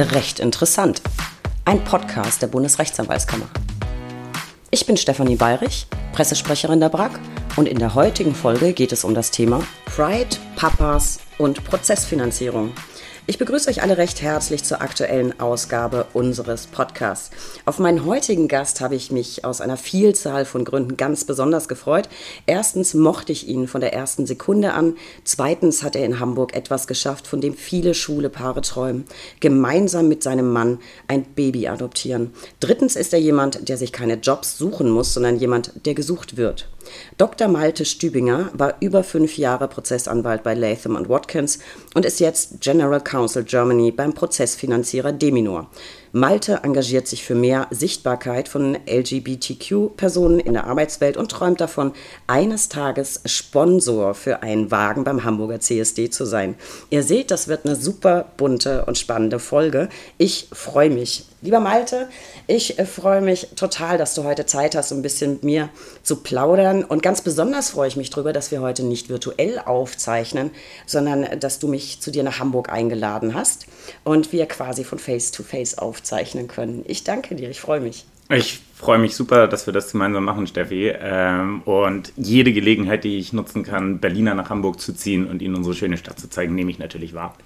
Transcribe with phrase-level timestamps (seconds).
[0.00, 1.02] Recht interessant.
[1.64, 3.48] Ein Podcast der Bundesrechtsanwaltskammer.
[4.70, 7.18] Ich bin Stefanie Bayrich, Pressesprecherin der BRAG
[7.56, 12.70] und in der heutigen Folge geht es um das Thema Pride, Papas und Prozessfinanzierung.
[13.30, 17.30] Ich begrüße euch alle recht herzlich zur aktuellen Ausgabe unseres Podcasts.
[17.66, 22.08] Auf meinen heutigen Gast habe ich mich aus einer Vielzahl von Gründen ganz besonders gefreut.
[22.46, 24.96] Erstens mochte ich ihn von der ersten Sekunde an.
[25.24, 29.04] Zweitens hat er in Hamburg etwas geschafft, von dem viele schwule Paare träumen.
[29.40, 32.32] Gemeinsam mit seinem Mann ein Baby adoptieren.
[32.60, 36.66] Drittens ist er jemand, der sich keine Jobs suchen muss, sondern jemand, der gesucht wird.
[37.16, 37.48] Dr.
[37.48, 41.58] Malte Stübinger war über fünf Jahre Prozessanwalt bei Latham Watkins
[41.94, 45.68] und ist jetzt General Counsel Germany beim Prozessfinanzierer Deminor.
[46.12, 51.92] Malte engagiert sich für mehr Sichtbarkeit von LGBTQ-Personen in der Arbeitswelt und träumt davon,
[52.26, 56.54] eines Tages Sponsor für einen Wagen beim Hamburger CSD zu sein.
[56.90, 59.88] Ihr seht, das wird eine super bunte und spannende Folge.
[60.16, 61.24] Ich freue mich.
[61.40, 62.08] Lieber Malte,
[62.48, 65.68] ich äh, freue mich total, dass du heute Zeit hast, um ein bisschen mit mir
[66.02, 66.82] zu plaudern.
[66.82, 70.50] Und ganz besonders freue ich mich darüber, dass wir heute nicht virtuell aufzeichnen,
[70.84, 73.66] sondern dass du mich zu dir nach Hamburg eingeladen hast
[74.02, 76.84] und wir quasi von Face to Face aufzeichnen können.
[76.88, 78.04] Ich danke dir, ich freue mich.
[78.30, 80.92] Ich freue mich super, dass wir das gemeinsam machen, Steffi.
[81.00, 85.54] Ähm, und jede Gelegenheit, die ich nutzen kann, Berliner nach Hamburg zu ziehen und Ihnen
[85.54, 87.36] unsere schöne Stadt zu zeigen, nehme ich natürlich wahr.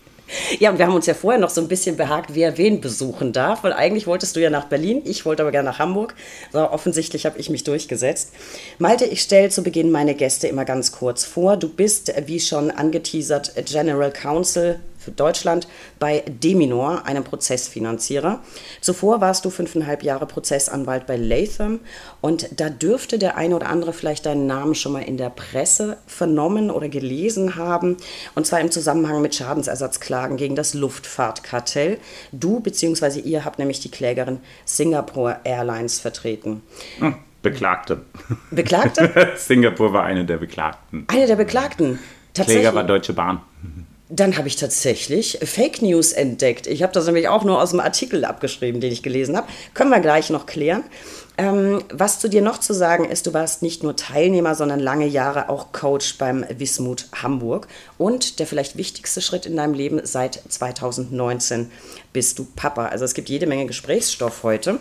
[0.59, 3.33] Ja, und wir haben uns ja vorher noch so ein bisschen behagt, wer wen besuchen
[3.33, 6.15] darf, weil eigentlich wolltest du ja nach Berlin, ich wollte aber gerne nach Hamburg.
[6.53, 8.33] So, offensichtlich habe ich mich durchgesetzt.
[8.79, 11.57] Malte, ich stelle zu Beginn meine Gäste immer ganz kurz vor.
[11.57, 18.41] Du bist, wie schon angeteasert, General Counsel für Deutschland bei Deminor, einem Prozessfinanzierer.
[18.81, 21.81] Zuvor warst du fünfeinhalb Jahre Prozessanwalt bei Latham
[22.21, 25.99] und da dürfte der eine oder andere vielleicht deinen Namen schon mal in der Presse
[26.07, 27.97] vernommen oder gelesen haben
[28.35, 31.99] und zwar im Zusammenhang mit Schadensersatzklagen gegen das Luftfahrtkartell.
[32.33, 33.21] Du bzw.
[33.21, 36.63] ihr habt nämlich die Klägerin Singapore Airlines vertreten.
[36.99, 37.17] Hm.
[37.43, 38.03] Beklagte.
[38.53, 39.33] Beklagte?
[39.37, 41.05] Singapur war eine der Beklagten.
[41.09, 41.99] Eine der Beklagten.
[42.35, 43.41] Kläger war Deutsche Bahn.
[44.15, 46.67] Dann habe ich tatsächlich Fake News entdeckt.
[46.67, 49.49] Ich habe das nämlich auch nur aus dem Artikel abgeschrieben, den ich gelesen habe.
[49.73, 50.85] Können wir gleich noch klären.
[51.39, 55.07] Ähm, was zu dir noch zu sagen ist, du warst nicht nur Teilnehmer, sondern lange
[55.07, 57.69] Jahre auch Coach beim Wismut Hamburg.
[57.97, 61.71] Und der vielleicht wichtigste Schritt in deinem Leben, seit 2019
[62.13, 62.89] bist du Papa.
[62.89, 64.79] Also es gibt jede Menge Gesprächsstoff heute.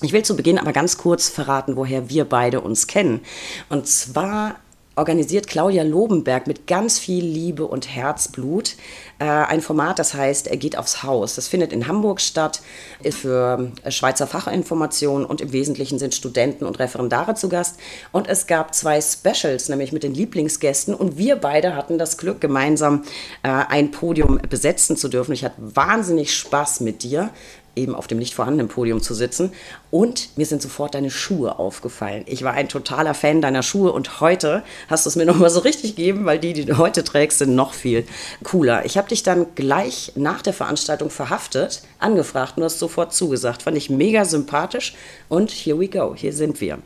[0.00, 3.20] Ich will zu Beginn aber ganz kurz verraten, woher wir beide uns kennen.
[3.68, 4.56] Und zwar
[4.96, 8.76] organisiert Claudia Lobenberg mit ganz viel Liebe und Herzblut
[9.22, 11.36] äh, ein Format, das heißt, er geht aufs Haus.
[11.36, 12.60] Das findet in Hamburg statt,
[13.08, 17.78] für äh, Schweizer Fachinformationen und im Wesentlichen sind Studenten und Referendare zu Gast.
[18.10, 20.92] Und es gab zwei Specials, nämlich mit den Lieblingsgästen.
[20.92, 23.04] Und wir beide hatten das Glück, gemeinsam
[23.44, 25.32] äh, ein Podium besetzen zu dürfen.
[25.32, 27.30] Ich hatte wahnsinnig Spaß mit dir
[27.74, 29.52] eben auf dem nicht vorhandenen Podium zu sitzen.
[29.90, 32.24] Und mir sind sofort deine Schuhe aufgefallen.
[32.26, 35.60] Ich war ein totaler Fan deiner Schuhe und heute hast du es mir nochmal so
[35.60, 38.04] richtig gegeben, weil die, die du heute trägst, sind noch viel
[38.44, 38.84] cooler.
[38.84, 43.62] Ich habe dich dann gleich nach der Veranstaltung verhaftet, angefragt und du hast sofort zugesagt.
[43.62, 44.94] Fand ich mega sympathisch
[45.28, 46.78] und here we go, hier sind wir.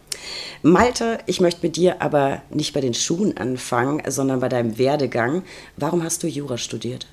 [0.63, 5.43] Malte, ich möchte mit dir aber nicht bei den Schuhen anfangen, sondern bei deinem Werdegang.
[5.77, 7.07] Warum hast du Jura studiert?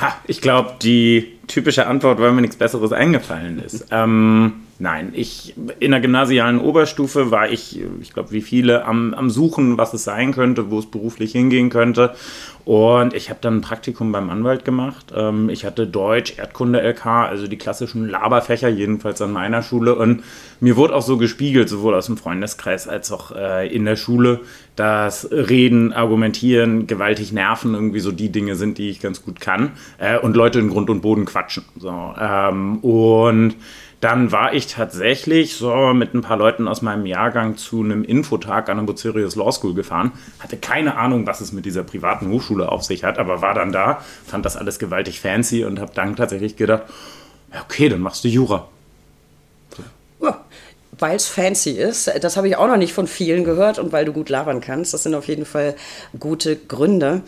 [0.00, 3.86] Ha, ich glaube, die typische Antwort, weil mir nichts Besseres eingefallen ist.
[3.94, 9.28] Ähm, nein, ich in der gymnasialen Oberstufe war ich, ich glaube, wie viele, am, am
[9.28, 12.14] Suchen, was es sein könnte, wo es beruflich hingehen könnte.
[12.64, 15.12] Und ich habe dann ein Praktikum beim Anwalt gemacht.
[15.14, 19.96] Ähm, ich hatte Deutsch, Erdkunde LK, also die klassischen Laberfächer, jedenfalls an meiner Schule.
[19.96, 20.22] Und
[20.60, 24.40] mir wurde auch so gespiegelt, sowohl aus dem Freundeskreis als auch äh, in der Schule,
[24.76, 29.72] dass Reden, Argumentieren, gewaltig nerven irgendwie so die Dinge sind, die ich ganz gut kann.
[29.98, 31.64] Äh, und Leute in Grund und Boden quatschen.
[31.78, 33.56] So, ähm, und
[34.02, 38.68] dann war ich tatsächlich so mit ein paar Leuten aus meinem Jahrgang zu einem Infotag
[38.68, 40.10] an der Bucerius Law School gefahren.
[40.40, 43.70] Hatte keine Ahnung, was es mit dieser privaten Hochschule auf sich hat, aber war dann
[43.70, 46.82] da, fand das alles gewaltig fancy und habe dann tatsächlich gedacht,
[47.64, 48.66] okay, dann machst du Jura.
[50.20, 50.44] Ja,
[50.98, 52.10] weil es fancy ist.
[52.20, 54.94] Das habe ich auch noch nicht von vielen gehört und weil du gut labern kannst.
[54.94, 55.76] Das sind auf jeden Fall
[56.18, 57.22] gute Gründe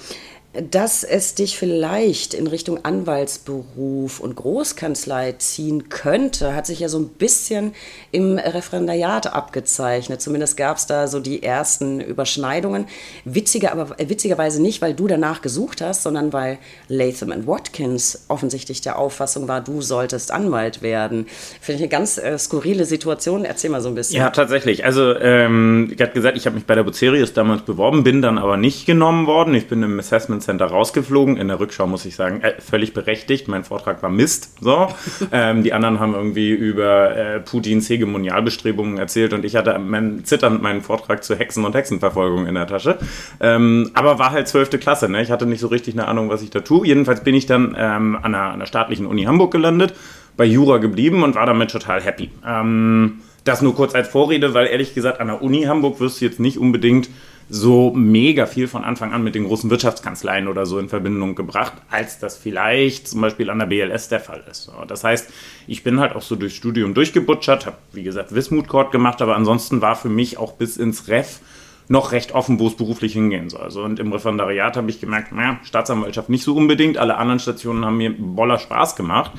[0.70, 6.98] dass es dich vielleicht in Richtung Anwaltsberuf und Großkanzlei ziehen könnte, hat sich ja so
[6.98, 7.74] ein bisschen
[8.12, 10.22] im Referendariat abgezeichnet.
[10.22, 12.86] Zumindest gab es da so die ersten Überschneidungen.
[13.24, 16.58] Witziger, aber äh, witzigerweise nicht, weil du danach gesucht hast, sondern weil
[16.88, 21.26] Latham Watkins offensichtlich der Auffassung war, du solltest Anwalt werden.
[21.60, 23.44] Finde ich eine ganz äh, skurrile Situation.
[23.44, 24.18] Erzähl mal so ein bisschen.
[24.20, 24.84] Ja, tatsächlich.
[24.84, 28.38] Also, ähm, ich hatte gesagt, ich habe mich bei der Bucerius damals beworben, bin dann
[28.38, 29.54] aber nicht genommen worden.
[29.54, 31.36] Ich bin im Assessment Center rausgeflogen.
[31.36, 33.48] In der Rückschau muss ich sagen, äh, völlig berechtigt.
[33.48, 34.56] Mein Vortrag war Mist.
[34.60, 34.88] So.
[35.32, 40.62] ähm, die anderen haben irgendwie über äh, Putins Hegemonialbestrebungen erzählt und ich hatte mein, zitternd
[40.62, 42.98] meinen Vortrag zu Hexen und Hexenverfolgung in der Tasche.
[43.40, 45.08] Ähm, aber war halt zwölfte Klasse.
[45.08, 45.22] Ne?
[45.22, 46.86] Ich hatte nicht so richtig eine Ahnung, was ich da tue.
[46.86, 49.94] Jedenfalls bin ich dann ähm, an, einer, an einer staatlichen Uni Hamburg gelandet,
[50.36, 52.30] bei Jura geblieben und war damit total happy.
[52.46, 56.24] Ähm, das nur kurz als Vorrede, weil ehrlich gesagt an der Uni Hamburg wirst du
[56.24, 57.10] jetzt nicht unbedingt
[57.48, 61.74] so mega viel von Anfang an mit den großen Wirtschaftskanzleien oder so in Verbindung gebracht,
[61.90, 64.70] als das vielleicht zum Beispiel an der BLS der Fall ist.
[64.88, 65.30] Das heißt,
[65.66, 69.36] ich bin halt auch so durchs Studium durchgebutschert, habe wie gesagt Wismut Court gemacht, aber
[69.36, 71.40] ansonsten war für mich auch bis ins Ref
[71.88, 73.60] noch recht offen, wo es beruflich hingehen soll.
[73.60, 77.84] Also, und im Referendariat habe ich gemerkt, naja, Staatsanwaltschaft nicht so unbedingt, alle anderen Stationen
[77.84, 79.32] haben mir boller Spaß gemacht.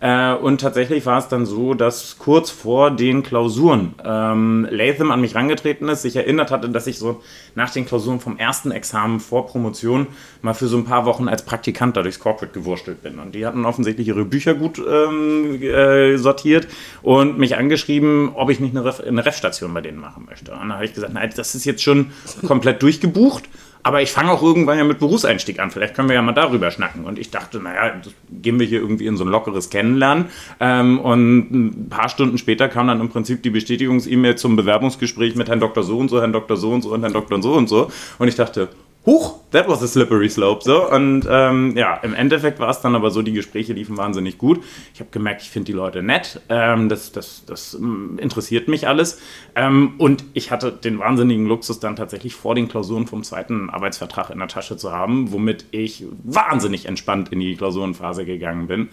[0.00, 5.20] Äh, und tatsächlich war es dann so, dass kurz vor den Klausuren ähm, Latham an
[5.20, 7.20] mich rangetreten ist, sich erinnert hatte, dass ich so
[7.56, 10.06] nach den Klausuren vom ersten Examen vor Promotion
[10.40, 13.18] mal für so ein paar Wochen als Praktikant da durchs Corporate gewurstelt bin.
[13.18, 16.68] Und die hatten offensichtlich ihre Bücher gut ähm, äh, sortiert
[17.02, 20.52] und mich angeschrieben, ob ich nicht eine, Ref Refstation bei denen machen möchte.
[20.52, 22.12] Und dann habe ich gesagt, nein, das ist jetzt schon
[22.46, 23.44] komplett durchgebucht.
[23.82, 25.70] Aber ich fange auch irgendwann ja mit Berufseinstieg an.
[25.70, 27.04] Vielleicht können wir ja mal darüber schnacken.
[27.04, 30.26] Und ich dachte, naja, gehen wir hier irgendwie in so ein lockeres Kennenlernen.
[30.60, 35.48] Ähm, und ein paar Stunden später kam dann im Prinzip die Bestätigungs-E-Mail zum Bewerbungsgespräch mit
[35.48, 35.82] Herrn Dr.
[35.82, 36.56] So und so, Herrn Dr.
[36.56, 37.42] So und so und Herrn Dr.
[37.42, 37.90] So und so.
[38.18, 38.68] Und ich dachte,
[39.08, 40.62] huch, that was a slippery slope.
[40.62, 40.90] So.
[40.90, 44.62] Und ähm, ja, im Endeffekt war es dann aber so, die Gespräche liefen wahnsinnig gut.
[44.92, 46.42] Ich habe gemerkt, ich finde die Leute nett.
[46.50, 49.20] Ähm, das das, das ähm, interessiert mich alles.
[49.54, 54.28] Ähm, und ich hatte den wahnsinnigen Luxus, dann tatsächlich vor den Klausuren vom zweiten Arbeitsvertrag
[54.28, 58.88] in der Tasche zu haben, womit ich wahnsinnig entspannt in die Klausurenphase gegangen bin.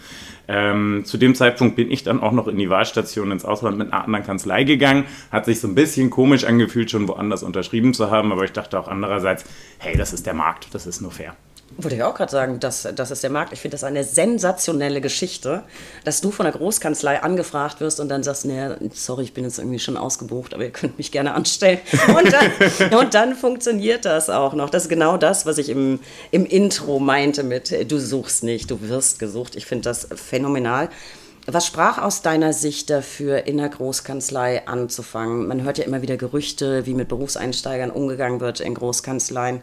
[0.47, 3.91] Ähm, zu dem Zeitpunkt bin ich dann auch noch in die Wahlstation ins Ausland mit
[3.91, 5.03] einer anderen Kanzlei gegangen.
[5.31, 8.79] Hat sich so ein bisschen komisch angefühlt, schon woanders unterschrieben zu haben, aber ich dachte
[8.79, 9.43] auch andererseits,
[9.79, 11.35] hey, das ist der Markt, das ist nur fair.
[11.77, 13.51] Wollte ich auch gerade sagen, das, das ist der Markt.
[13.51, 15.63] Ich finde das eine sensationelle Geschichte,
[16.05, 19.57] dass du von der Großkanzlei angefragt wirst und dann sagst, nee, sorry, ich bin jetzt
[19.57, 21.79] irgendwie schon ausgebucht, aber ihr könnt mich gerne anstellen.
[22.07, 24.69] Und dann, und dann funktioniert das auch noch.
[24.69, 25.99] Das ist genau das, was ich im,
[26.31, 29.55] im Intro meinte mit, du suchst nicht, du wirst gesucht.
[29.55, 30.89] Ich finde das phänomenal.
[31.47, 35.47] Was sprach aus deiner Sicht dafür, in der Großkanzlei anzufangen?
[35.47, 39.61] Man hört ja immer wieder Gerüchte, wie mit Berufseinsteigern umgegangen wird in Großkanzleien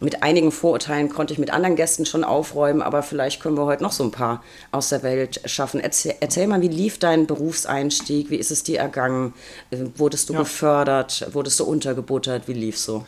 [0.00, 3.82] mit einigen Vorurteilen konnte ich mit anderen Gästen schon aufräumen, aber vielleicht können wir heute
[3.82, 5.80] noch so ein paar aus der Welt schaffen.
[5.80, 8.30] Erzähl, erzähl mal, wie lief dein Berufseinstieg?
[8.30, 9.34] Wie ist es dir ergangen?
[9.70, 10.40] Äh, wurdest du ja.
[10.40, 11.28] befördert?
[11.32, 12.46] Wurdest du untergebuttert?
[12.46, 13.04] Wie lief so?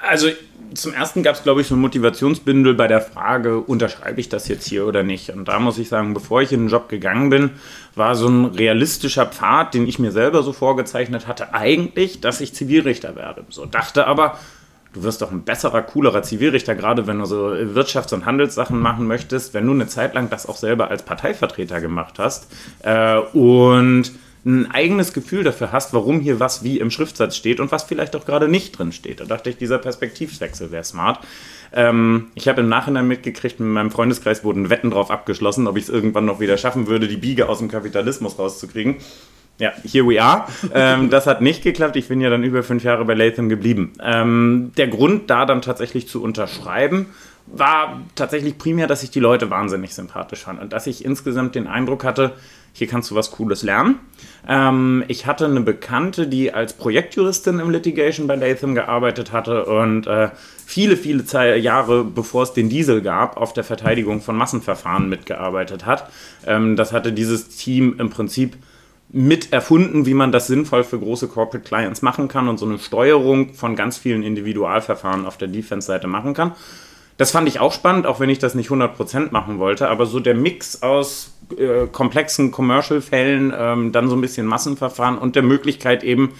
[0.00, 0.28] Also
[0.74, 4.46] zum ersten gab es, glaube ich, so ein Motivationsbündel bei der Frage, unterschreibe ich das
[4.46, 5.30] jetzt hier oder nicht?
[5.30, 7.50] Und da muss ich sagen, bevor ich in den Job gegangen bin,
[7.94, 12.54] war so ein realistischer Pfad, den ich mir selber so vorgezeichnet hatte, eigentlich, dass ich
[12.54, 13.44] Zivilrichter werde.
[13.48, 14.38] So dachte aber,
[14.98, 19.06] du wirst doch ein besserer, coolerer Zivilrichter, gerade wenn du so Wirtschafts- und Handelssachen machen
[19.06, 22.48] möchtest, wenn du eine Zeit lang das auch selber als Parteivertreter gemacht hast
[22.82, 24.12] äh, und
[24.44, 28.16] ein eigenes Gefühl dafür hast, warum hier was wie im Schriftsatz steht und was vielleicht
[28.16, 29.20] auch gerade nicht drin steht.
[29.20, 31.20] Da dachte ich, dieser Perspektivwechsel wäre smart.
[31.72, 35.84] Ähm, ich habe im Nachhinein mitgekriegt, mit meinem Freundeskreis wurden Wetten drauf abgeschlossen, ob ich
[35.84, 38.96] es irgendwann noch wieder schaffen würde, die Biege aus dem Kapitalismus rauszukriegen.
[39.58, 40.46] Ja, here we are.
[40.72, 41.96] ähm, das hat nicht geklappt.
[41.96, 43.92] Ich bin ja dann über fünf Jahre bei Latham geblieben.
[44.00, 47.06] Ähm, der Grund, da dann tatsächlich zu unterschreiben,
[47.46, 51.66] war tatsächlich primär, dass ich die Leute wahnsinnig sympathisch fand und dass ich insgesamt den
[51.66, 52.32] Eindruck hatte,
[52.72, 53.98] hier kannst du was Cooles lernen.
[54.46, 60.06] Ähm, ich hatte eine Bekannte, die als Projektjuristin im Litigation bei Latham gearbeitet hatte und
[60.06, 60.28] äh,
[60.64, 61.24] viele, viele
[61.56, 66.10] Jahre bevor es den Diesel gab, auf der Verteidigung von Massenverfahren mitgearbeitet hat.
[66.46, 68.56] Ähm, das hatte dieses Team im Prinzip
[69.10, 72.78] mit erfunden, wie man das sinnvoll für große Corporate Clients machen kann und so eine
[72.78, 76.52] Steuerung von ganz vielen Individualverfahren auf der Defense-Seite machen kann.
[77.16, 80.20] Das fand ich auch spannend, auch wenn ich das nicht 100% machen wollte, aber so
[80.20, 86.04] der Mix aus äh, komplexen Commercial-Fällen, ähm, dann so ein bisschen Massenverfahren und der Möglichkeit
[86.04, 86.34] eben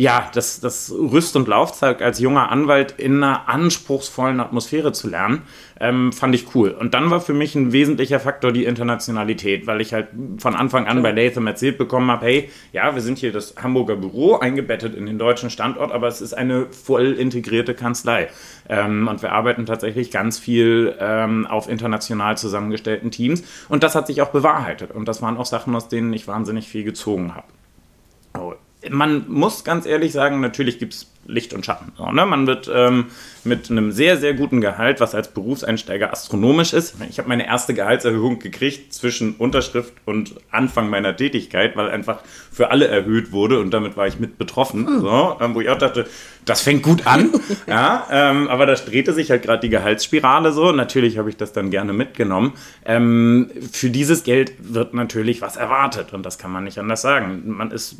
[0.00, 5.42] ja, das, das Rüst- und Laufzeug als junger Anwalt in einer anspruchsvollen Atmosphäre zu lernen,
[5.78, 6.70] ähm, fand ich cool.
[6.70, 10.86] Und dann war für mich ein wesentlicher Faktor die Internationalität, weil ich halt von Anfang
[10.86, 14.94] an bei Latham erzählt bekommen habe, hey, ja, wir sind hier das Hamburger Büro eingebettet
[14.94, 18.30] in den deutschen Standort, aber es ist eine voll integrierte Kanzlei.
[18.70, 23.42] Ähm, und wir arbeiten tatsächlich ganz viel ähm, auf international zusammengestellten Teams.
[23.68, 24.92] Und das hat sich auch bewahrheitet.
[24.92, 27.48] Und das waren auch Sachen, aus denen ich wahnsinnig viel gezogen habe.
[28.38, 28.54] Oh
[28.88, 31.92] man muss ganz ehrlich sagen, natürlich gibt es Licht und Schatten.
[31.96, 32.26] So, ne?
[32.26, 33.06] Man wird ähm,
[33.44, 36.96] mit einem sehr, sehr guten Gehalt, was als Berufseinsteiger astronomisch ist.
[37.08, 42.20] Ich habe meine erste Gehaltserhöhung gekriegt zwischen Unterschrift und Anfang meiner Tätigkeit, weil einfach
[42.52, 44.82] für alle erhöht wurde und damit war ich mit betroffen.
[44.82, 45.00] Mhm.
[45.00, 46.06] So, ähm, wo ich auch dachte,
[46.44, 47.30] das fängt gut an.
[47.66, 50.72] ja, ähm, aber da drehte sich halt gerade die Gehaltsspirale so.
[50.72, 52.54] Natürlich habe ich das dann gerne mitgenommen.
[52.84, 57.42] Ähm, für dieses Geld wird natürlich was erwartet und das kann man nicht anders sagen.
[57.46, 57.96] Man ist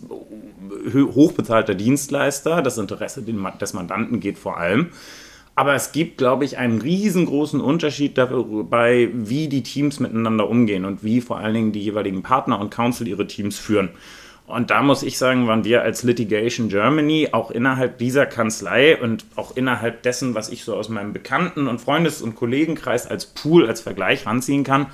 [0.95, 4.91] hochbezahlter Dienstleister, das Interesse des Mandanten geht vor allem.
[5.55, 11.05] Aber es gibt, glaube ich, einen riesengroßen Unterschied dabei, wie die Teams miteinander umgehen und
[11.05, 13.91] wie vor allen Dingen die jeweiligen Partner und Council ihre Teams führen.
[14.47, 19.25] Und da muss ich sagen, waren wir als Litigation Germany auch innerhalb dieser Kanzlei und
[19.37, 23.69] auch innerhalb dessen, was ich so aus meinem Bekannten- und Freundes- und Kollegenkreis als Pool,
[23.69, 24.87] als Vergleich ranziehen kann,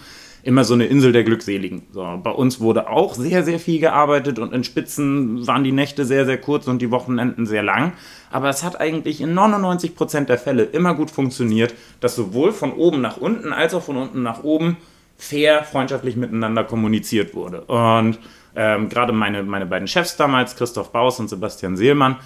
[0.46, 1.82] immer so eine Insel der Glückseligen.
[1.90, 6.04] So, bei uns wurde auch sehr, sehr viel gearbeitet und in Spitzen waren die Nächte
[6.04, 7.94] sehr, sehr kurz und die Wochenenden sehr lang.
[8.30, 12.72] Aber es hat eigentlich in 99 Prozent der Fälle immer gut funktioniert, dass sowohl von
[12.74, 14.76] oben nach unten als auch von unten nach oben
[15.16, 17.62] fair, freundschaftlich miteinander kommuniziert wurde.
[17.62, 18.20] Und
[18.54, 22.18] ähm, gerade meine, meine beiden Chefs damals, Christoph Baus und Sebastian Seelmann,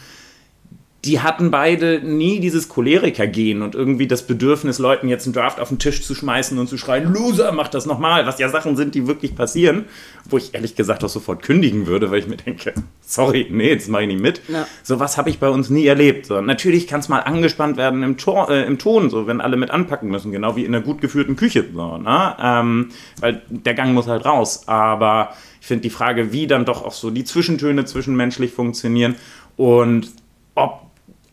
[1.05, 5.69] die hatten beide nie dieses Choleriker-Gen und irgendwie das Bedürfnis, Leuten jetzt einen Draft auf
[5.69, 8.95] den Tisch zu schmeißen und zu schreien, Loser, mach das nochmal, was ja Sachen sind,
[8.95, 9.87] die wirklich passieren,
[10.29, 13.89] wo ich ehrlich gesagt auch sofort kündigen würde, weil ich mir denke, sorry, nee, das
[13.89, 14.43] mache ich nicht mit.
[14.49, 14.67] Ja.
[14.83, 16.27] So was habe ich bei uns nie erlebt.
[16.27, 19.57] So, natürlich kann es mal angespannt werden im, Tor, äh, im Ton, so wenn alle
[19.57, 21.65] mit anpacken müssen, genau wie in einer gut geführten Küche.
[21.73, 22.37] So, ne?
[22.43, 22.91] ähm,
[23.21, 24.65] weil der Gang muss halt raus.
[24.69, 29.15] Aber ich finde die Frage, wie dann doch auch so die Zwischentöne zwischenmenschlich funktionieren
[29.57, 30.11] und
[30.55, 30.90] ob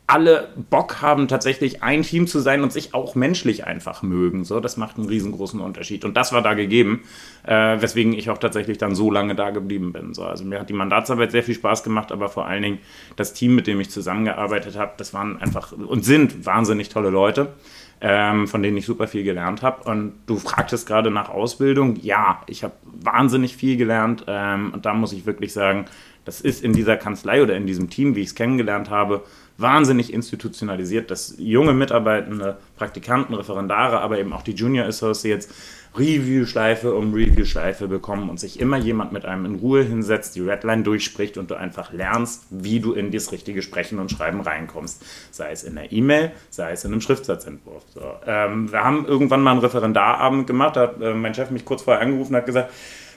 [0.08, 4.46] alle Bock haben, tatsächlich ein Team zu sein und sich auch menschlich einfach mögen.
[4.46, 6.06] So, das macht einen riesengroßen Unterschied.
[6.06, 7.04] Und das war da gegeben,
[7.46, 10.14] äh, weswegen ich auch tatsächlich dann so lange da geblieben bin.
[10.14, 12.80] So, also mir hat die Mandatsarbeit sehr viel Spaß gemacht, aber vor allen Dingen
[13.18, 17.54] das Team, mit dem ich zusammengearbeitet habe, das waren einfach und sind wahnsinnig tolle Leute.
[18.00, 19.90] Ähm, von denen ich super viel gelernt habe.
[19.90, 21.96] Und du fragtest gerade nach Ausbildung.
[21.96, 24.24] Ja, ich habe wahnsinnig viel gelernt.
[24.28, 25.86] Ähm, und da muss ich wirklich sagen,
[26.24, 29.24] das ist in dieser Kanzlei oder in diesem Team, wie ich es kennengelernt habe,
[29.58, 35.50] wahnsinnig institutionalisiert, dass junge Mitarbeitende, Praktikanten, Referendare, aber eben auch die Junior Associates
[35.98, 40.84] Review-Schleife um Review-Schleife bekommen und sich immer jemand mit einem in Ruhe hinsetzt, die Redline
[40.84, 45.04] durchspricht und du einfach lernst, wie du in das richtige Sprechen und Schreiben reinkommst.
[45.32, 47.84] Sei es in der E-Mail, sei es in einem Schriftsatzentwurf.
[47.94, 51.66] So, ähm, wir haben irgendwann mal einen Referendarabend gemacht, da hat äh, mein Chef mich
[51.66, 52.72] kurz vorher angerufen und hat gesagt,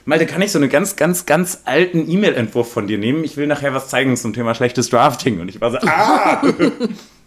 [0.05, 3.23] Malte, kann ich so einen ganz, ganz, ganz alten E-Mail-Entwurf von dir nehmen?
[3.23, 5.39] Ich will nachher was zeigen zum Thema schlechtes Drafting.
[5.39, 6.41] Und ich war so, ah!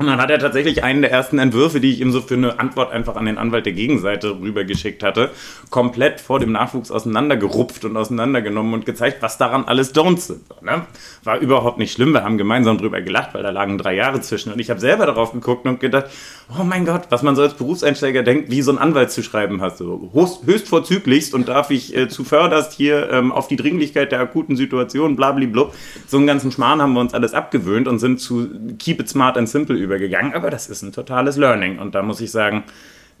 [0.00, 2.58] Und dann hat er tatsächlich einen der ersten Entwürfe, die ich ihm so für eine
[2.58, 5.28] Antwort einfach an den Anwalt der Gegenseite rübergeschickt hatte,
[5.68, 10.62] komplett vor dem Nachwuchs auseinandergerupft und auseinandergenommen und gezeigt, was daran alles Don'ts sind.
[10.62, 10.86] Ne?
[11.22, 12.12] War überhaupt nicht schlimm.
[12.12, 14.54] Wir haben gemeinsam drüber gelacht, weil da lagen drei Jahre zwischen.
[14.54, 16.06] Und ich habe selber darauf geguckt und gedacht,
[16.58, 19.60] oh mein Gott, was man so als Berufseinsteiger denkt, wie so ein Anwalt zu schreiben
[19.60, 19.76] hast.
[19.76, 24.56] So höchst vorzüglichst und darf ich äh, zuvörderst hier ähm, auf die Dringlichkeit der akuten
[24.56, 25.74] Situation, blablablub.
[26.06, 29.36] So einen ganzen Schmarrn haben wir uns alles abgewöhnt und sind zu Keep it smart
[29.36, 31.78] and simple über übergegangen, aber das ist ein totales Learning.
[31.78, 32.64] Und da muss ich sagen,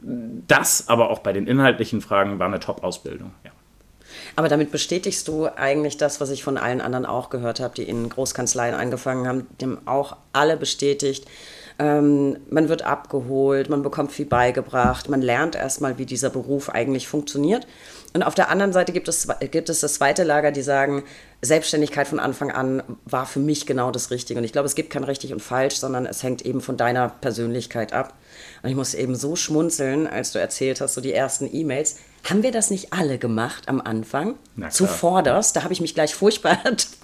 [0.00, 3.32] das, aber auch bei den inhaltlichen Fragen, war eine Top-Ausbildung.
[3.44, 3.50] Ja.
[4.36, 7.82] Aber damit bestätigst du eigentlich das, was ich von allen anderen auch gehört habe, die
[7.82, 11.26] in Großkanzleien angefangen haben, haben auch alle bestätigt.
[11.78, 17.08] Ähm, man wird abgeholt, man bekommt viel beigebracht, man lernt erstmal, wie dieser Beruf eigentlich
[17.08, 17.66] funktioniert.
[18.12, 21.04] Und auf der anderen Seite gibt es, gibt es das zweite Lager, die sagen,
[21.42, 24.38] Selbstständigkeit von Anfang an war für mich genau das Richtige.
[24.38, 27.08] Und ich glaube, es gibt kein richtig und falsch, sondern es hängt eben von deiner
[27.08, 28.14] Persönlichkeit ab.
[28.62, 31.96] Und ich musste eben so schmunzeln, als du erzählt hast, so die ersten E-Mails.
[32.28, 34.34] Haben wir das nicht alle gemacht am Anfang?
[34.68, 35.56] Zuvorderst.
[35.56, 36.58] Da habe ich mich gleich furchtbar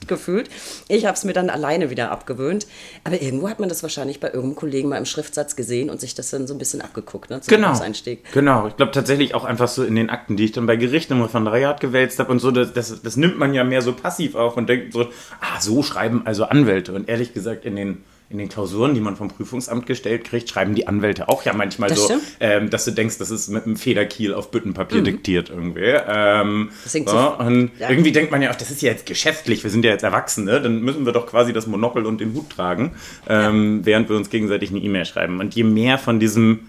[0.07, 0.49] gefühlt.
[0.89, 2.67] Ich habe es mir dann alleine wieder abgewöhnt.
[3.05, 6.15] Aber irgendwo hat man das wahrscheinlich bei irgendeinem Kollegen mal im Schriftsatz gesehen und sich
[6.15, 7.41] das dann so ein bisschen abgeguckt, ne?
[7.41, 7.73] Zum genau.
[8.33, 8.69] Genau.
[8.69, 11.23] Ich glaube tatsächlich auch einfach so in den Akten, die ich dann bei Gericht im
[11.23, 14.57] Referendariat gewälzt habe und so, das, das, das nimmt man ja mehr so passiv auf
[14.57, 15.03] und denkt so,
[15.41, 16.93] ah, so schreiben also Anwälte.
[16.93, 20.75] Und ehrlich gesagt, in den in den Klausuren, die man vom Prüfungsamt gestellt kriegt, schreiben
[20.75, 23.77] die Anwälte auch ja manchmal das so, ähm, dass du denkst, das ist mit einem
[23.77, 25.05] Federkiel auf Büttenpapier mhm.
[25.05, 25.95] diktiert irgendwie.
[26.09, 27.89] Ähm, so, und ja.
[27.89, 30.61] irgendwie denkt man ja auch, das ist ja jetzt geschäftlich, wir sind ja jetzt Erwachsene,
[30.61, 32.97] dann müssen wir doch quasi das Monokel und den Hut tragen,
[33.29, 33.87] ähm, ja.
[33.87, 35.39] während wir uns gegenseitig eine E-Mail schreiben.
[35.39, 36.67] Und je mehr von diesem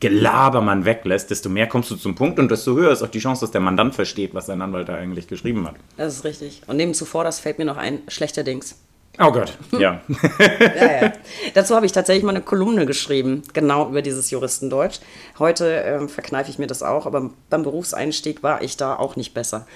[0.00, 3.18] Gelaber man weglässt, desto mehr kommst du zum Punkt und desto höher ist auch die
[3.18, 5.76] Chance, dass der Mandant versteht, was sein Anwalt da eigentlich geschrieben hat.
[5.96, 6.62] Das ist richtig.
[6.66, 8.76] Und neben zuvor, das fällt mir noch ein, schlechterdings
[9.18, 10.02] Oh Gott, ja.
[10.76, 11.12] ja, ja.
[11.54, 15.00] Dazu habe ich tatsächlich mal eine Kolumne geschrieben, genau über dieses Juristendeutsch.
[15.38, 19.32] Heute äh, verkneife ich mir das auch, aber beim Berufseinstieg war ich da auch nicht
[19.32, 19.66] besser.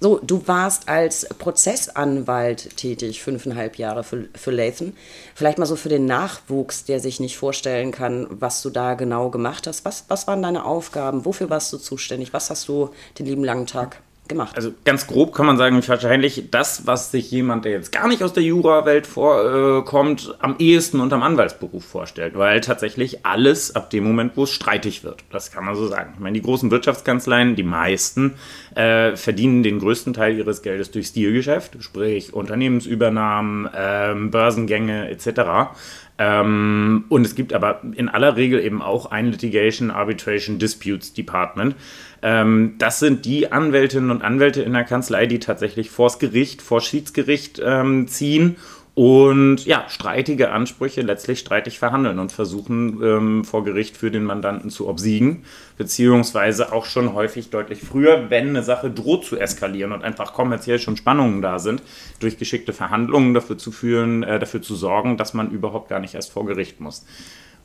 [0.00, 4.94] So, du warst als Prozessanwalt tätig, fünfeinhalb Jahre für, für Lathan.
[5.34, 9.28] Vielleicht mal so für den Nachwuchs, der sich nicht vorstellen kann, was du da genau
[9.28, 9.84] gemacht hast.
[9.84, 11.24] Was, was waren deine Aufgaben?
[11.26, 12.32] Wofür warst du zuständig?
[12.32, 14.56] Was hast du den lieben langen Tag gemacht.
[14.56, 18.22] Also ganz grob kann man sagen, wahrscheinlich das, was sich jemand, der jetzt gar nicht
[18.22, 22.36] aus der Jura-Welt vorkommt, äh, am ehesten unterm Anwaltsberuf vorstellt.
[22.36, 25.24] Weil tatsächlich alles ab dem Moment, wo es streitig wird.
[25.30, 26.12] Das kann man so sagen.
[26.14, 28.34] Ich meine, die großen Wirtschaftskanzleien, die meisten,
[28.74, 35.72] äh, verdienen den größten Teil ihres Geldes durch Stilgeschäft, sprich Unternehmensübernahmen, äh, Börsengänge etc.
[36.18, 41.76] Ähm, und es gibt aber in aller Regel eben auch ein Litigation Arbitration Disputes Department.
[42.22, 46.80] Ähm, das sind die Anwältinnen und Anwälte in der Kanzlei, die tatsächlich vors Gericht, vor
[46.80, 48.56] Schiedsgericht ähm, ziehen
[48.98, 54.70] und ja, streitige Ansprüche letztlich streitig verhandeln und versuchen ähm, vor Gericht für den Mandanten
[54.70, 55.44] zu obsiegen,
[55.76, 60.80] beziehungsweise auch schon häufig deutlich früher, wenn eine Sache droht zu eskalieren und einfach kommerziell
[60.80, 61.80] schon Spannungen da sind,
[62.18, 66.16] durch geschickte Verhandlungen dafür zu führen, äh, dafür zu sorgen, dass man überhaupt gar nicht
[66.16, 67.06] erst vor Gericht muss.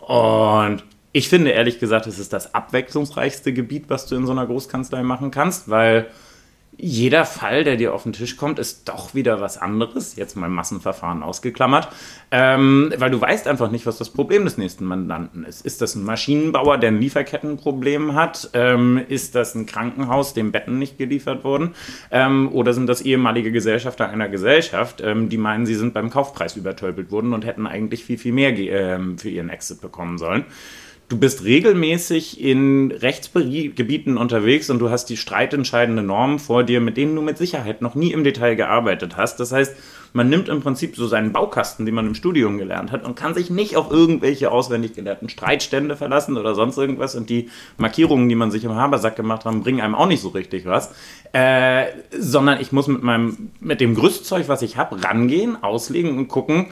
[0.02, 4.46] Und ich finde ehrlich gesagt, es ist das abwechslungsreichste Gebiet, was du in so einer
[4.46, 6.06] Großkanzlei machen kannst, weil
[6.78, 10.16] jeder Fall, der dir auf den Tisch kommt, ist doch wieder was anderes.
[10.16, 11.90] Jetzt mal Massenverfahren ausgeklammert.
[12.32, 15.66] Ähm, weil du weißt einfach nicht, was das Problem des nächsten Mandanten ist.
[15.66, 18.50] Ist das ein Maschinenbauer, der ein Lieferkettenproblem hat?
[18.54, 21.76] Ähm, ist das ein Krankenhaus, dem Betten nicht geliefert wurden?
[22.12, 26.56] Ähm, oder sind das ehemalige Gesellschafter einer Gesellschaft, ähm, die meinen, sie sind beim Kaufpreis
[26.56, 30.46] übertölpelt worden und hätten eigentlich viel, viel mehr ähm, für ihren Exit bekommen sollen?
[31.10, 36.98] Du bist regelmäßig in Rechtsgebieten unterwegs und du hast die streitentscheidende Normen vor dir, mit
[36.98, 39.40] denen du mit Sicherheit noch nie im Detail gearbeitet hast.
[39.40, 39.76] Das heißt,
[40.14, 43.34] man nimmt im Prinzip so seinen Baukasten, den man im Studium gelernt hat, und kann
[43.34, 47.16] sich nicht auf irgendwelche auswendig gelernten Streitstände verlassen oder sonst irgendwas.
[47.16, 50.30] Und die Markierungen, die man sich im Habersack gemacht hat, bringen einem auch nicht so
[50.30, 50.94] richtig was.
[51.34, 51.86] Äh,
[52.18, 56.68] sondern ich muss mit meinem, mit dem Gerüstzeug, was ich habe, rangehen, auslegen und gucken,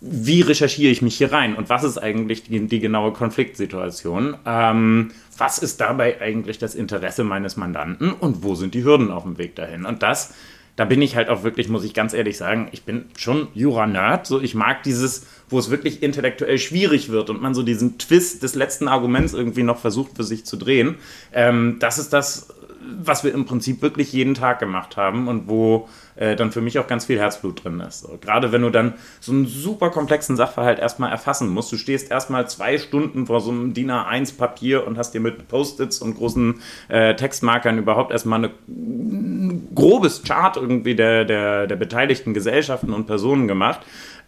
[0.00, 4.36] wie recherchiere ich mich hier rein und was ist eigentlich die, die genaue Konfliktsituation?
[4.46, 9.24] Ähm, was ist dabei eigentlich das Interesse meines Mandanten und wo sind die Hürden auf
[9.24, 9.86] dem Weg dahin?
[9.86, 10.34] Und das,
[10.76, 14.28] da bin ich halt auch wirklich, muss ich ganz ehrlich sagen, ich bin schon Jura-Nerd.
[14.28, 18.44] So, ich mag dieses, wo es wirklich intellektuell schwierig wird und man so diesen Twist
[18.44, 20.94] des letzten Arguments irgendwie noch versucht für sich zu drehen.
[21.32, 22.54] Ähm, das ist das,
[22.96, 26.78] was wir im Prinzip wirklich jeden Tag gemacht haben und wo äh, dann für mich
[26.78, 28.00] auch ganz viel Herzblut drin ist.
[28.00, 31.70] So, gerade wenn du dann so einen super komplexen Sachverhalt erstmal erfassen musst.
[31.72, 35.48] Du stehst erstmal zwei Stunden vor so einem DIN A1 Papier und hast dir mit
[35.48, 42.34] Post-its und großen äh, Textmarkern überhaupt erstmal ein grobes Chart irgendwie der, der, der beteiligten
[42.34, 43.80] Gesellschaften und Personen gemacht.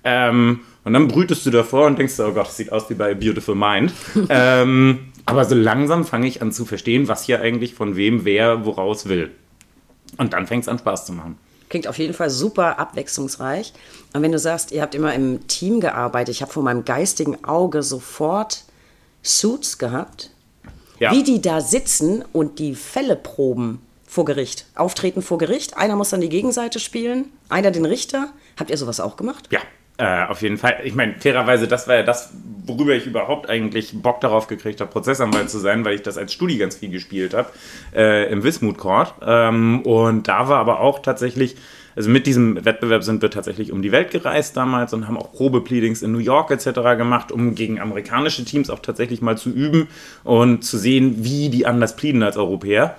[0.03, 3.15] Ähm, und dann brütest du davor und denkst, oh Gott, das sieht aus wie bei
[3.15, 3.93] Beautiful Mind.
[4.31, 8.65] ähm, aber so langsam fange ich an zu verstehen, was hier eigentlich von wem wer
[8.65, 9.31] woraus will.
[10.17, 11.39] Und dann fängt es an Spaß zu machen.
[11.69, 13.73] Klingt auf jeden Fall super abwechslungsreich.
[14.13, 17.45] Und wenn du sagst, ihr habt immer im Team gearbeitet, ich habe vor meinem geistigen
[17.45, 18.65] Auge sofort
[19.23, 20.31] Suits gehabt,
[20.99, 21.13] ja.
[21.13, 25.77] wie die da sitzen und die Fälle proben vor Gericht, auftreten vor Gericht.
[25.77, 28.33] Einer muss dann die Gegenseite spielen, einer den Richter.
[28.59, 29.49] Habt ihr sowas auch gemacht?
[29.53, 29.61] Ja,
[30.01, 30.79] äh, auf jeden Fall.
[30.85, 32.33] Ich meine, fairerweise, das war ja das,
[32.65, 36.33] worüber ich überhaupt eigentlich Bock darauf gekriegt habe, Prozessanwalt zu sein, weil ich das als
[36.33, 37.51] Studi ganz viel gespielt habe
[37.95, 39.13] äh, im Wismut Court.
[39.21, 41.57] Ähm, und da war aber auch tatsächlich,
[41.97, 45.33] also mit diesem Wettbewerb sind wir tatsächlich um die Welt gereist damals und haben auch
[45.33, 46.97] Probepleadings in New York etc.
[46.97, 49.89] gemacht, um gegen amerikanische Teams auch tatsächlich mal zu üben
[50.25, 52.97] und zu sehen, wie die anders pleaden als Europäer.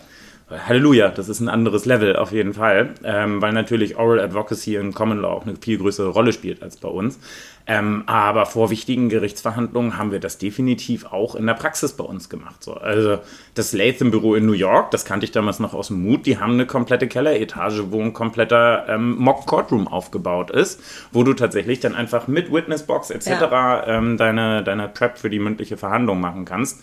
[0.52, 4.94] Halleluja, das ist ein anderes Level auf jeden Fall, ähm, weil natürlich Oral Advocacy in
[4.94, 7.20] Common Law auch eine viel größere Rolle spielt als bei uns.
[7.68, 12.28] Ähm, aber vor wichtigen Gerichtsverhandlungen haben wir das definitiv auch in der Praxis bei uns
[12.28, 12.64] gemacht.
[12.64, 12.74] So.
[12.74, 13.20] Also
[13.54, 16.54] das Latham-Büro in New York, das kannte ich damals noch aus dem Mut, die haben
[16.54, 22.28] eine komplette Kelleretage, wo ein kompletter ähm, Mock-Courtroom aufgebaut ist, wo du tatsächlich dann einfach
[22.28, 23.28] mit Witnessbox etc.
[23.28, 23.88] Ja.
[23.88, 26.80] Ähm, deine, deine Prep für die mündliche Verhandlung machen kannst.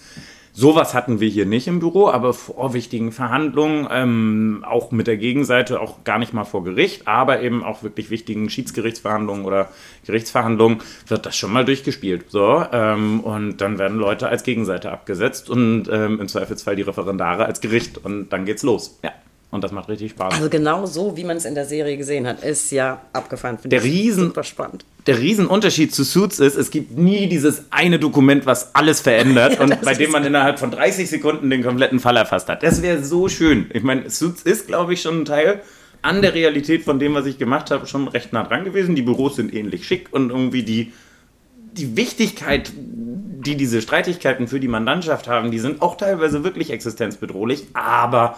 [0.58, 5.16] Sowas hatten wir hier nicht im Büro, aber vor wichtigen Verhandlungen, ähm, auch mit der
[5.16, 9.68] Gegenseite, auch gar nicht mal vor Gericht, aber eben auch wirklich wichtigen Schiedsgerichtsverhandlungen oder
[10.04, 12.24] Gerichtsverhandlungen wird das schon mal durchgespielt.
[12.32, 17.46] So, ähm, und dann werden Leute als Gegenseite abgesetzt und ähm, im Zweifelsfall die Referendare
[17.46, 18.98] als Gericht und dann geht's los.
[19.04, 19.12] Ja.
[19.50, 20.34] Und das macht richtig Spaß.
[20.34, 23.58] Also genau so, wie man es in der Serie gesehen hat, ist ja abgefahren.
[23.64, 24.84] Der Riesen, super spannend.
[25.06, 29.62] Der Riesenunterschied zu Suits ist, es gibt nie dieses eine Dokument, was alles verändert ja,
[29.62, 32.62] und bei dem man innerhalb von 30 Sekunden den kompletten Fall erfasst hat.
[32.62, 33.70] Das wäre so schön.
[33.72, 35.62] Ich meine, Suits ist, glaube ich, schon ein Teil
[36.02, 38.94] an der Realität von dem, was ich gemacht habe, schon recht nah dran gewesen.
[38.94, 40.92] Die Büros sind ähnlich schick und irgendwie die,
[41.72, 47.68] die Wichtigkeit, die diese Streitigkeiten für die Mandantschaft haben, die sind auch teilweise wirklich existenzbedrohlich,
[47.72, 48.36] aber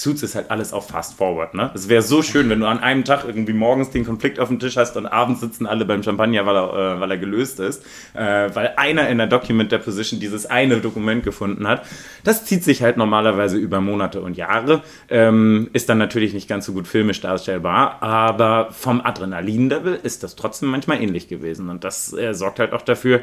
[0.00, 1.70] Suits ist halt alles auf Fast Forward, ne?
[1.74, 4.58] Es wäre so schön, wenn du an einem Tag irgendwie morgens den Konflikt auf dem
[4.58, 7.84] Tisch hast und abends sitzen alle beim Champagner, weil er, äh, weil er gelöst ist,
[8.14, 11.84] äh, weil einer in der Document Deposition dieses eine Dokument gefunden hat.
[12.24, 16.64] Das zieht sich halt normalerweise über Monate und Jahre, ähm, ist dann natürlich nicht ganz
[16.64, 22.14] so gut filmisch darstellbar, aber vom Adrenalin-Level ist das trotzdem manchmal ähnlich gewesen und das
[22.14, 23.20] äh, sorgt halt auch dafür,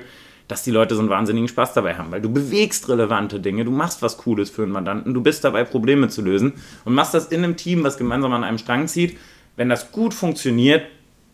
[0.47, 3.71] dass die Leute so einen wahnsinnigen Spaß dabei haben, weil du bewegst relevante Dinge, du
[3.71, 6.53] machst was Cooles für einen Mandanten, du bist dabei, Probleme zu lösen
[6.85, 9.17] und machst das in einem Team, was gemeinsam an einem Strang zieht.
[9.55, 10.83] Wenn das gut funktioniert,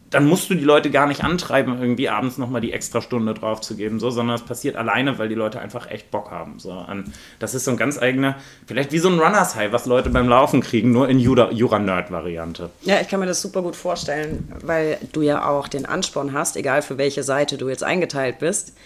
[0.10, 3.62] dann musst du die Leute gar nicht antreiben, irgendwie abends nochmal die extra Stunde drauf
[3.62, 6.60] zu geben, so, sondern es passiert alleine, weil die Leute einfach echt Bock haben.
[6.60, 6.86] So.
[7.40, 8.36] Das ist so ein ganz eigener,
[8.68, 12.70] vielleicht wie so ein Runners High, was Leute beim Laufen kriegen, nur in Jura-Nerd-Variante.
[12.82, 16.58] Ja, ich kann mir das super gut vorstellen, weil du ja auch den Ansporn hast,
[16.58, 18.78] egal für welche Seite du jetzt eingeteilt bist,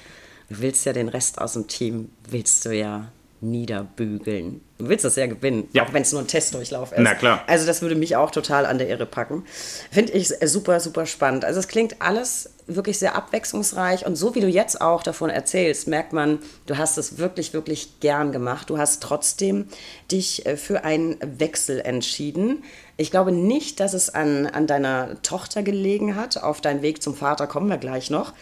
[0.49, 4.61] du willst ja den Rest aus dem Team, willst du ja niederbügeln.
[4.79, 5.83] Du willst das ja gewinnen, ja.
[5.83, 6.99] auch wenn es nur ein Testdurchlauf ist.
[6.99, 7.43] Na klar.
[7.47, 9.45] Also das würde mich auch total an der Irre packen.
[9.91, 11.45] Finde ich super, super spannend.
[11.45, 15.87] Also es klingt alles wirklich sehr abwechslungsreich und so wie du jetzt auch davon erzählst,
[15.87, 18.69] merkt man, du hast es wirklich, wirklich gern gemacht.
[18.69, 19.67] Du hast trotzdem
[20.11, 22.63] dich äh, für einen Wechsel entschieden.
[22.97, 26.41] Ich glaube nicht, dass es an, an deiner Tochter gelegen hat.
[26.41, 28.33] Auf deinen Weg zum Vater kommen wir gleich noch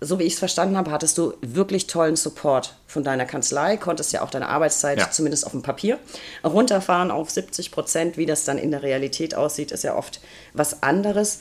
[0.00, 4.12] so wie ich es verstanden habe, hattest du wirklich tollen Support von deiner Kanzlei, konntest
[4.12, 5.10] ja auch deine Arbeitszeit, ja.
[5.10, 5.98] zumindest auf dem Papier,
[6.44, 8.16] runterfahren auf 70 Prozent.
[8.16, 10.20] Wie das dann in der Realität aussieht, ist ja oft
[10.52, 11.40] was anderes.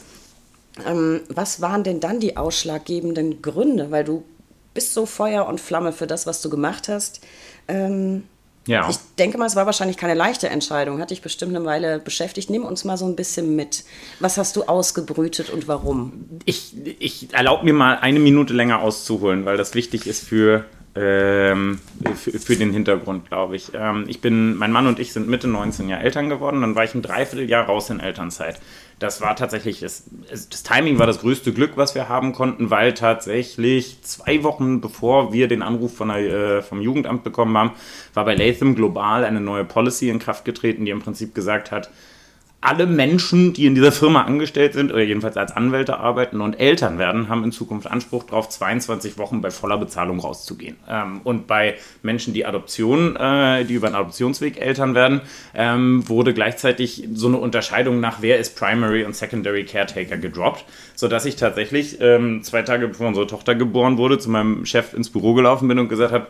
[0.85, 3.91] Ähm, was waren denn dann die ausschlaggebenden Gründe?
[3.91, 4.23] Weil du
[4.73, 7.21] bist so Feuer und Flamme für das, was du gemacht hast.
[7.67, 8.23] Ähm,
[8.67, 8.87] ja.
[8.89, 10.99] Ich denke mal, es war wahrscheinlich keine leichte Entscheidung.
[10.99, 12.49] Hat dich bestimmt eine Weile beschäftigt.
[12.49, 13.83] Nimm uns mal so ein bisschen mit.
[14.19, 16.39] Was hast du ausgebrütet und warum?
[16.45, 21.79] Ich, ich erlaube mir mal eine Minute länger auszuholen, weil das wichtig ist für, ähm,
[22.15, 23.71] für, für, den Hintergrund, glaube ich.
[23.73, 26.61] Ähm, ich bin, mein Mann und ich sind Mitte 19 Jahre Eltern geworden.
[26.61, 28.59] Dann war ich ein Dreivierteljahr raus in Elternzeit
[28.99, 32.93] das war tatsächlich, das, das, Timing war das größte Glück, was wir haben konnten, weil
[32.93, 37.71] tatsächlich zwei Wochen bevor wir den Anruf von der, äh, vom Jugendamt bekommen haben,
[38.15, 41.91] war bei Latham global eine neue Policy in Kraft getreten, die im Prinzip gesagt hat,
[42.59, 46.97] alle Menschen, die in dieser Firma angestellt sind oder jedenfalls als Anwälte arbeiten und Eltern
[46.97, 50.75] werden, haben in Zukunft Anspruch darauf, 22 Wochen bei voller Bezahlung rauszugehen.
[50.89, 55.21] Ähm, und bei Menschen, die Adoption, äh, die über einen Adoptionsweg Eltern werden,
[55.53, 60.65] ähm, wurde gleichzeitig so eine Unterscheidung nach, wer ist Primary und Secondary Caretaker gedroppt,
[60.95, 65.11] sodass ich tatsächlich ähm, zwei Tage bevor unsere Tochter geboren wurde, zu meinem Chef ins
[65.11, 66.27] Büro gelaufen bin und gesagt habe,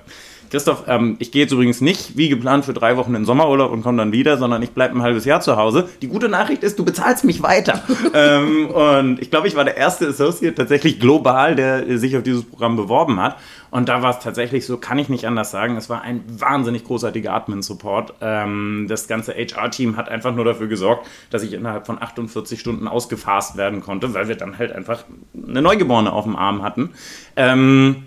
[0.49, 3.83] Christoph, ähm, ich gehe jetzt übrigens nicht wie geplant für drei Wochen in Sommerurlaub und
[3.83, 5.89] komme dann wieder, sondern ich bleibe ein halbes Jahr zu Hause.
[6.01, 7.81] Die gute Nachricht ist, du bezahlst mich weiter.
[8.13, 12.43] ähm, und ich glaube, ich war der erste Associate tatsächlich global, der sich auf dieses
[12.43, 13.37] Programm beworben hat.
[13.69, 15.75] Und da war es tatsächlich so, kann ich nicht anders sagen.
[15.75, 18.15] Es war ein wahnsinnig großartiger Admin-Support.
[18.21, 22.87] Ähm, das ganze HR-Team hat einfach nur dafür gesorgt, dass ich innerhalb von 48 Stunden
[22.87, 25.03] ausgefasst werden konnte, weil wir dann halt einfach
[25.35, 26.91] eine Neugeborene auf dem Arm hatten.
[27.35, 28.06] Ähm,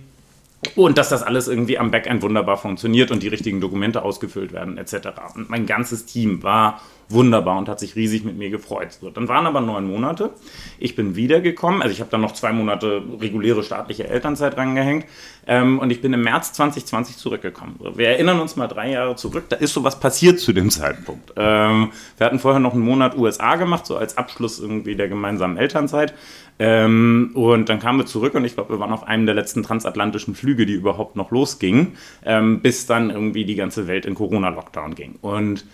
[0.76, 4.76] und dass das alles irgendwie am Backend wunderbar funktioniert und die richtigen Dokumente ausgefüllt werden,
[4.76, 5.08] etc.
[5.34, 8.92] Und mein ganzes Team war wunderbar und hat sich riesig mit mir gefreut.
[9.00, 10.30] So, dann waren aber neun Monate.
[10.78, 11.82] Ich bin wiedergekommen.
[11.82, 15.06] Also ich habe dann noch zwei Monate reguläre staatliche Elternzeit rangehängt.
[15.46, 17.76] Ähm, und ich bin im März 2020 zurückgekommen.
[17.82, 19.44] So, wir erinnern uns mal drei Jahre zurück.
[19.48, 21.32] Da ist sowas passiert zu dem Zeitpunkt.
[21.36, 25.56] Ähm, wir hatten vorher noch einen Monat USA gemacht, so als Abschluss irgendwie der gemeinsamen
[25.56, 26.14] Elternzeit.
[26.60, 29.62] Ähm, und dann kamen wir zurück und ich glaube, wir waren auf einem der letzten
[29.62, 34.94] transatlantischen Flüge, die überhaupt noch losgingen, ähm, bis dann irgendwie die ganze Welt in Corona-Lockdown
[34.94, 35.14] ging.
[35.22, 35.64] Und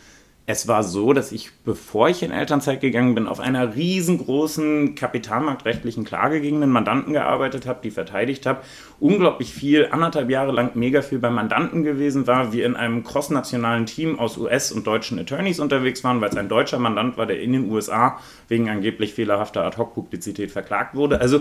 [0.49, 6.05] es war so, dass ich, bevor ich in Elternzeit gegangen bin, auf einer riesengroßen kapitalmarktrechtlichen
[6.05, 8.61] Klage gegen einen Mandanten gearbeitet habe, die verteidigt habe,
[9.01, 13.87] unglaublich viel, anderthalb Jahre lang mega viel beim Mandanten gewesen war, wir in einem crossnationalen
[13.87, 17.41] Team aus US- und deutschen Attorneys unterwegs waren, weil es ein deutscher Mandant war, der
[17.41, 21.21] in den USA wegen angeblich fehlerhafter Ad-Hoc-Publizität verklagt wurde.
[21.21, 21.41] Also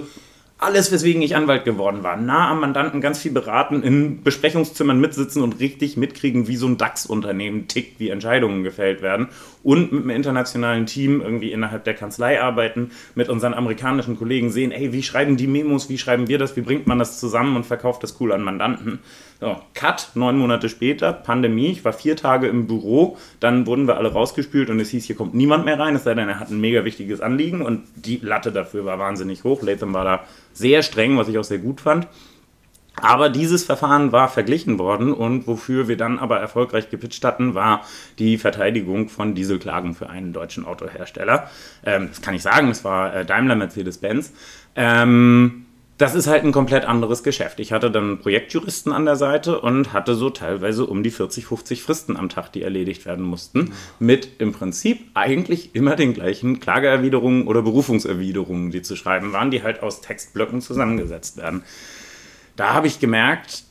[0.58, 2.16] alles, weswegen ich Anwalt geworden war.
[2.16, 6.78] Nah am Mandanten ganz viel beraten, in Besprechungszimmern mitsitzen und richtig mitkriegen, wie so ein
[6.78, 9.28] DAX-Unternehmen tickt, wie Entscheidungen gefällt werden.
[9.64, 14.72] Und mit einem internationalen Team irgendwie innerhalb der Kanzlei arbeiten, mit unseren amerikanischen Kollegen sehen,
[14.72, 17.66] ey, wie schreiben die Memos, wie schreiben wir das, wie bringt man das zusammen und
[17.66, 19.00] verkauft das cool an Mandanten.
[19.42, 23.98] So, Cut, neun Monate später, Pandemie, ich war vier Tage im Büro, dann wurden wir
[23.98, 26.52] alle rausgespült und es hieß, hier kommt niemand mehr rein, es sei denn, er hat
[26.52, 29.62] ein mega wichtiges Anliegen und die Latte dafür war wahnsinnig hoch.
[29.62, 32.08] Latham war da sehr streng, was ich auch sehr gut fand.
[33.02, 37.82] Aber dieses Verfahren war verglichen worden und wofür wir dann aber erfolgreich gepitcht hatten, war
[38.20, 41.50] die Verteidigung von Dieselklagen für einen deutschen Autohersteller.
[41.86, 44.32] Ähm, das kann ich sagen, es war äh, Daimler Mercedes-Benz.
[44.78, 45.65] Ähm,
[45.98, 47.60] das ist halt ein komplett anderes Geschäft.
[47.60, 51.82] Ich hatte dann Projektjuristen an der Seite und hatte so teilweise um die 40, 50
[51.84, 57.48] Fristen am Tag, die erledigt werden mussten, mit im Prinzip eigentlich immer den gleichen Klageerwiderungen
[57.48, 61.64] oder Berufungserwiderungen, die zu schreiben waren, die halt aus Textblöcken zusammengesetzt werden.
[62.58, 63.64] Da habe ich gemerkt,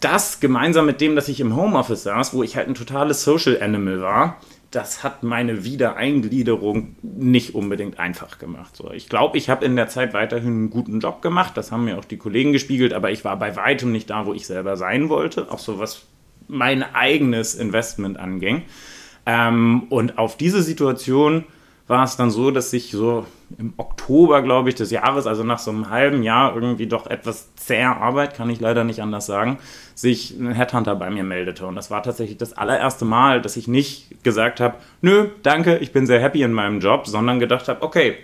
[0.00, 3.60] das gemeinsam mit dem, dass ich im Homeoffice saß, wo ich halt ein totales Social
[3.62, 4.40] Animal war,
[4.76, 8.76] das hat meine Wiedereingliederung nicht unbedingt einfach gemacht.
[8.76, 11.56] So, ich glaube, ich habe in der Zeit weiterhin einen guten Job gemacht.
[11.56, 14.34] Das haben mir auch die Kollegen gespiegelt, aber ich war bei weitem nicht da, wo
[14.34, 15.50] ich selber sein wollte.
[15.50, 16.02] Auch so was
[16.46, 18.64] mein eigenes Investment anging.
[19.24, 21.44] Ähm, und auf diese Situation
[21.88, 23.26] war es dann so, dass sich so
[23.58, 27.54] im Oktober, glaube ich, des Jahres, also nach so einem halben Jahr irgendwie doch etwas
[27.54, 29.58] zäher Arbeit, kann ich leider nicht anders sagen,
[29.94, 31.64] sich ein Headhunter bei mir meldete.
[31.64, 35.92] Und das war tatsächlich das allererste Mal, dass ich nicht gesagt habe, nö, danke, ich
[35.92, 38.16] bin sehr happy in meinem Job, sondern gedacht habe, okay,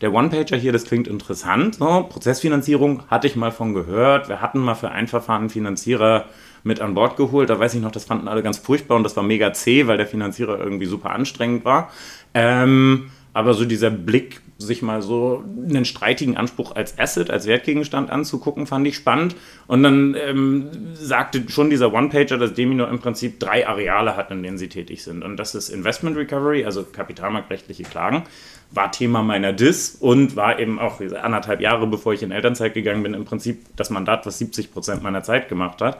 [0.00, 1.76] der One-Pager hier, das klingt interessant.
[1.76, 4.28] So, Prozessfinanzierung hatte ich mal von gehört.
[4.28, 6.26] Wir hatten mal für ein Verfahren Finanzierer
[6.62, 7.50] mit an Bord geholt.
[7.50, 9.96] Da weiß ich noch, das fanden alle ganz furchtbar und das war mega zäh, weil
[9.96, 11.90] der Finanzierer irgendwie super anstrengend war.
[12.34, 18.10] Ähm, aber so dieser Blick, sich mal so einen streitigen Anspruch als Asset, als Wertgegenstand
[18.10, 19.36] anzugucken, fand ich spannend.
[19.68, 24.42] Und dann ähm, sagte schon dieser One-Pager, dass Demino im Prinzip drei Areale hat, in
[24.42, 25.22] denen sie tätig sind.
[25.22, 28.24] Und das ist Investment Recovery, also kapitalmarktrechtliche Klagen,
[28.70, 33.02] war Thema meiner DIS und war eben auch anderthalb Jahre, bevor ich in Elternzeit gegangen
[33.02, 35.98] bin, im Prinzip das Mandat, was 70 Prozent meiner Zeit gemacht hat.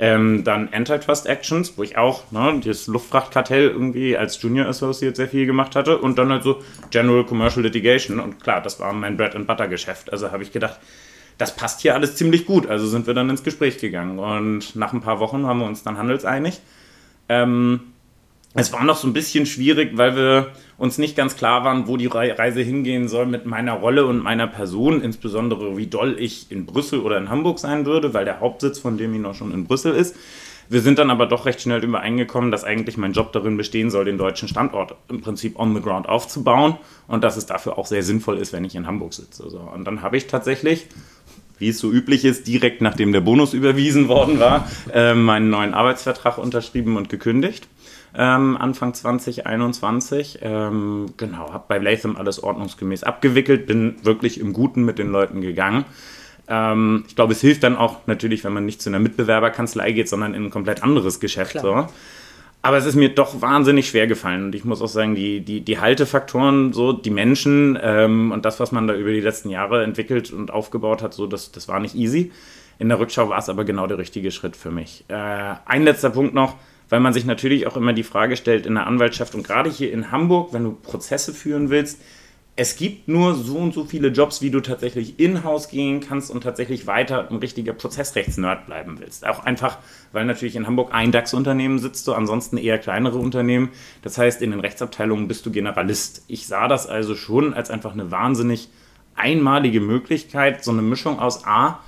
[0.00, 5.28] Ähm, dann Antitrust Actions, wo ich auch ne, das Luftfrachtkartell irgendwie als Junior Associate sehr
[5.28, 5.98] viel gemacht hatte.
[5.98, 8.20] Und dann halt so General Commercial Litigation.
[8.20, 10.12] Und klar, das war mein Bread and Butter Geschäft.
[10.12, 10.78] Also habe ich gedacht,
[11.36, 12.68] das passt hier alles ziemlich gut.
[12.68, 14.18] Also sind wir dann ins Gespräch gegangen.
[14.18, 16.60] Und nach ein paar Wochen haben wir uns dann handelseinig.
[17.28, 17.80] Ähm,
[18.54, 21.96] es war noch so ein bisschen schwierig, weil wir uns nicht ganz klar waren, wo
[21.96, 26.66] die Reise hingehen soll mit meiner Rolle und meiner Person, insbesondere wie doll ich in
[26.66, 29.94] Brüssel oder in Hamburg sein würde, weil der Hauptsitz von dem noch schon in Brüssel
[29.94, 30.16] ist.
[30.70, 34.04] Wir sind dann aber doch recht schnell übereingekommen, dass eigentlich mein Job darin bestehen soll,
[34.04, 36.76] den deutschen Standort im Prinzip on the ground aufzubauen
[37.08, 39.48] und dass es dafür auch sehr sinnvoll ist, wenn ich in Hamburg sitze.
[39.50, 40.86] So, und dann habe ich tatsächlich
[41.60, 45.74] wie es so üblich ist, direkt nachdem der Bonus überwiesen worden war, äh, meinen neuen
[45.74, 47.66] Arbeitsvertrag unterschrieben und gekündigt
[48.16, 50.38] ähm, Anfang 2021.
[50.42, 55.40] Ähm, genau, habe bei Latham alles ordnungsgemäß abgewickelt, bin wirklich im Guten mit den Leuten
[55.40, 55.84] gegangen.
[56.48, 60.08] Ähm, ich glaube, es hilft dann auch natürlich, wenn man nicht zu einer Mitbewerberkanzlei geht,
[60.08, 61.58] sondern in ein komplett anderes Geschäft.
[61.60, 61.86] So.
[62.60, 64.46] Aber es ist mir doch wahnsinnig schwer gefallen.
[64.46, 68.58] Und ich muss auch sagen, die, die, die Haltefaktoren, so die Menschen ähm, und das,
[68.58, 71.78] was man da über die letzten Jahre entwickelt und aufgebaut hat, so das, das war
[71.80, 72.32] nicht easy.
[72.78, 75.04] In der Rückschau war es aber genau der richtige Schritt für mich.
[75.08, 75.14] Äh,
[75.66, 76.56] ein letzter Punkt noch
[76.88, 79.92] weil man sich natürlich auch immer die Frage stellt in der Anwaltschaft und gerade hier
[79.92, 82.00] in Hamburg, wenn du Prozesse führen willst,
[82.60, 86.42] es gibt nur so und so viele Jobs, wie du tatsächlich in-house gehen kannst und
[86.42, 89.24] tatsächlich weiter ein richtiger Prozessrechtsnerd bleiben willst.
[89.24, 89.78] Auch einfach,
[90.10, 93.68] weil natürlich in Hamburg ein DAX-Unternehmen sitzt, so ansonsten eher kleinere Unternehmen.
[94.02, 96.24] Das heißt, in den Rechtsabteilungen bist du Generalist.
[96.26, 98.70] Ich sah das also schon als einfach eine wahnsinnig
[99.14, 101.78] einmalige Möglichkeit, so eine Mischung aus A,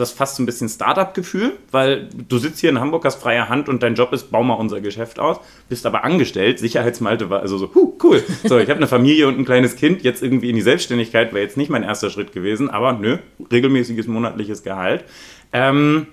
[0.00, 3.50] du hast fast so ein bisschen Startup-Gefühl, weil du sitzt hier in Hamburg, hast freie
[3.50, 6.58] Hand und dein Job ist, bau mal unser Geschäft aus, bist aber angestellt.
[6.58, 8.22] Sicherheitsmalte war also so, huh, cool.
[8.44, 11.44] So, ich habe eine Familie und ein kleines Kind, jetzt irgendwie in die Selbstständigkeit wäre
[11.44, 13.18] jetzt nicht mein erster Schritt gewesen, aber nö,
[13.52, 15.04] regelmäßiges monatliches Gehalt.
[15.52, 16.06] Ähm,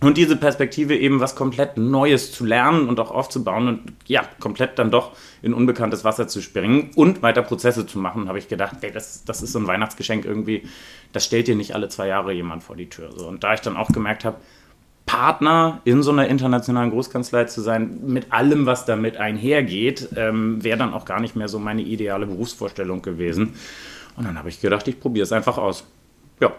[0.00, 4.78] und diese Perspektive eben was komplett Neues zu lernen und auch aufzubauen und ja, komplett
[4.78, 8.76] dann doch in unbekanntes Wasser zu springen und weiter Prozesse zu machen, habe ich gedacht,
[8.82, 10.62] ey, das, das ist so ein Weihnachtsgeschenk irgendwie,
[11.12, 13.10] das stellt dir nicht alle zwei Jahre jemand vor die Tür.
[13.16, 13.26] So.
[13.28, 14.38] Und da ich dann auch gemerkt habe,
[15.06, 20.76] Partner in so einer internationalen Großkanzlei zu sein, mit allem, was damit einhergeht, ähm, wäre
[20.76, 23.54] dann auch gar nicht mehr so meine ideale Berufsvorstellung gewesen.
[24.16, 25.86] Und dann habe ich gedacht, ich probiere es einfach aus.
[26.40, 26.52] Ja,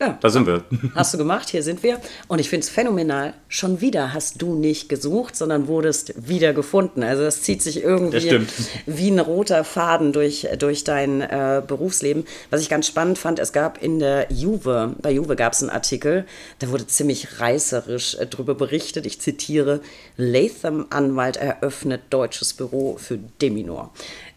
[0.00, 0.18] ja.
[0.20, 0.64] Da sind wir.
[0.94, 2.00] Hast du gemacht, hier sind wir.
[2.26, 3.34] Und ich finde es phänomenal.
[3.48, 7.02] Schon wieder hast du nicht gesucht, sondern wurdest wieder gefunden.
[7.02, 8.40] Also das zieht sich irgendwie
[8.86, 12.24] wie ein roter Faden durch, durch dein äh, Berufsleben.
[12.50, 15.70] Was ich ganz spannend fand, es gab in der Juve, bei Juve gab es einen
[15.70, 16.26] Artikel,
[16.58, 19.06] da wurde ziemlich reißerisch äh, darüber berichtet.
[19.06, 19.80] Ich zitiere,
[20.16, 23.92] Latham-Anwalt eröffnet deutsches Büro für Deminor.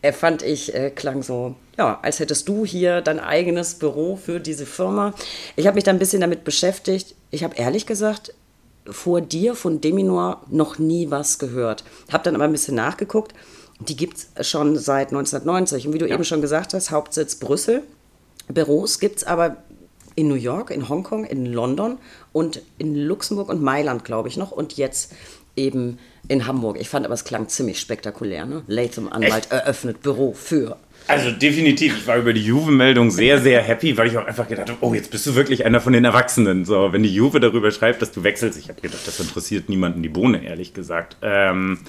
[0.06, 4.40] Er fand ich, äh, klang so ja, als hättest du hier dein eigenes Büro für
[4.40, 5.16] diese Firma.
[5.56, 7.16] Ich habe mich da ein bisschen damit beschäftigt.
[7.32, 8.34] Ich habe ehrlich gesagt
[8.88, 11.84] vor dir von Deminor noch nie was gehört.
[12.12, 13.34] Habe dann aber ein bisschen nachgeguckt.
[13.80, 15.88] Die gibt es schon seit 1990.
[15.88, 16.14] Und wie du ja.
[16.14, 17.82] eben schon gesagt hast, Hauptsitz Brüssel.
[18.48, 19.58] Büros gibt es aber
[20.14, 21.98] in New York, in Hongkong, in London
[22.32, 24.52] und in Luxemburg und Mailand, glaube ich, noch.
[24.52, 25.12] Und jetzt
[25.56, 26.78] eben in Hamburg.
[26.80, 28.46] Ich fand aber, es klang ziemlich spektakulär.
[28.46, 28.64] Ne?
[28.68, 29.52] Latham Anwalt Echt?
[29.52, 30.78] eröffnet Büro für.
[31.08, 34.70] Also definitiv, ich war über die Juve-Meldung sehr, sehr happy, weil ich auch einfach gedacht
[34.70, 36.66] habe, oh, jetzt bist du wirklich einer von den Erwachsenen.
[36.66, 40.02] So, wenn die Juve darüber schreibt, dass du wechselst, ich habe gedacht, das interessiert niemanden
[40.02, 41.18] die Bohne, ehrlich gesagt.
[41.22, 41.80] Ähm,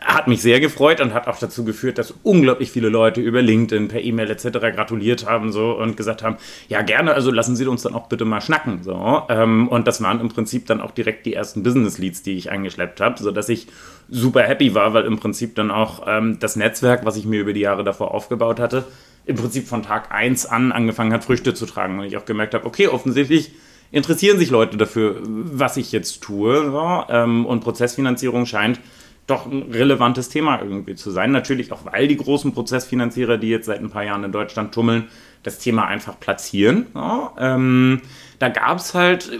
[0.00, 3.88] hat mich sehr gefreut und hat auch dazu geführt, dass unglaublich viele Leute über LinkedIn,
[3.88, 4.58] per E-Mail etc.
[4.74, 6.36] gratuliert haben so und gesagt haben,
[6.68, 8.82] ja gerne, also lassen Sie uns dann auch bitte mal schnacken.
[8.82, 9.22] So.
[9.28, 12.50] Ähm, und das waren im Prinzip dann auch direkt die ersten Business Leads, die ich
[12.50, 13.66] eingeschleppt habe, sodass ich
[14.08, 17.52] super happy war, weil im Prinzip dann auch ähm, das Netzwerk, was ich mir über
[17.52, 18.84] die Jahre davor aufgebaut hatte,
[19.26, 21.98] im Prinzip von Tag 1 an angefangen hat, Früchte zu tragen.
[21.98, 23.52] Und ich auch gemerkt habe, okay, offensichtlich
[23.90, 26.70] interessieren sich Leute dafür, was ich jetzt tue.
[26.70, 27.04] So.
[27.08, 28.80] Ähm, und Prozessfinanzierung scheint
[29.28, 31.30] doch ein relevantes Thema irgendwie zu sein.
[31.30, 35.08] Natürlich auch, weil die großen Prozessfinanzierer, die jetzt seit ein paar Jahren in Deutschland tummeln,
[35.42, 36.86] das Thema einfach platzieren.
[36.94, 38.00] Ja, ähm,
[38.38, 39.30] da gab es halt,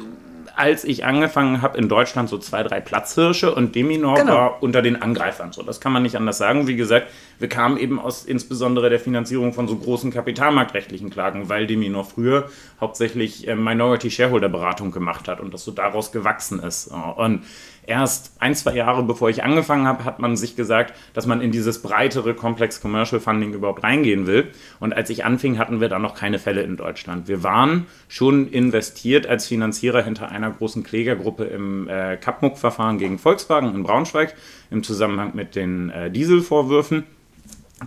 [0.55, 4.33] als ich angefangen habe, in Deutschland so zwei, drei Platzhirsche und Deminor genau.
[4.33, 5.53] war unter den Angreifern.
[5.53, 6.67] So, das kann man nicht anders sagen.
[6.67, 7.07] Wie gesagt,
[7.39, 12.51] wir kamen eben aus insbesondere der Finanzierung von so großen kapitalmarktrechtlichen Klagen, weil Deminor früher
[12.81, 16.91] hauptsächlich äh, Minority Shareholder Beratung gemacht hat und das so daraus gewachsen ist.
[17.17, 17.45] Und
[17.89, 21.51] erst ein, zwei Jahre bevor ich angefangen habe, hat man sich gesagt, dass man in
[21.51, 24.51] dieses breitere Complex Commercial Funding überhaupt reingehen will.
[24.79, 27.29] Und als ich anfing, hatten wir da noch keine Fälle in Deutschland.
[27.29, 33.75] Wir waren schon investiert als Finanzierer hinter einer großen Klägergruppe im äh, Kapmuck-Verfahren gegen Volkswagen
[33.75, 34.35] in Braunschweig
[34.71, 37.05] im Zusammenhang mit den äh, Dieselvorwürfen.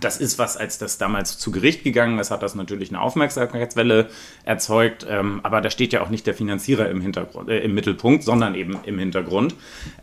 [0.00, 4.08] Das ist was, als das damals zu Gericht gegangen ist, hat das natürlich eine Aufmerksamkeitswelle
[4.44, 5.06] erzeugt.
[5.08, 8.54] Ähm, aber da steht ja auch nicht der Finanzierer im, Hintergrund, äh, im Mittelpunkt, sondern
[8.54, 9.54] eben im Hintergrund.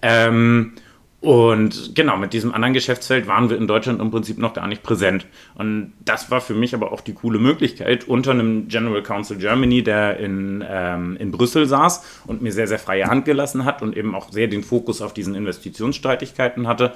[0.02, 0.74] Ähm,
[1.22, 4.84] und genau, mit diesem anderen Geschäftsfeld waren wir in Deutschland im Prinzip noch gar nicht
[4.84, 5.26] präsent.
[5.56, 9.84] Und das war für mich aber auch die coole Möglichkeit, unter einem General Counsel Germany,
[9.84, 13.98] der in, ähm, in Brüssel saß und mir sehr, sehr freie Hand gelassen hat und
[13.98, 16.94] eben auch sehr den Fokus auf diesen Investitionsstreitigkeiten hatte,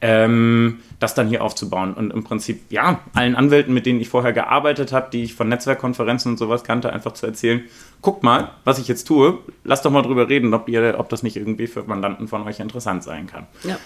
[0.00, 1.94] ähm, das dann hier aufzubauen.
[1.94, 5.48] Und im Prinzip, ja, allen Anwälten, mit denen ich vorher gearbeitet habe, die ich von
[5.48, 7.64] Netzwerkkonferenzen und sowas kannte, einfach zu erzählen,
[8.02, 11.22] guckt mal, was ich jetzt tue, lasst doch mal drüber reden, ob, ihr, ob das
[11.22, 13.46] nicht irgendwie für Mandanten von euch interessant sein kann.
[13.64, 13.78] Ja.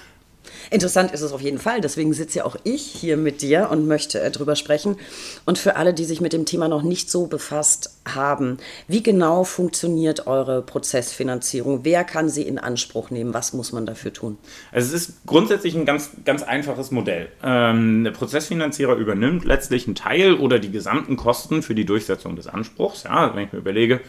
[0.70, 1.80] Interessant ist es auf jeden Fall.
[1.80, 4.96] Deswegen sitze ja auch ich hier mit dir und möchte äh, drüber sprechen.
[5.44, 9.42] Und für alle, die sich mit dem Thema noch nicht so befasst haben, wie genau
[9.42, 11.80] funktioniert eure Prozessfinanzierung?
[11.82, 13.34] Wer kann sie in Anspruch nehmen?
[13.34, 14.38] Was muss man dafür tun?
[14.70, 17.28] Also es ist grundsätzlich ein ganz, ganz einfaches Modell.
[17.42, 22.46] Ähm, der Prozessfinanzierer übernimmt letztlich einen Teil oder die gesamten Kosten für die Durchsetzung des
[22.46, 23.02] Anspruchs.
[23.02, 24.00] Ja, wenn ich mir überlege,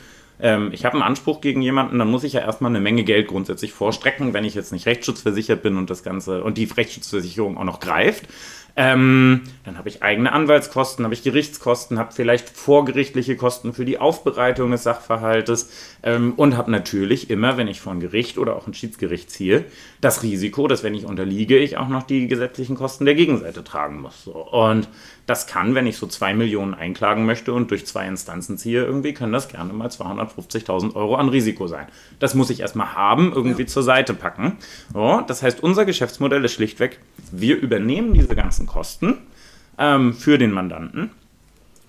[0.41, 3.27] ähm, ich habe einen Anspruch gegen jemanden, dann muss ich ja erstmal eine Menge Geld
[3.27, 7.63] grundsätzlich vorstrecken, wenn ich jetzt nicht rechtsschutzversichert bin und das Ganze und die Rechtsschutzversicherung auch
[7.63, 8.27] noch greift.
[8.75, 13.99] Ähm, dann habe ich eigene Anwaltskosten, habe ich Gerichtskosten, habe vielleicht vorgerichtliche Kosten für die
[13.99, 15.69] Aufbereitung des Sachverhaltes
[16.03, 19.65] ähm, und habe natürlich immer, wenn ich vor ein Gericht oder auch ein Schiedsgericht ziehe,
[19.99, 23.99] das Risiko, dass wenn ich unterliege, ich auch noch die gesetzlichen Kosten der Gegenseite tragen
[23.99, 24.23] muss.
[24.23, 24.31] So.
[24.31, 24.87] Und
[25.31, 29.13] das kann, wenn ich so zwei Millionen einklagen möchte und durch zwei Instanzen ziehe, irgendwie
[29.13, 31.87] können das gerne mal 250.000 Euro an Risiko sein.
[32.19, 33.67] Das muss ich erstmal haben, irgendwie ja.
[33.67, 34.57] zur Seite packen.
[34.93, 36.99] So, das heißt, unser Geschäftsmodell ist schlichtweg,
[37.31, 39.19] wir übernehmen diese ganzen Kosten
[39.77, 41.11] ähm, für den Mandanten.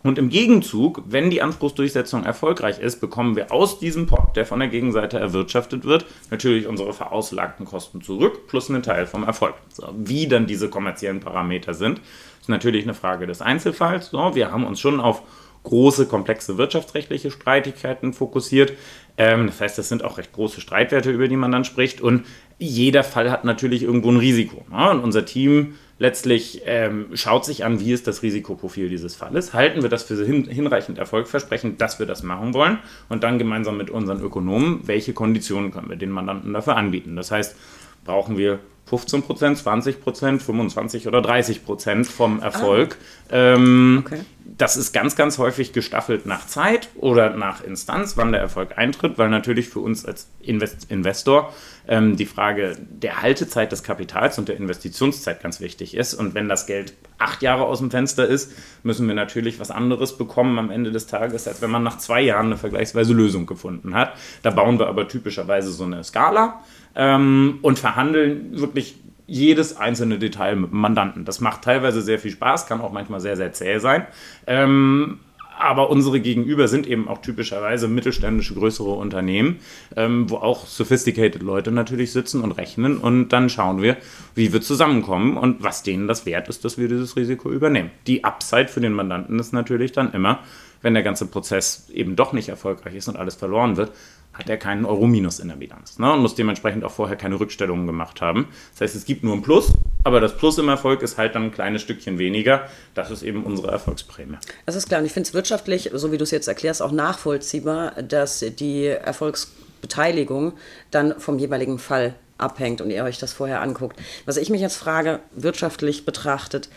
[0.03, 4.59] Und im Gegenzug, wenn die Anspruchsdurchsetzung erfolgreich ist, bekommen wir aus diesem Pot, der von
[4.59, 9.55] der Gegenseite erwirtschaftet wird, natürlich unsere verauslagten Kosten zurück, plus einen Teil vom Erfolg.
[9.73, 12.01] So, wie dann diese kommerziellen Parameter sind,
[12.41, 14.11] ist natürlich eine Frage des Einzelfalls.
[14.11, 15.23] So, wir haben uns schon auf
[15.63, 18.73] große, komplexe wirtschaftsrechtliche Streitigkeiten fokussiert.
[19.17, 22.01] Ähm, das heißt, das sind auch recht große Streitwerte, über die man dann spricht.
[22.01, 22.27] Und
[22.59, 24.65] jeder Fall hat natürlich irgendwo ein Risiko.
[24.71, 24.91] Ne?
[24.91, 29.55] Und unser Team letztlich ähm, schaut sich an, wie ist das Risikoprofil dieses Falles.
[29.55, 32.79] Halten wir das für hin, hinreichend erfolgversprechend, dass wir das machen wollen.
[33.09, 37.17] Und dann gemeinsam mit unseren Ökonomen, welche Konditionen können wir den Mandanten dafür anbieten.
[37.17, 37.57] Das heißt,
[38.05, 42.99] brauchen wir 15 Prozent, 20 Prozent, 25 oder 30 Prozent vom Erfolg.
[43.31, 43.55] Ah.
[43.55, 44.21] Ähm, okay.
[44.59, 49.17] Das ist ganz, ganz häufig gestaffelt nach Zeit oder nach Instanz, wann der Erfolg eintritt,
[49.17, 51.55] weil natürlich für uns als Invest Investor
[51.89, 56.13] ähm, die Frage der Haltezeit des Kapitals und der Investitionszeit ganz wichtig ist.
[56.13, 60.19] Und wenn das Geld acht Jahre aus dem Fenster ist, müssen wir natürlich was anderes
[60.19, 63.95] bekommen am Ende des Tages, als wenn man nach zwei Jahren eine vergleichsweise Lösung gefunden
[63.95, 64.13] hat.
[64.43, 66.63] Da bauen wir aber typischerweise so eine Skala
[66.95, 71.25] ähm, und verhandeln wirklich jedes einzelne Detail mit dem Mandanten.
[71.25, 74.07] Das macht teilweise sehr viel Spaß, kann auch manchmal sehr, sehr zäh sein.
[74.47, 75.21] Ähm,
[75.59, 79.61] aber unsere Gegenüber sind eben auch typischerweise mittelständische, größere Unternehmen,
[79.97, 83.97] ähm, wo auch sophisticated Leute natürlich sitzen und rechnen und dann schauen wir,
[84.35, 87.91] wie wir zusammenkommen und was denen das wert ist, dass wir dieses Risiko übernehmen.
[88.07, 90.41] Die Upside für den Mandanten ist natürlich dann immer,
[90.81, 93.93] wenn der ganze Prozess eben doch nicht erfolgreich ist und alles verloren wird,
[94.33, 96.13] hat er keinen Euro Minus in der Bilanz ne?
[96.13, 98.49] und muss dementsprechend auch vorher keine Rückstellungen gemacht haben.
[98.73, 99.73] Das heißt, es gibt nur ein Plus,
[100.05, 102.69] aber das Plus im Erfolg ist halt dann ein kleines Stückchen weniger.
[102.95, 104.39] Das ist eben unsere Erfolgsprämie.
[104.67, 106.93] Das ist klar und ich finde es wirtschaftlich, so wie du es jetzt erklärst, auch
[106.93, 110.55] nachvollziehbar, dass die Erfolgsbeteiligung
[110.91, 113.99] dann vom jeweiligen Fall abhängt und ihr euch das vorher anguckt.
[114.25, 116.69] Was ich mich jetzt frage, wirtschaftlich betrachtet,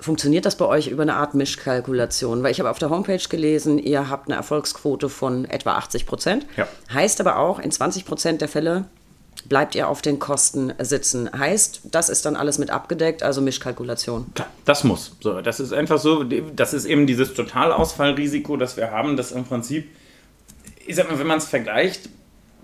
[0.00, 2.42] Funktioniert das bei euch über eine Art Mischkalkulation?
[2.42, 6.46] Weil ich habe auf der Homepage gelesen, ihr habt eine Erfolgsquote von etwa 80 Prozent.
[6.56, 6.68] Ja.
[6.92, 8.84] Heißt aber auch, in 20 Prozent der Fälle
[9.48, 11.30] bleibt ihr auf den Kosten sitzen.
[11.36, 14.26] Heißt, das ist dann alles mit abgedeckt, also Mischkalkulation.
[14.64, 15.16] Das muss.
[15.20, 19.44] So, das ist einfach so, das ist eben dieses Totalausfallrisiko, das wir haben, das im
[19.44, 19.88] Prinzip,
[20.86, 22.08] ich sag mal, wenn man es vergleicht,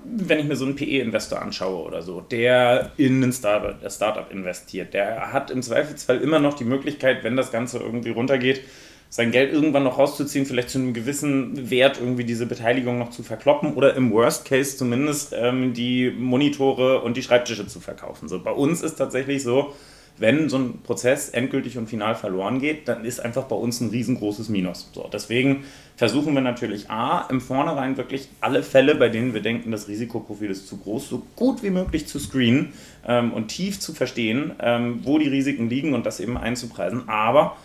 [0.04, 5.32] wenn ich mir so einen PE-Investor anschaue oder so, der in ein Startup investiert, der
[5.32, 8.60] hat im Zweifelsfall immer noch die Möglichkeit, wenn das Ganze irgendwie runtergeht,
[9.08, 13.22] sein Geld irgendwann noch rauszuziehen, vielleicht zu einem gewissen Wert irgendwie diese Beteiligung noch zu
[13.22, 18.28] verkloppen oder im Worst Case zumindest ähm, die Monitore und die Schreibtische zu verkaufen.
[18.28, 19.72] So, bei uns ist tatsächlich so,
[20.16, 23.90] wenn so ein Prozess endgültig und final verloren geht, dann ist einfach bei uns ein
[23.90, 24.90] riesengroßes Minus.
[24.92, 25.64] So, deswegen
[25.96, 30.50] versuchen wir natürlich A, im Vornherein wirklich alle Fälle, bei denen wir denken, das Risikoprofil
[30.50, 32.72] ist zu groß, so gut wie möglich zu screenen
[33.06, 37.08] ähm, und tief zu verstehen, ähm, wo die Risiken liegen und das eben einzupreisen.
[37.08, 37.56] Aber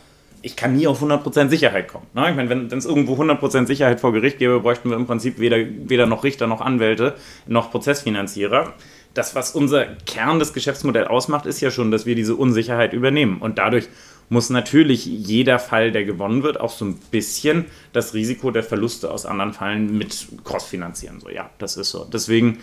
[0.42, 2.08] ich kann nie auf 100% Sicherheit kommen.
[2.14, 2.30] Ne?
[2.30, 5.58] Ich meine, wenn es irgendwo 100% Sicherheit vor Gericht gäbe, bräuchten wir im Prinzip weder,
[5.58, 8.74] weder noch Richter noch Anwälte noch Prozessfinanzierer
[9.14, 13.40] das, was unser Kern des Geschäftsmodells ausmacht, ist ja schon, dass wir diese Unsicherheit übernehmen.
[13.40, 13.88] Und dadurch
[14.30, 19.12] muss natürlich jeder Fall, der gewonnen wird, auch so ein bisschen das Risiko der Verluste
[19.12, 21.20] aus anderen Fallen mit crossfinanzieren.
[21.20, 22.06] So, ja, das ist so.
[22.06, 22.60] Deswegen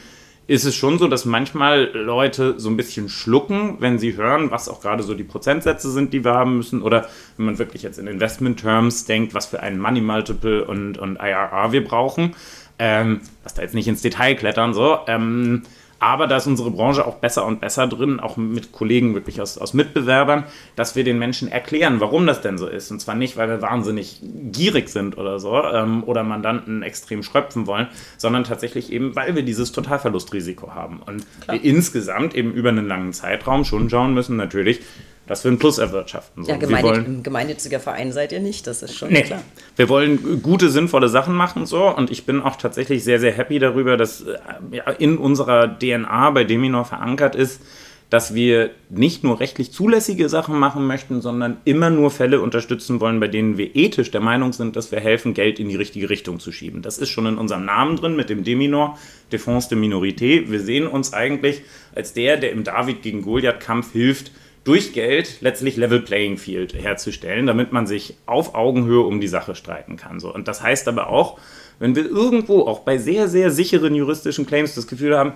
[0.46, 4.68] ist es schon so, dass manchmal Leute so ein bisschen schlucken, wenn sie hören, was
[4.68, 7.98] auch gerade so die Prozentsätze sind, die wir haben müssen, oder wenn man wirklich jetzt
[7.98, 12.36] in Investment Terms denkt, was für einen Money Multiple und, und IRR wir brauchen.
[12.78, 14.98] Ähm, was da jetzt nicht ins Detail klettern, so.
[15.08, 15.62] Ähm,
[16.06, 19.58] aber da ist unsere Branche auch besser und besser drin, auch mit Kollegen wirklich aus,
[19.58, 20.44] aus Mitbewerbern,
[20.76, 22.92] dass wir den Menschen erklären, warum das denn so ist.
[22.92, 27.66] Und zwar nicht, weil wir wahnsinnig gierig sind oder so ähm, oder Mandanten extrem schröpfen
[27.66, 27.88] wollen,
[28.18, 31.00] sondern tatsächlich eben, weil wir dieses Totalverlustrisiko haben.
[31.04, 31.56] Und Klar.
[31.56, 34.82] wir insgesamt eben über einen langen Zeitraum schon schauen müssen, natürlich,
[35.26, 36.44] dass wir einen Plus erwirtschaften.
[36.44, 36.50] So.
[36.50, 39.22] Ja, gemeinnütziger gemeinnütziger Verein seid ihr nicht, das ist schon nee.
[39.22, 39.42] klar.
[39.76, 43.58] Wir wollen gute, sinnvolle Sachen machen so und ich bin auch tatsächlich sehr, sehr happy
[43.58, 44.38] darüber, dass äh,
[44.70, 47.60] ja, in unserer DNA bei Deminor verankert ist,
[48.08, 53.18] dass wir nicht nur rechtlich zulässige Sachen machen möchten, sondern immer nur Fälle unterstützen wollen,
[53.18, 56.38] bei denen wir ethisch der Meinung sind, dass wir helfen, Geld in die richtige Richtung
[56.38, 56.82] zu schieben.
[56.82, 58.96] Das ist schon in unserem Namen drin mit dem Deminor,
[59.32, 60.48] Défense de Minorité.
[60.48, 61.62] Wir sehen uns eigentlich
[61.96, 64.30] als der, der im David gegen Goliath-Kampf hilft,
[64.66, 69.54] durch Geld letztlich Level Playing Field herzustellen, damit man sich auf Augenhöhe um die Sache
[69.54, 70.18] streiten kann.
[70.18, 70.34] So.
[70.34, 71.38] Und das heißt aber auch,
[71.78, 75.34] wenn wir irgendwo auch bei sehr, sehr sicheren juristischen Claims das Gefühl haben,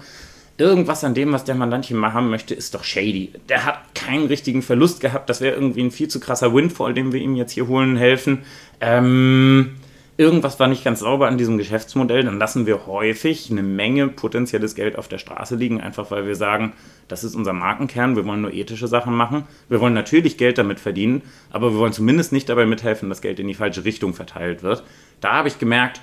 [0.59, 3.33] irgendwas an dem, was der Mandantchen mal haben möchte, ist doch shady.
[3.49, 5.31] Der hat keinen richtigen Verlust gehabt.
[5.31, 8.43] Das wäre irgendwie ein viel zu krasser Windfall, den wir ihm jetzt hier holen helfen.
[8.81, 9.77] Ähm,
[10.21, 14.75] irgendwas war nicht ganz sauber an diesem Geschäftsmodell, dann lassen wir häufig eine Menge potenzielles
[14.75, 16.75] Geld auf der Straße liegen, einfach weil wir sagen,
[17.09, 19.45] das ist unser Markenkern, wir wollen nur ethische Sachen machen.
[19.71, 23.41] Wir wollen natürlich Geld damit verdienen, aber wir wollen zumindest nicht dabei mithelfen, dass Geld
[23.41, 24.85] in die falsche Richtung verteilt wird.
[25.23, 26.03] Da habe ich gemerkt,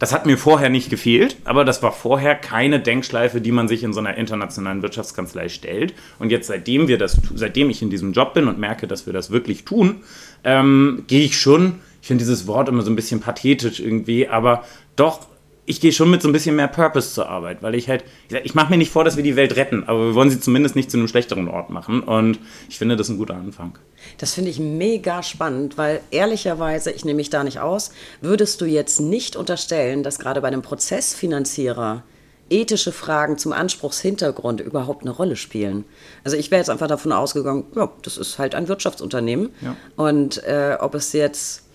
[0.00, 3.84] das hat mir vorher nicht gefehlt, aber das war vorher keine Denkschleife, die man sich
[3.84, 5.94] in so einer internationalen Wirtschaftskanzlei stellt.
[6.18, 9.12] Und jetzt, seitdem wir das, seitdem ich in diesem Job bin und merke, dass wir
[9.12, 10.02] das wirklich tun,
[10.42, 11.76] ähm, gehe ich schon
[12.08, 14.64] ich finde dieses Wort immer so ein bisschen pathetisch irgendwie, aber
[14.96, 15.26] doch,
[15.66, 18.54] ich gehe schon mit so ein bisschen mehr Purpose zur Arbeit, weil ich halt, ich,
[18.54, 20.90] mache mir nicht vor, dass wir die Welt retten, aber wir wollen sie zumindest nicht
[20.90, 22.38] zu einem schlechteren Ort machen und
[22.70, 23.78] ich finde das ein guter Anfang.
[24.16, 27.90] Das finde ich mega spannend, weil ehrlicherweise, ich nehme mich da nicht aus,
[28.22, 32.04] würdest du jetzt nicht unterstellen, dass gerade bei einem Prozessfinanzierer
[32.48, 35.84] ethische Fragen zum Anspruchshintergrund überhaupt eine Rolle spielen.
[36.24, 39.76] Also ich wäre jetzt einfach davon ausgegangen, ja, das ist halt ein Wirtschaftsunternehmen ja.
[39.96, 41.67] und äh, ob es jetzt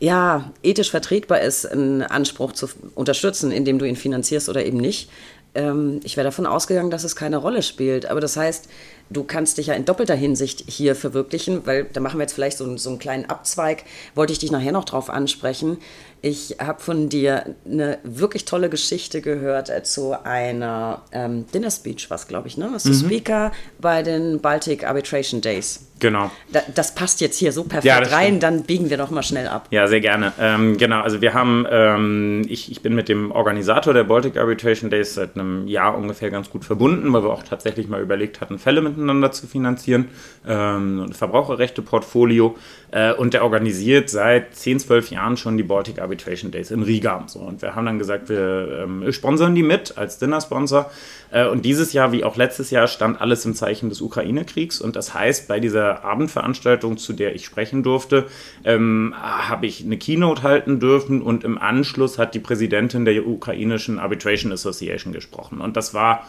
[0.00, 5.10] ja, ethisch vertretbar ist, einen Anspruch zu unterstützen, indem du ihn finanzierst oder eben nicht.
[5.54, 8.06] Ähm, ich wäre davon ausgegangen, dass es keine Rolle spielt.
[8.06, 8.68] Aber das heißt,
[9.10, 12.56] du kannst dich ja in doppelter Hinsicht hier verwirklichen, weil da machen wir jetzt vielleicht
[12.56, 13.84] so, so einen kleinen Abzweig.
[14.14, 15.78] Wollte ich dich nachher noch drauf ansprechen.
[16.22, 22.10] Ich habe von dir eine wirklich tolle Geschichte gehört äh, zu einer ähm, Dinner Speech,
[22.10, 22.68] was glaube ich, ne?
[22.72, 22.90] Was mhm.
[22.90, 25.86] du Speaker bei den Baltic Arbitration Days.
[26.00, 26.30] Genau.
[26.50, 28.42] Da, das passt jetzt hier so perfekt ja, rein, stimmt.
[28.42, 29.68] dann biegen wir doch mal schnell ab.
[29.70, 30.32] Ja, sehr gerne.
[30.40, 34.90] Ähm, genau, also wir haben, ähm, ich, ich bin mit dem Organisator der Baltic Arbitration
[34.90, 38.58] Days seit einem Jahr ungefähr ganz gut verbunden, weil wir auch tatsächlich mal überlegt hatten,
[38.58, 40.08] Fälle miteinander miteinander zu finanzieren,
[40.46, 42.56] ähm, Verbraucherrechte-Portfolio.
[42.92, 47.24] Äh, und der organisiert seit 10, 12 Jahren schon die Baltic Arbitration Days in Riga.
[47.26, 50.90] So, und wir haben dann gesagt, wir ähm, sponsern die mit als Dinner-Sponsor.
[51.30, 54.80] Äh, und dieses Jahr, wie auch letztes Jahr, stand alles im Zeichen des Ukraine-Kriegs.
[54.80, 58.26] Und das heißt, bei dieser Abendveranstaltung, zu der ich sprechen durfte,
[58.64, 63.98] ähm, habe ich eine Keynote halten dürfen und im Anschluss hat die Präsidentin der ukrainischen
[63.98, 65.60] Arbitration Association gesprochen.
[65.60, 66.26] Und das war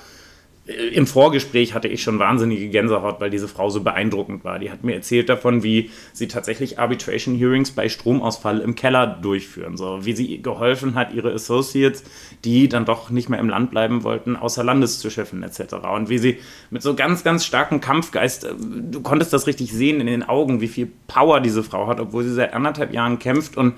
[0.65, 4.59] im Vorgespräch hatte ich schon wahnsinnige Gänsehaut, weil diese Frau so beeindruckend war.
[4.59, 9.75] Die hat mir erzählt davon, wie sie tatsächlich Arbitration Hearings bei Stromausfall im Keller durchführen,
[9.75, 12.03] so wie sie geholfen hat, ihre Associates,
[12.45, 15.73] die dann doch nicht mehr im Land bleiben wollten, außer Landes zu schiffen etc.
[15.95, 16.37] Und wie sie
[16.69, 20.61] mit so ganz, ganz starkem Kampfgeist, äh, du konntest das richtig sehen in den Augen,
[20.61, 23.73] wie viel Power diese Frau hat, obwohl sie seit anderthalb Jahren kämpft und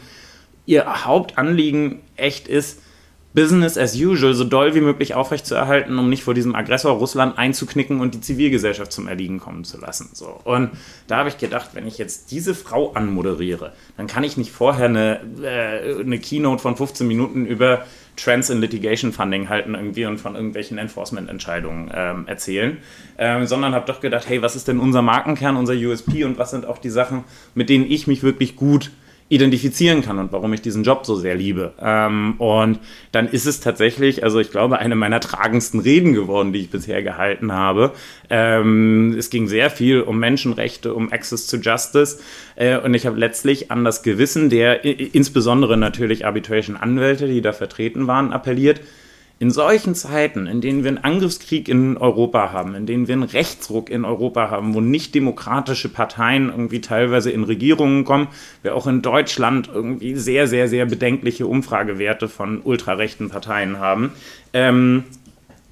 [0.66, 2.82] ihr Hauptanliegen echt ist,
[3.34, 8.00] Business as usual so doll wie möglich aufrechtzuerhalten, um nicht vor diesem Aggressor Russland einzuknicken
[8.00, 10.10] und die Zivilgesellschaft zum Erliegen kommen zu lassen.
[10.14, 10.40] So.
[10.44, 10.72] Und
[11.08, 14.86] da habe ich gedacht, wenn ich jetzt diese Frau anmoderiere, dann kann ich nicht vorher
[14.86, 20.20] eine, äh, eine Keynote von 15 Minuten über Trends in Litigation Funding halten irgendwie und
[20.20, 22.78] von irgendwelchen Enforcement-Entscheidungen ähm, erzählen,
[23.18, 26.52] ähm, sondern habe doch gedacht, hey, was ist denn unser Markenkern, unser USP und was
[26.52, 27.24] sind auch die Sachen,
[27.56, 28.92] mit denen ich mich wirklich gut
[29.34, 31.74] identifizieren kann und warum ich diesen Job so sehr liebe.
[31.82, 32.80] Ähm, und
[33.12, 37.02] dann ist es tatsächlich, also ich glaube, eine meiner tragendsten Reden geworden, die ich bisher
[37.02, 37.94] gehalten habe.
[38.30, 42.20] Ähm, es ging sehr viel um Menschenrechte, um Access to Justice.
[42.56, 48.08] Äh, und ich habe letztlich an das Gewissen der insbesondere natürlich Arbitration-Anwälte, die da vertreten
[48.08, 48.82] waren, appelliert
[49.44, 53.24] in solchen Zeiten, in denen wir einen Angriffskrieg in Europa haben, in denen wir einen
[53.24, 58.30] Rechtsruck in Europa haben, wo nicht demokratische Parteien irgendwie teilweise in Regierungen kommen,
[58.62, 64.14] wir auch in Deutschland irgendwie sehr, sehr, sehr bedenkliche Umfragewerte von ultrarechten Parteien haben,
[64.54, 65.04] ähm,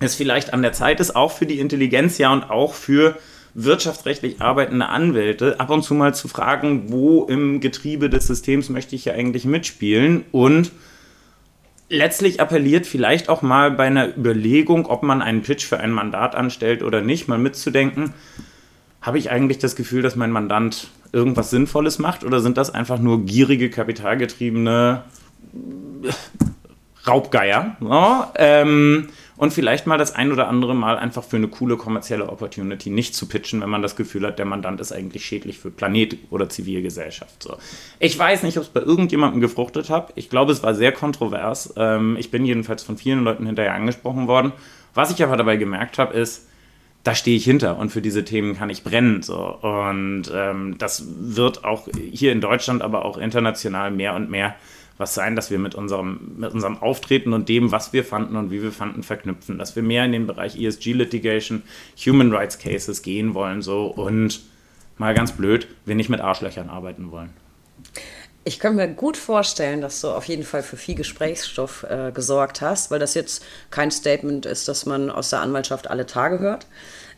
[0.01, 3.15] es vielleicht an der Zeit ist, auch für die Intelligenz ja und auch für
[3.53, 8.97] wirtschaftsrechtlich arbeitende Anwälte ab und zu mal zu fragen, wo im Getriebe des Systems möchte
[8.97, 10.73] ich ja eigentlich mitspielen und
[11.91, 16.35] letztlich appelliert vielleicht auch mal bei einer Überlegung, ob man einen Pitch für ein Mandat
[16.35, 18.13] anstellt oder nicht, mal mitzudenken,
[19.01, 22.97] habe ich eigentlich das Gefühl, dass mein Mandant irgendwas Sinnvolles macht oder sind das einfach
[22.99, 25.03] nur gierige, kapitalgetriebene
[27.05, 27.75] Raubgeier?
[27.81, 29.09] So, ähm,
[29.41, 33.15] und vielleicht mal das ein oder andere Mal einfach für eine coole kommerzielle Opportunity nicht
[33.15, 36.47] zu pitchen, wenn man das Gefühl hat, der Mandant ist eigentlich schädlich für Planet oder
[36.47, 37.41] Zivilgesellschaft.
[37.41, 37.57] So.
[37.97, 40.13] Ich weiß nicht, ob es bei irgendjemandem gefruchtet hat.
[40.13, 41.73] Ich glaube, es war sehr kontrovers.
[41.75, 44.51] Ähm, ich bin jedenfalls von vielen Leuten hinterher angesprochen worden.
[44.93, 46.47] Was ich aber dabei gemerkt habe, ist,
[47.03, 49.23] da stehe ich hinter und für diese Themen kann ich brennen.
[49.23, 49.39] So.
[49.39, 54.53] Und ähm, das wird auch hier in Deutschland, aber auch international mehr und mehr
[55.01, 58.51] was sein, dass wir mit unserem, mit unserem Auftreten und dem, was wir fanden und
[58.51, 59.57] wie wir fanden, verknüpfen.
[59.57, 61.63] Dass wir mehr in den Bereich ESG-Litigation,
[62.05, 64.41] Human Rights Cases gehen wollen so und
[64.97, 67.31] mal ganz blöd, wir nicht mit Arschlöchern arbeiten wollen.
[68.43, 72.61] Ich kann mir gut vorstellen, dass du auf jeden Fall für viel Gesprächsstoff äh, gesorgt
[72.61, 76.65] hast, weil das jetzt kein Statement ist, das man aus der Anwaltschaft alle Tage hört.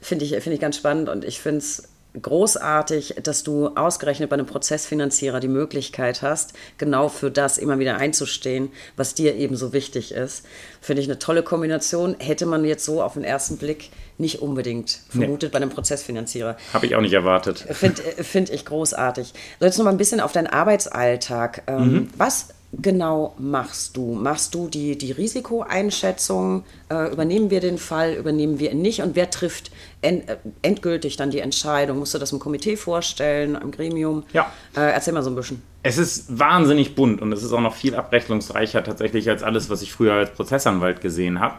[0.02, 4.36] Finde ich, find ich ganz spannend und ich finde es großartig, dass du ausgerechnet bei
[4.36, 9.74] einem Prozessfinanzierer die Möglichkeit hast, genau für das immer wieder einzustehen, was dir eben so
[9.74, 10.45] wichtig ist.
[10.82, 12.16] Finde ich eine tolle Kombination.
[12.20, 15.53] Hätte man jetzt so auf den ersten Blick nicht unbedingt vermutet nee.
[15.53, 16.57] bei einem Prozessfinanzierer.
[16.74, 17.66] Habe ich auch nicht erwartet.
[17.72, 19.34] Finde find ich großartig.
[19.59, 21.64] So, jetzt noch mal ein bisschen auf deinen Arbeitsalltag.
[21.68, 22.09] Ähm, mhm.
[22.18, 22.49] Was
[22.82, 24.13] genau machst du?
[24.13, 26.63] Machst du die, die Risikoeinschätzung?
[26.89, 29.01] Äh, übernehmen wir den Fall, übernehmen wir ihn nicht?
[29.01, 29.71] Und wer trifft
[30.01, 31.99] end, äh, endgültig dann die Entscheidung?
[31.99, 34.24] Musst du das im Komitee vorstellen, im Gremium?
[34.34, 34.51] Ja.
[34.76, 35.61] Äh, erzähl mal so ein bisschen.
[35.84, 39.82] Es ist wahnsinnig bunt und es ist auch noch viel abrechnungsreicher tatsächlich als alles, was
[39.82, 41.55] ich früher als Prozessanwalt gesehen habe.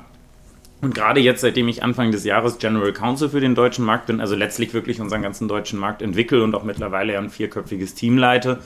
[0.84, 4.20] Und gerade jetzt, seitdem ich Anfang des Jahres General Counsel für den deutschen Markt bin,
[4.20, 8.58] also letztlich wirklich unseren ganzen deutschen Markt entwickle und auch mittlerweile ein vierköpfiges Team leite,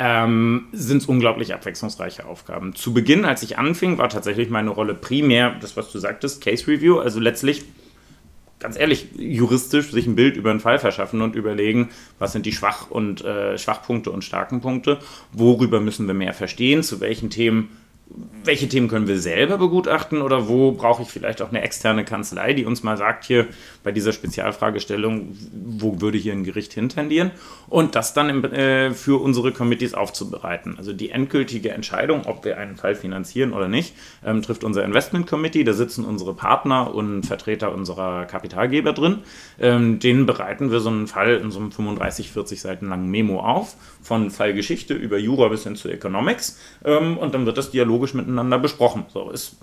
[0.00, 2.74] ähm, sind es unglaublich abwechslungsreiche Aufgaben.
[2.74, 6.66] Zu Beginn, als ich anfing, war tatsächlich meine Rolle primär das, was du sagtest, Case
[6.66, 7.64] Review, also letztlich
[8.58, 12.52] ganz ehrlich, juristisch sich ein Bild über einen Fall verschaffen und überlegen, was sind die
[12.52, 14.98] Schwach- und äh, Schwachpunkte und starken Punkte,
[15.32, 17.68] worüber müssen wir mehr verstehen, zu welchen Themen
[18.44, 22.52] welche Themen können wir selber begutachten oder wo brauche ich vielleicht auch eine externe Kanzlei,
[22.54, 23.48] die uns mal sagt, hier
[23.82, 27.30] bei dieser Spezialfragestellung, wo würde hier ein Gericht hintendieren
[27.68, 30.74] und das dann im, äh, für unsere Committees aufzubereiten.
[30.76, 35.26] Also die endgültige Entscheidung, ob wir einen Fall finanzieren oder nicht, ähm, trifft unser Investment
[35.26, 35.64] Committee.
[35.64, 39.18] Da sitzen unsere Partner und Vertreter unserer Kapitalgeber drin.
[39.58, 43.40] Ähm, denen bereiten wir so einen Fall in so einem 35, 40 Seiten langen Memo
[43.40, 48.14] auf, von Fallgeschichte über Jura bis hin zu Economics ähm, und dann wird das dialogisch
[48.14, 49.04] miteinander besprochen.
[49.12, 49.56] So ist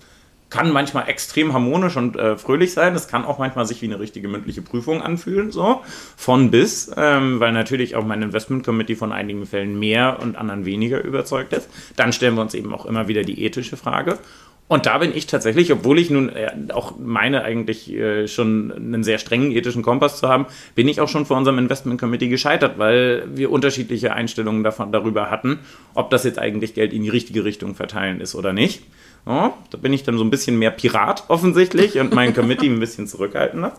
[0.49, 2.95] kann manchmal extrem harmonisch und äh, fröhlich sein.
[2.95, 5.81] Es kann auch manchmal sich wie eine richtige mündliche Prüfung anfühlen, so
[6.15, 10.65] von bis, ähm, weil natürlich auch mein Investment Committee von einigen Fällen mehr und anderen
[10.65, 11.69] weniger überzeugt ist.
[11.95, 14.17] Dann stellen wir uns eben auch immer wieder die ethische Frage.
[14.69, 19.03] Und da bin ich tatsächlich, obwohl ich nun äh, auch meine eigentlich äh, schon einen
[19.03, 20.45] sehr strengen ethischen Kompass zu haben,
[20.75, 25.31] bin ich auch schon vor unserem Investment Committee gescheitert, weil wir unterschiedliche Einstellungen davon, darüber
[25.31, 25.59] hatten,
[25.93, 28.83] ob das jetzt eigentlich Geld in die richtige Richtung verteilen ist oder nicht.
[29.27, 32.79] Ja, da bin ich dann so ein bisschen mehr Pirat offensichtlich und mein Committee ein
[32.79, 33.73] bisschen zurückhaltender.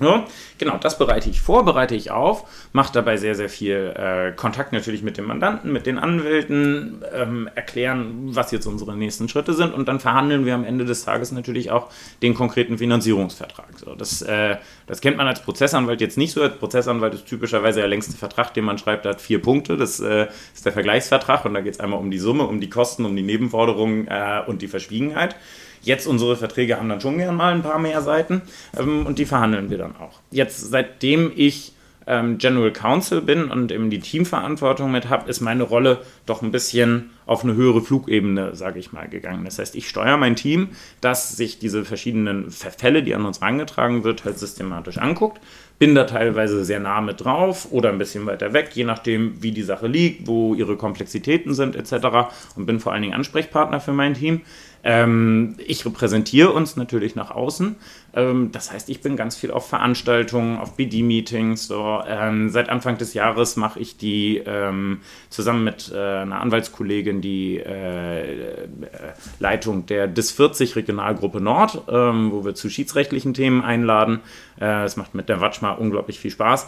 [0.00, 0.26] Ja,
[0.58, 4.72] genau, das bereite ich vor, bereite ich auf, mache dabei sehr, sehr viel äh, Kontakt
[4.72, 9.74] natürlich mit dem Mandanten, mit den Anwälten, ähm, erklären, was jetzt unsere nächsten Schritte sind
[9.74, 11.90] und dann verhandeln wir am Ende des Tages natürlich auch
[12.22, 13.66] den konkreten Finanzierungsvertrag.
[13.76, 14.56] So, das, äh,
[14.86, 16.42] das kennt man als Prozessanwalt jetzt nicht so.
[16.42, 19.76] Als Prozessanwalt ist typischerweise der längste Vertrag, den man schreibt, hat vier Punkte.
[19.76, 22.70] Das äh, ist der Vergleichsvertrag und da geht es einmal um die Summe, um die
[22.70, 25.34] Kosten, um die Nebenforderungen äh, und die Verschwiegenheit.
[25.82, 28.42] Jetzt unsere Verträge haben dann schon gern mal ein paar mehr Seiten
[28.78, 30.20] ähm, und die verhandeln wir dann auch.
[30.30, 31.72] Jetzt, seitdem ich
[32.08, 36.50] ähm, General Counsel bin und eben die Teamverantwortung mit habe, ist meine Rolle doch ein
[36.50, 39.44] bisschen auf eine höhere Flugebene, sage ich mal, gegangen.
[39.44, 40.70] Das heißt, ich steuere mein Team,
[41.02, 45.40] das sich diese verschiedenen Fälle, die an uns herangetragen wird, halt systematisch anguckt.
[45.78, 49.52] Bin da teilweise sehr nah mit drauf oder ein bisschen weiter weg, je nachdem, wie
[49.52, 52.32] die Sache liegt, wo ihre Komplexitäten sind etc.
[52.56, 54.40] Und bin vor allen Dingen Ansprechpartner für mein Team.
[54.88, 57.76] Ähm, ich repräsentiere uns natürlich nach außen.
[58.14, 61.66] Ähm, das heißt, ich bin ganz viel auf Veranstaltungen, auf BD-Meetings.
[61.66, 62.00] So.
[62.08, 67.58] Ähm, seit Anfang des Jahres mache ich die ähm, zusammen mit äh, einer Anwaltskollegin die
[67.58, 68.66] äh, äh
[69.40, 74.20] Leitung der DIS 40 Regionalgruppe Nord, ähm, wo wir zu schiedsrechtlichen Themen einladen.
[74.58, 76.66] Äh, es macht mit der Watschma unglaublich viel Spaß.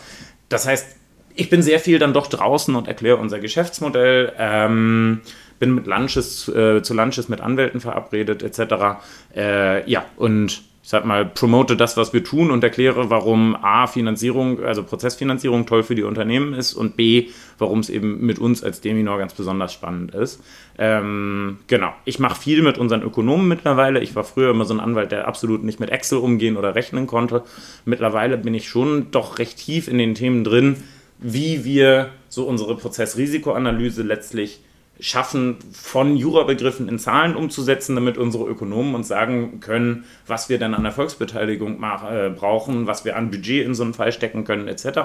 [0.51, 0.95] Das heißt,
[1.35, 4.35] ich bin sehr viel dann doch draußen und erkläre unser Geschäftsmodell.
[4.37, 5.23] Ähm,
[5.61, 8.99] bin mit Lunches, äh, zu Lunches mit Anwälten verabredet, etc.
[9.37, 13.87] Äh, ja, und ich sag mal, promote das, was wir tun und erkläre, warum A,
[13.87, 18.65] Finanzierung, also Prozessfinanzierung toll für die Unternehmen ist und B, warum es eben mit uns
[18.65, 20.43] als Deminor ganz besonders spannend ist.
[20.79, 24.01] Ähm, genau, ich mache viel mit unseren Ökonomen mittlerweile.
[24.01, 27.07] Ich war früher immer so ein Anwalt, der absolut nicht mit Excel umgehen oder rechnen
[27.07, 27.45] konnte.
[27.85, 30.77] Mittlerweile bin ich schon doch recht tief in den Themen drin,
[31.19, 34.61] wie wir so unsere Prozessrisikoanalyse letztlich
[35.01, 40.75] schaffen, von Jurabegriffen in Zahlen umzusetzen, damit unsere Ökonomen uns sagen können, was wir dann
[40.75, 45.01] an Erfolgsbeteiligung äh, brauchen, was wir an Budget in so einen Fall stecken können, etc.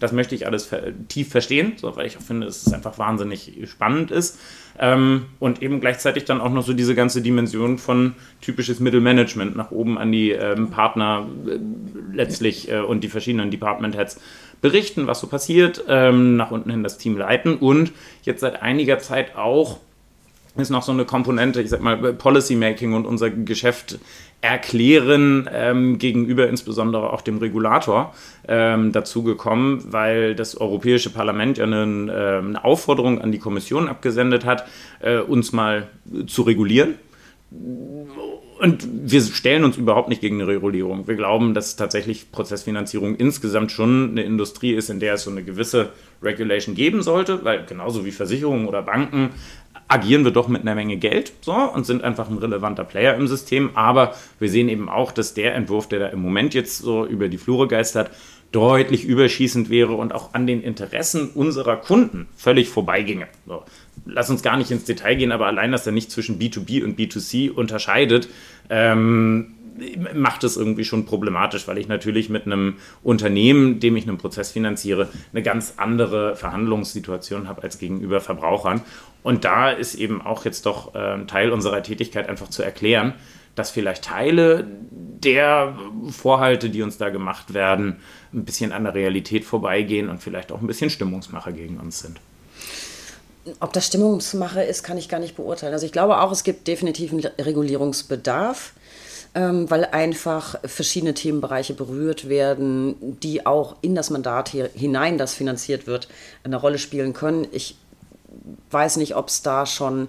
[0.00, 0.70] Das möchte ich alles
[1.08, 4.38] tief verstehen, so, weil ich auch finde, dass es einfach wahnsinnig spannend ist.
[4.78, 9.70] Ähm, und eben gleichzeitig dann auch noch so diese ganze Dimension von typisches Mittelmanagement nach
[9.70, 11.58] oben an die ähm, Partner äh,
[12.12, 14.20] letztlich äh, und die verschiedenen Department Heads
[14.60, 17.92] berichten, was so passiert, ähm, nach unten hin das Team leiten und
[18.22, 19.78] jetzt seit einiger Zeit auch
[20.56, 23.98] ist noch so eine Komponente, ich sag mal, Policymaking und unser Geschäft
[24.40, 28.14] erklären ähm, gegenüber insbesondere auch dem Regulator
[28.48, 33.88] ähm, dazu gekommen, weil das Europäische Parlament ja eine, äh, eine Aufforderung an die Kommission
[33.88, 34.66] abgesendet hat,
[35.00, 35.88] äh, uns mal
[36.26, 36.94] zu regulieren
[38.58, 41.06] und wir stellen uns überhaupt nicht gegen eine Regulierung.
[41.06, 45.42] Wir glauben, dass tatsächlich Prozessfinanzierung insgesamt schon eine Industrie ist, in der es so eine
[45.42, 45.90] gewisse
[46.22, 49.30] Regulation geben sollte, weil genauso wie Versicherungen oder Banken
[49.88, 53.28] agieren wir doch mit einer Menge Geld so, und sind einfach ein relevanter Player im
[53.28, 53.70] System.
[53.74, 57.28] Aber wir sehen eben auch, dass der Entwurf, der da im Moment jetzt so über
[57.28, 58.10] die Flure geistert,
[58.52, 63.28] deutlich überschießend wäre und auch an den Interessen unserer Kunden völlig vorbeiginge.
[63.46, 63.64] So
[64.06, 66.98] lass uns gar nicht ins Detail gehen, aber allein, dass er nicht zwischen B2B und
[66.98, 68.28] B2C unterscheidet,
[68.70, 69.52] ähm,
[70.14, 74.50] macht es irgendwie schon problematisch, weil ich natürlich mit einem Unternehmen, dem ich einen Prozess
[74.50, 78.80] finanziere, eine ganz andere Verhandlungssituation habe als gegenüber Verbrauchern.
[79.22, 83.14] Und da ist eben auch jetzt doch äh, Teil unserer Tätigkeit einfach zu erklären,
[83.54, 85.76] dass vielleicht Teile der
[86.10, 87.96] Vorhalte, die uns da gemacht werden,
[88.32, 92.20] ein bisschen an der Realität vorbeigehen und vielleicht auch ein bisschen Stimmungsmacher gegen uns sind
[93.60, 95.72] ob das Stimmungsmache ist, kann ich gar nicht beurteilen.
[95.72, 98.72] Also ich glaube auch, es gibt definitiv einen Regulierungsbedarf,
[99.34, 105.86] ähm, weil einfach verschiedene Themenbereiche berührt werden, die auch in das Mandat hinein, das finanziert
[105.86, 106.08] wird,
[106.44, 107.46] eine Rolle spielen können.
[107.52, 107.76] Ich
[108.70, 110.08] weiß nicht, ob es da schon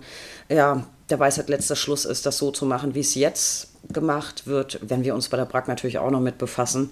[0.50, 4.80] ja, der Weisheit letzter Schluss ist, das so zu machen, wie es jetzt gemacht wird,
[4.82, 6.90] wenn wir uns bei der BRAC natürlich auch noch mit befassen.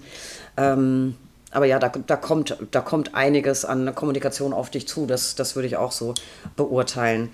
[0.56, 1.14] Ähm,
[1.50, 5.06] aber ja, da, da, kommt, da kommt einiges an Kommunikation auf dich zu.
[5.06, 6.14] Das, das würde ich auch so
[6.56, 7.30] beurteilen.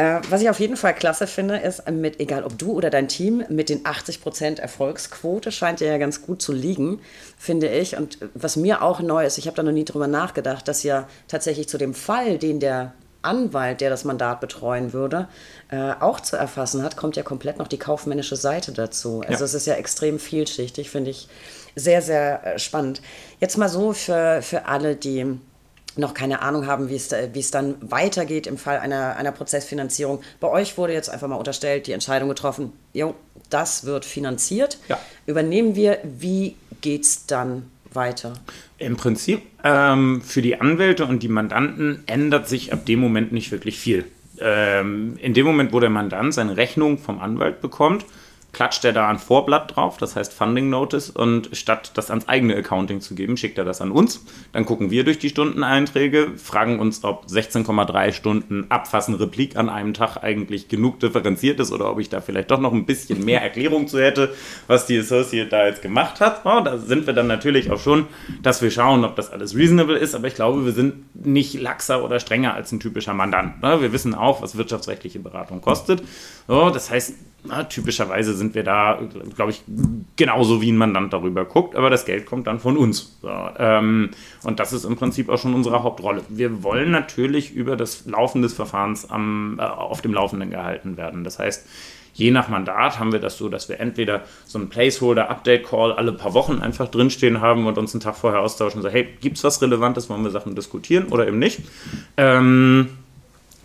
[0.00, 3.08] Äh, was ich auf jeden Fall klasse finde, ist, mit, egal ob du oder dein
[3.08, 7.00] Team, mit den 80% Erfolgsquote scheint dir ja ganz gut zu liegen,
[7.36, 7.98] finde ich.
[7.98, 11.06] Und was mir auch neu ist, ich habe da noch nie drüber nachgedacht, dass ja
[11.28, 15.28] tatsächlich zu dem Fall, den der Anwalt, der das Mandat betreuen würde,
[15.70, 19.22] äh, auch zu erfassen hat, kommt ja komplett noch die kaufmännische Seite dazu.
[19.26, 19.44] Also ja.
[19.44, 21.28] es ist ja extrem vielschichtig, finde ich
[21.76, 23.02] sehr, sehr äh, spannend.
[23.40, 25.38] Jetzt mal so für, für alle, die
[25.96, 30.20] noch keine Ahnung haben, wie es, wie es dann weitergeht im Fall einer, einer Prozessfinanzierung.
[30.38, 33.14] Bei euch wurde jetzt einfach mal unterstellt, die Entscheidung getroffen, jo,
[33.50, 34.78] das wird finanziert.
[34.88, 34.98] Ja.
[35.26, 38.34] Übernehmen wir, wie geht es dann weiter?
[38.78, 43.50] Im Prinzip ähm, für die Anwälte und die Mandanten ändert sich ab dem Moment nicht
[43.50, 44.04] wirklich viel.
[44.40, 48.06] Ähm, in dem Moment, wo der Mandant seine Rechnung vom Anwalt bekommt,
[48.52, 52.56] klatscht er da ein Vorblatt drauf, das heißt Funding Notice, und statt das ans eigene
[52.56, 54.24] Accounting zu geben, schickt er das an uns.
[54.52, 59.94] Dann gucken wir durch die Stundeneinträge, fragen uns, ob 16,3 Stunden Abfassen Replik an einem
[59.94, 63.42] Tag eigentlich genug differenziert ist oder ob ich da vielleicht doch noch ein bisschen mehr
[63.50, 64.34] Erklärung zu hätte,
[64.66, 66.42] was die Associate da jetzt gemacht hat.
[66.44, 68.06] Oh, da sind wir dann natürlich auch schon,
[68.42, 72.04] dass wir schauen, ob das alles reasonable ist, aber ich glaube, wir sind nicht laxer
[72.04, 73.62] oder strenger als ein typischer Mandant.
[73.62, 76.02] Wir wissen auch, was wirtschaftsrechtliche Beratung kostet.
[76.46, 77.14] Das heißt,
[77.44, 79.00] na, typischerweise sind wir da,
[79.34, 79.62] glaube ich,
[80.16, 83.18] genauso wie ein Mandant darüber guckt, aber das Geld kommt dann von uns.
[83.22, 84.10] So, ähm,
[84.42, 86.22] und das ist im Prinzip auch schon unsere Hauptrolle.
[86.28, 91.24] Wir wollen natürlich über das Laufen des Verfahrens am, äh, auf dem Laufenden gehalten werden.
[91.24, 91.66] Das heißt,
[92.14, 96.34] je nach Mandat haben wir das so, dass wir entweder so einen Placeholder-Update-Call alle paar
[96.34, 99.44] Wochen einfach drinstehen haben und uns einen Tag vorher austauschen und sagen, hey, gibt es
[99.44, 101.60] was Relevantes, wollen wir Sachen diskutieren oder eben nicht.
[102.16, 102.90] Ähm,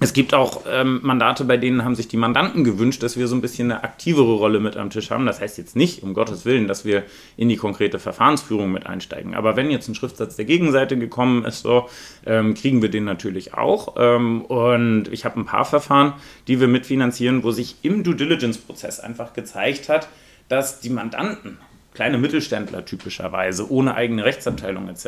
[0.02, 3.36] es gibt auch ähm, Mandate, bei denen haben sich die Mandanten gewünscht, dass wir so
[3.36, 5.26] ein bisschen eine aktivere Rolle mit am Tisch haben.
[5.26, 7.04] Das heißt jetzt nicht, um Gottes Willen, dass wir
[7.38, 9.34] in die konkrete Verfahrensführung mit einsteigen.
[9.36, 11.89] Aber wenn jetzt ein Schriftsatz der Gegenseite gekommen ist, so,
[12.26, 13.96] ähm, kriegen wir den natürlich auch.
[13.98, 16.14] Ähm, und ich habe ein paar Verfahren,
[16.48, 20.10] die wir mitfinanzieren, wo sich im Due Diligence-Prozess einfach gezeigt hat,
[20.50, 21.58] dass die Mandanten
[21.96, 25.08] kleine Mittelständler typischerweise, ohne eigene Rechtsabteilung etc.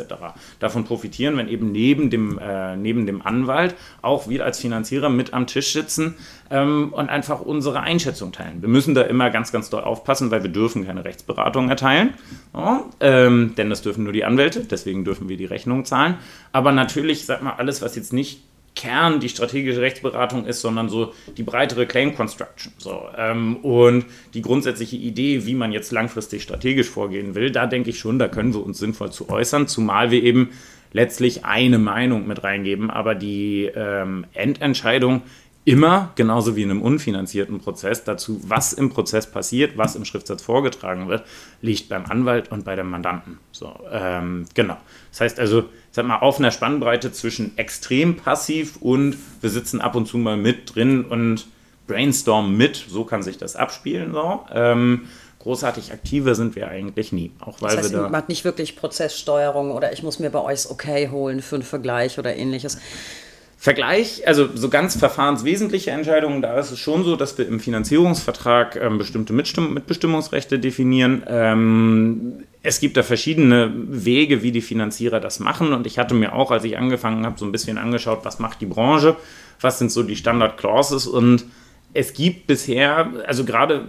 [0.58, 5.32] davon profitieren, wenn eben neben dem, äh, neben dem Anwalt auch wir als Finanzierer mit
[5.32, 6.16] am Tisch sitzen
[6.50, 8.62] ähm, und einfach unsere Einschätzung teilen.
[8.62, 12.14] Wir müssen da immer ganz, ganz doll aufpassen, weil wir dürfen keine Rechtsberatung erteilen,
[12.54, 16.16] ja, ähm, denn das dürfen nur die Anwälte, deswegen dürfen wir die Rechnung zahlen.
[16.52, 18.47] Aber natürlich, sag mal, alles, was jetzt nicht
[18.78, 22.72] Kern die strategische Rechtsberatung ist, sondern so die breitere Claim Construction.
[22.78, 27.90] So, ähm, und die grundsätzliche Idee, wie man jetzt langfristig strategisch vorgehen will, da denke
[27.90, 30.50] ich schon, da können wir uns sinnvoll zu äußern, zumal wir eben
[30.92, 35.22] letztlich eine Meinung mit reingeben, aber die ähm, Endentscheidung
[35.64, 40.40] immer, genauso wie in einem unfinanzierten Prozess, dazu, was im Prozess passiert, was im Schriftsatz
[40.40, 41.24] vorgetragen wird,
[41.60, 43.38] liegt beim Anwalt und bei dem Mandanten.
[43.52, 44.78] So, ähm, genau.
[45.10, 45.64] Das heißt also,
[45.98, 50.36] sag mal, auf einer Spannbreite zwischen extrem passiv und wir sitzen ab und zu mal
[50.36, 51.48] mit drin und
[51.88, 54.12] brainstormen mit, so kann sich das abspielen.
[54.12, 54.44] So.
[54.52, 55.08] Ähm,
[55.40, 57.32] großartig aktiver sind wir eigentlich nie.
[57.40, 60.30] Auch weil das heißt, wir da man hat nicht wirklich Prozesssteuerung oder ich muss mir
[60.30, 62.78] bei euch okay holen für einen Vergleich oder ähnliches.
[63.56, 68.76] Vergleich, also so ganz verfahrenswesentliche Entscheidungen, da ist es schon so, dass wir im Finanzierungsvertrag
[68.76, 71.24] ähm, bestimmte Mitstimm Mitbestimmungsrechte definieren.
[71.26, 75.72] Ähm, es gibt da verschiedene Wege, wie die Finanzierer das machen.
[75.72, 78.60] Und ich hatte mir auch, als ich angefangen habe, so ein bisschen angeschaut, was macht
[78.60, 79.16] die Branche,
[79.60, 81.06] was sind so die Standard-Clauses.
[81.06, 81.44] Und
[81.94, 83.86] es gibt bisher, also gerade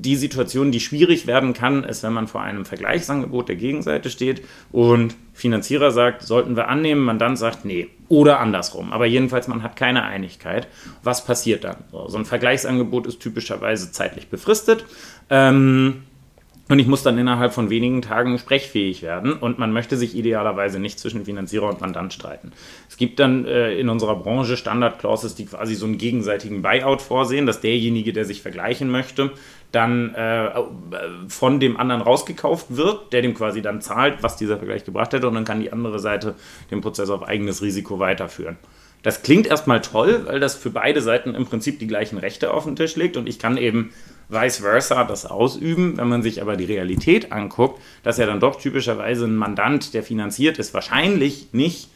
[0.00, 4.42] die Situation, die schwierig werden kann, ist, wenn man vor einem Vergleichsangebot der Gegenseite steht
[4.70, 7.88] und Finanzierer sagt, sollten wir annehmen, man dann sagt, nee.
[8.08, 8.92] Oder andersrum.
[8.92, 10.66] Aber jedenfalls, man hat keine Einigkeit.
[11.02, 11.76] Was passiert dann?
[11.90, 14.84] So, ein Vergleichsangebot ist typischerweise zeitlich befristet.
[15.30, 16.04] Ähm,
[16.68, 20.78] und ich muss dann innerhalb von wenigen Tagen sprechfähig werden und man möchte sich idealerweise
[20.78, 22.52] nicht zwischen Finanzierer und Mandant streiten.
[22.88, 27.46] Es gibt dann äh, in unserer Branche Standardclauses, die quasi so einen gegenseitigen Buyout vorsehen,
[27.46, 29.30] dass derjenige, der sich vergleichen möchte,
[29.72, 30.50] dann äh,
[31.28, 35.28] von dem anderen rausgekauft wird, der dem quasi dann zahlt, was dieser Vergleich gebracht hätte
[35.28, 36.34] und dann kann die andere Seite
[36.70, 38.56] den Prozess auf eigenes Risiko weiterführen.
[39.02, 42.64] Das klingt erstmal toll, weil das für beide Seiten im Prinzip die gleichen Rechte auf
[42.64, 43.92] den Tisch legt und ich kann eben
[44.28, 45.96] vice versa das ausüben.
[45.96, 50.02] Wenn man sich aber die Realität anguckt, dass ja dann doch typischerweise ein Mandant, der
[50.02, 51.88] finanziert ist, wahrscheinlich nicht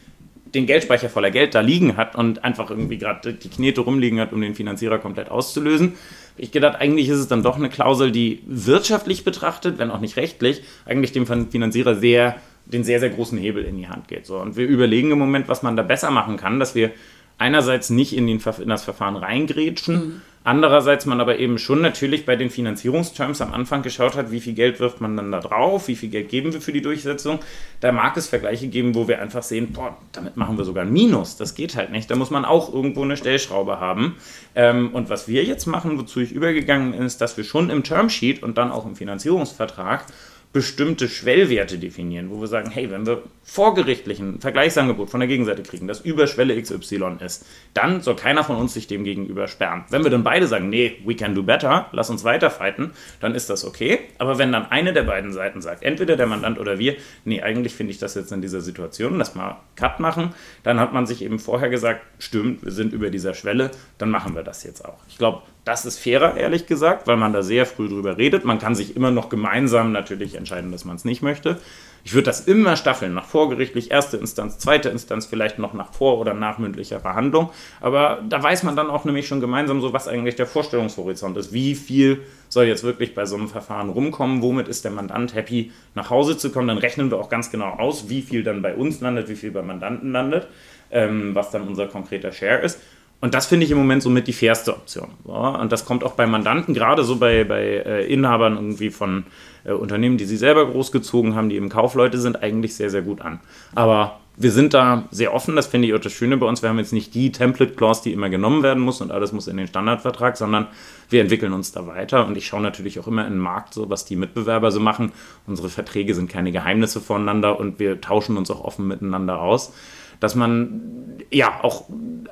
[0.53, 4.33] den Geldspeicher voller Geld da liegen hat und einfach irgendwie gerade die Knete rumliegen hat,
[4.33, 5.93] um den Finanzierer komplett auszulösen.
[6.37, 10.15] Ich gedacht, eigentlich ist es dann doch eine Klausel, die wirtschaftlich betrachtet, wenn auch nicht
[10.17, 14.25] rechtlich, eigentlich dem Finanzierer sehr, den sehr, sehr großen Hebel in die Hand geht.
[14.25, 16.91] So, und wir überlegen im Moment, was man da besser machen kann, dass wir
[17.37, 20.21] einerseits nicht in, den, in das Verfahren reingrätschen, mhm.
[20.43, 24.53] Andererseits man aber eben schon natürlich bei den Finanzierungsterms am Anfang geschaut hat, wie viel
[24.53, 27.39] Geld wirft man dann da drauf, wie viel Geld geben wir für die Durchsetzung.
[27.79, 30.93] Da mag es Vergleiche geben, wo wir einfach sehen, boah, damit machen wir sogar ein
[30.93, 31.37] Minus.
[31.37, 32.09] Das geht halt nicht.
[32.09, 34.17] Da muss man auch irgendwo eine Stellschraube haben.
[34.55, 37.83] Ähm, und was wir jetzt machen, wozu ich übergegangen bin, ist, dass wir schon im
[37.83, 40.05] Termsheet und dann auch im Finanzierungsvertrag
[40.53, 45.63] bestimmte Schwellwerte definieren, wo wir sagen, hey, wenn wir vorgerichtlich ein Vergleichsangebot von der Gegenseite
[45.63, 49.83] kriegen, das über Schwelle XY ist, dann soll keiner von uns sich dem gegenüber sperren.
[49.89, 53.49] Wenn wir dann beide sagen, nee, we can do better, lass uns weiterfighten, dann ist
[53.49, 53.99] das okay.
[54.19, 57.73] Aber wenn dann eine der beiden Seiten sagt, entweder der Mandant oder wir, nee, eigentlich
[57.73, 61.23] finde ich das jetzt in dieser Situation, lass mal Cut machen, dann hat man sich
[61.23, 64.99] eben vorher gesagt, stimmt, wir sind über dieser Schwelle, dann machen wir das jetzt auch.
[65.09, 68.43] Ich glaube, das ist fairer, ehrlich gesagt, weil man da sehr früh drüber redet.
[68.43, 71.59] Man kann sich immer noch gemeinsam natürlich entscheiden, dass man es nicht möchte.
[72.05, 76.19] Ich würde das immer staffeln, nach vorgerichtlich, erste Instanz, zweite Instanz, vielleicht noch nach vor-
[76.19, 77.49] oder nachmündlicher Verhandlung.
[77.79, 81.53] Aber da weiß man dann auch nämlich schon gemeinsam so, was eigentlich der Vorstellungshorizont ist.
[81.53, 84.41] Wie viel soll jetzt wirklich bei so einem Verfahren rumkommen?
[84.41, 86.67] Womit ist der Mandant happy, nach Hause zu kommen?
[86.67, 89.51] Dann rechnen wir auch ganz genau aus, wie viel dann bei uns landet, wie viel
[89.51, 90.47] beim Mandanten landet,
[90.91, 92.81] ähm, was dann unser konkreter Share ist.
[93.23, 95.07] Und das finde ich im Moment somit die fairste Option.
[95.23, 95.33] So.
[95.33, 99.23] Und das kommt auch bei Mandanten, gerade so bei, bei äh, Inhabern irgendwie von
[99.63, 103.21] äh, Unternehmen, die sie selber großgezogen haben, die eben Kaufleute sind, eigentlich sehr, sehr gut
[103.21, 103.39] an.
[103.75, 106.63] Aber wir sind da sehr offen, das finde ich auch das Schöne bei uns.
[106.63, 109.55] Wir haben jetzt nicht die Template-Clause, die immer genommen werden muss und alles muss in
[109.55, 110.67] den Standardvertrag, sondern
[111.09, 112.27] wir entwickeln uns da weiter.
[112.27, 115.13] Und ich schaue natürlich auch immer in den Markt, so was die Mitbewerber so machen.
[115.47, 119.71] Unsere Verträge sind keine Geheimnisse voneinander und wir tauschen uns auch offen miteinander aus
[120.19, 121.85] dass man ja auch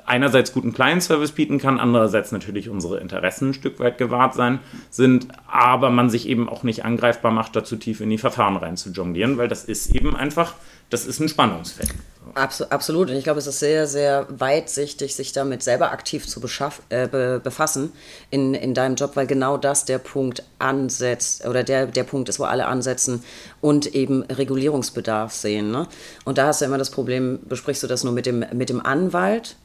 [0.04, 4.58] einerseits guten Client-Service bieten kann, andererseits natürlich unsere Interessen ein Stück weit gewahrt sein
[4.90, 8.56] sind, aber man sich eben auch nicht angreifbar macht, da zu tief in die Verfahren
[8.56, 10.54] rein zu jonglieren, weil das ist eben einfach,
[10.90, 11.94] das ist ein Spannungsfeld.
[12.34, 13.10] Absolut.
[13.10, 16.40] Und ich glaube, es ist sehr, sehr weitsichtig, sich damit selber aktiv zu
[16.88, 17.92] äh, be befassen
[18.30, 22.38] in, in deinem Job, weil genau das der Punkt ansetzt oder der, der Punkt ist,
[22.38, 23.22] wo alle ansetzen
[23.60, 25.70] und eben Regulierungsbedarf sehen.
[25.70, 25.86] Ne?
[26.24, 28.84] Und da hast du immer das Problem, besprichst du das nur mit dem, mit dem
[28.84, 29.56] Anwalt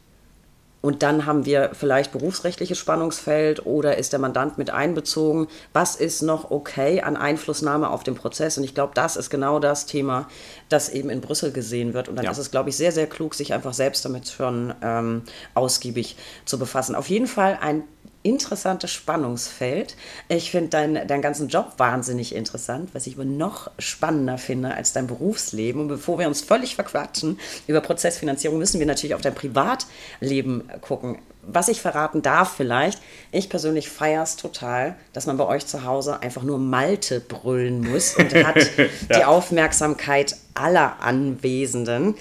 [0.81, 5.47] und dann haben wir vielleicht berufsrechtliches Spannungsfeld oder ist der Mandant mit einbezogen?
[5.73, 8.57] Was ist noch okay an Einflussnahme auf den Prozess?
[8.57, 10.27] Und ich glaube, das ist genau das Thema,
[10.69, 12.09] das eben in Brüssel gesehen wird.
[12.09, 12.31] Und dann ja.
[12.31, 15.23] ist es, glaube ich, sehr, sehr klug, sich einfach selbst damit schon ähm,
[15.55, 16.15] ausgiebig
[16.45, 16.95] zu befassen.
[16.95, 17.83] Auf jeden Fall ein
[18.27, 19.95] interessantes Spannungsfeld.
[20.27, 24.93] Ich finde deinen dein ganzen Job wahnsinnig interessant, was ich aber noch spannender finde als
[24.93, 25.81] dein Berufsleben.
[25.81, 31.19] Und bevor wir uns völlig verquatschen über Prozessfinanzierung, müssen wir natürlich auf dein Privatleben gucken.
[31.49, 33.01] Was ich verraten darf vielleicht,
[33.31, 37.79] ich persönlich feiere es total, dass man bei euch zu Hause einfach nur Malte brüllen
[37.79, 39.17] muss und hat ja.
[39.17, 42.15] die Aufmerksamkeit aller Anwesenden.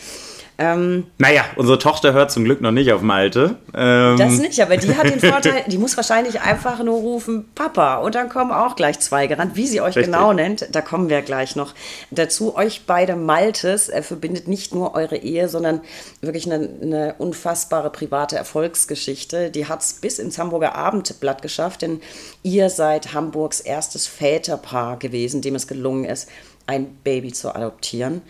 [0.58, 3.56] Ähm, naja, unsere Tochter hört zum Glück noch nicht auf Malte.
[3.74, 7.96] Ähm, das nicht, aber die hat den Vorteil, die muss wahrscheinlich einfach nur rufen, Papa.
[7.96, 10.06] Und dann kommen auch gleich zwei gerannt, wie sie euch Richtig.
[10.06, 10.68] genau nennt.
[10.72, 11.74] Da kommen wir gleich noch
[12.10, 12.56] dazu.
[12.56, 15.82] Euch beide Maltes äh, verbindet nicht nur eure Ehe, sondern
[16.22, 19.50] wirklich eine, eine unfassbare private Erfolgsgeschichte.
[19.50, 22.00] Die hat es bis ins Hamburger Abendblatt geschafft, denn
[22.42, 26.30] ihr seid Hamburgs erstes Väterpaar gewesen, dem es gelungen ist,
[26.66, 28.22] ein Baby zu adoptieren.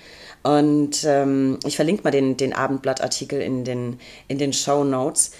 [0.46, 5.32] Und ähm, ich verlinke mal den, den Abendblattartikel in den, in den Show Notes.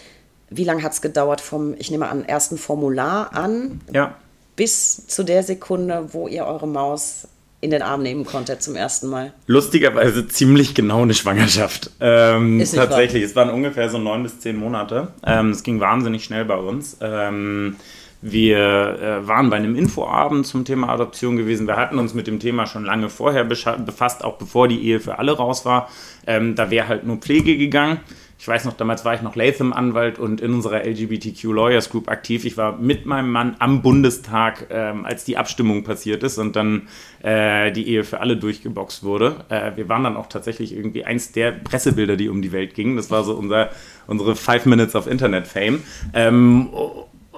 [0.51, 4.17] Wie lange hat es gedauert vom, ich nehme an, ersten Formular an, ja.
[4.57, 7.29] bis zu der Sekunde, wo ihr eure Maus
[7.61, 9.33] in den Arm nehmen konntet zum ersten Mal?
[9.47, 11.93] Lustigerweise ziemlich genau eine Schwangerschaft.
[12.01, 13.29] Ähm, tatsächlich, wahr.
[13.31, 15.09] es waren ungefähr so neun bis zehn Monate.
[15.25, 16.97] Ähm, es ging wahnsinnig schnell bei uns.
[17.01, 17.77] Ähm,
[18.23, 21.67] wir äh, waren bei einem Infoabend zum Thema Adoption gewesen.
[21.67, 25.19] Wir hatten uns mit dem Thema schon lange vorher befasst, auch bevor die Ehe für
[25.19, 25.89] alle raus war.
[26.27, 28.01] Ähm, da wäre halt nur Pflege gegangen.
[28.39, 32.45] Ich weiß noch, damals war ich noch Latham-Anwalt und in unserer LGBTQ Lawyers Group aktiv.
[32.45, 36.89] Ich war mit meinem Mann am Bundestag, ähm, als die Abstimmung passiert ist und dann
[37.23, 39.45] äh, die Ehe für alle durchgeboxt wurde.
[39.49, 42.97] Äh, wir waren dann auch tatsächlich irgendwie eins der Pressebilder, die um die Welt gingen.
[42.97, 43.71] Das war so unser,
[44.07, 45.83] unsere Five Minutes of Internet Fame.
[46.13, 46.69] Ähm,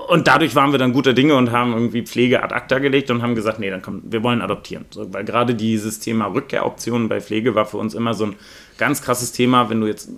[0.09, 3.22] und dadurch waren wir dann guter Dinge und haben irgendwie Pflege ad acta gelegt und
[3.22, 4.86] haben gesagt, nee, dann komm, wir wollen adoptieren.
[4.90, 8.36] So, weil gerade dieses Thema Rückkehroptionen bei Pflege war für uns immer so ein
[8.78, 10.09] ganz krasses Thema, wenn du jetzt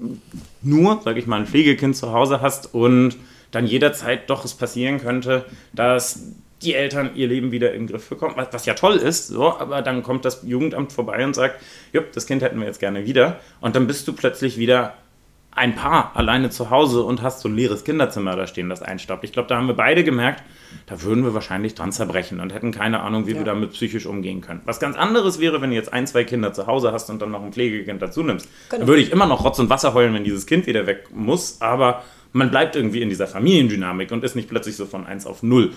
[0.62, 3.16] nur, sag ich mal, ein Pflegekind zu Hause hast und
[3.50, 6.22] dann jederzeit doch es passieren könnte, dass
[6.62, 9.82] die Eltern ihr Leben wieder in den Griff bekommen, was, ja toll ist, so, aber
[9.82, 11.60] dann kommt das Jugendamt vorbei und sagt,
[11.92, 13.40] jupp, das Kind hätten wir jetzt gerne wieder.
[13.60, 14.94] Und dann bist du plötzlich wieder
[15.52, 19.24] ein Paar alleine zu Hause und hast so ein leeres Kinderzimmer da stehen, das einstaubt.
[19.24, 20.44] Ich glaube, da haben wir beide gemerkt,
[20.86, 23.38] da würden wir wahrscheinlich dran zerbrechen und hätten keine Ahnung, wie ja.
[23.38, 24.60] wir damit psychisch umgehen können.
[24.64, 27.32] Was ganz anderes wäre, wenn du jetzt ein, zwei Kinder zu Hause hast und dann
[27.32, 28.48] noch ein Pflegekind dazu nimmst.
[28.68, 28.80] Genau.
[28.80, 31.60] Dann würde ich immer noch Rotz und Wasser heulen, wenn dieses Kind wieder weg muss,
[31.60, 35.42] aber man bleibt irgendwie in dieser Familiendynamik und ist nicht plötzlich so von 1 auf
[35.42, 35.72] 0.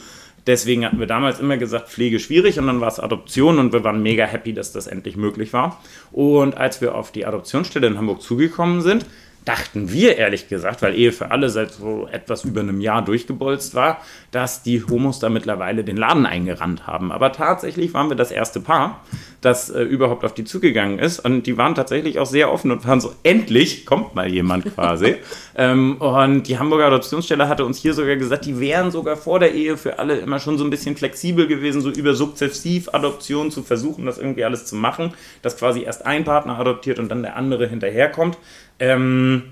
[0.45, 3.83] Deswegen hatten wir damals immer gesagt, Pflege schwierig und dann war es Adoption und wir
[3.83, 5.81] waren mega happy, dass das endlich möglich war.
[6.11, 9.05] Und als wir auf die Adoptionsstelle in Hamburg zugekommen sind,
[9.45, 13.75] dachten wir ehrlich gesagt, weil Ehe für alle seit so etwas über einem Jahr durchgebolzt
[13.75, 13.99] war,
[14.31, 17.11] dass die Homos da mittlerweile den Laden eingerannt haben.
[17.11, 19.01] Aber tatsächlich waren wir das erste Paar,
[19.45, 21.19] das äh, überhaupt auf die zugegangen ist.
[21.19, 25.15] Und die waren tatsächlich auch sehr offen und waren so, endlich kommt mal jemand quasi.
[25.57, 29.53] ähm, und die Hamburger Adoptionsstelle hatte uns hier sogar gesagt, die wären sogar vor der
[29.53, 34.05] Ehe für alle immer schon so ein bisschen flexibel gewesen, so über Sukzessivadoption zu versuchen,
[34.05, 37.67] das irgendwie alles zu machen, dass quasi erst ein Partner adoptiert und dann der andere
[37.67, 38.37] hinterherkommt.
[38.79, 39.43] Ähm,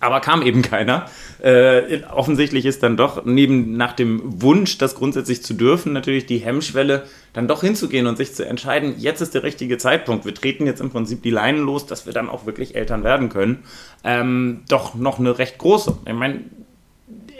[0.00, 1.06] aber kam eben keiner.
[1.42, 6.38] Äh, offensichtlich ist dann doch neben nach dem Wunsch, das grundsätzlich zu dürfen, natürlich die
[6.38, 10.24] Hemmschwelle, dann doch hinzugehen und sich zu entscheiden, jetzt ist der richtige Zeitpunkt.
[10.24, 13.28] Wir treten jetzt im Prinzip die Leinen los, dass wir dann auch wirklich Eltern werden
[13.28, 13.64] können.
[14.04, 15.98] Ähm, doch noch eine recht große.
[16.06, 16.40] Ich meine,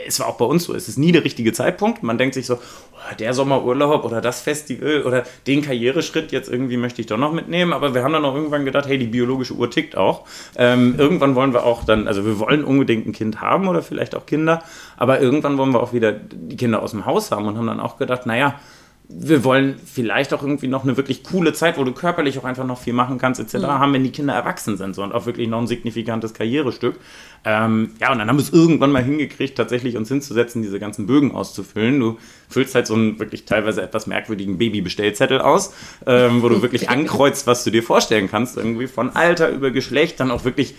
[0.07, 2.03] es war auch bei uns so, es ist nie der richtige Zeitpunkt.
[2.03, 6.77] Man denkt sich so, oh, der Sommerurlaub oder das Festival oder den Karriereschritt jetzt irgendwie
[6.77, 7.73] möchte ich doch noch mitnehmen.
[7.73, 10.27] Aber wir haben dann auch irgendwann gedacht, hey, die biologische Uhr tickt auch.
[10.57, 14.15] Ähm, irgendwann wollen wir auch dann, also wir wollen unbedingt ein Kind haben oder vielleicht
[14.15, 14.63] auch Kinder,
[14.97, 17.81] aber irgendwann wollen wir auch wieder die Kinder aus dem Haus haben und haben dann
[17.81, 18.59] auch gedacht, naja,
[19.07, 22.65] wir wollen vielleicht auch irgendwie noch eine wirklich coole Zeit, wo du körperlich auch einfach
[22.65, 23.57] noch viel machen kannst, etc.
[23.57, 23.67] Mhm.
[23.67, 26.97] haben, wenn die Kinder erwachsen sind so, und auch wirklich noch ein signifikantes Karrierestück.
[27.45, 31.07] Ähm, ja, und dann haben wir es irgendwann mal hingekriegt, tatsächlich uns hinzusetzen, diese ganzen
[31.07, 32.01] Bögen auszufüllen.
[32.01, 35.75] Du füllst halt so einen wirklich teilweise etwas merkwürdigen Babybestellzettel aus,
[36.07, 40.19] ähm, wo du wirklich ankreuzt, was du dir vorstellen kannst, irgendwie von Alter über Geschlecht,
[40.19, 40.75] dann auch wirklich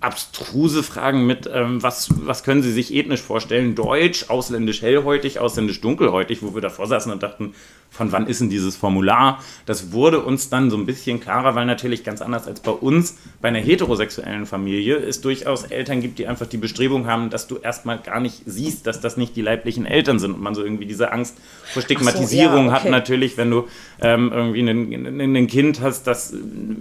[0.00, 3.74] abstruse Fragen mit, ähm, was, was können Sie sich ethnisch vorstellen?
[3.74, 7.54] Deutsch, ausländisch hellhäutig, ausländisch dunkelhäutig, wo wir davor saßen und dachten,
[7.90, 9.42] von wann ist denn dieses Formular?
[9.66, 13.16] Das wurde uns dann so ein bisschen klarer, weil natürlich ganz anders als bei uns,
[13.40, 17.56] bei einer heterosexuellen Familie, es durchaus Eltern gibt, die einfach die Bestrebung haben, dass du
[17.56, 20.86] erstmal gar nicht siehst, dass das nicht die leiblichen Eltern sind und man so irgendwie
[20.86, 22.84] diese Angst vor Stigmatisierung so, ja, okay.
[22.84, 23.66] hat natürlich, wenn du
[24.00, 26.34] ähm, irgendwie ein Kind hast, das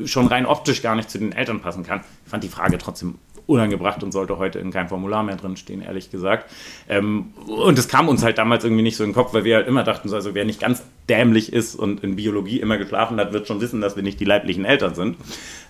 [0.06, 2.02] schon rein optisch gar nicht zu den Eltern passen kann.
[2.26, 3.07] Ich fand die Frage trotzdem
[3.48, 6.52] unangebracht und sollte heute in keinem Formular mehr drinstehen, ehrlich gesagt.
[6.88, 9.56] Ähm, und es kam uns halt damals irgendwie nicht so in den Kopf, weil wir
[9.56, 13.20] halt immer dachten, so, also wer nicht ganz dämlich ist und in Biologie immer geschlafen
[13.20, 15.18] hat, wird schon wissen, dass wir nicht die leiblichen Eltern sind.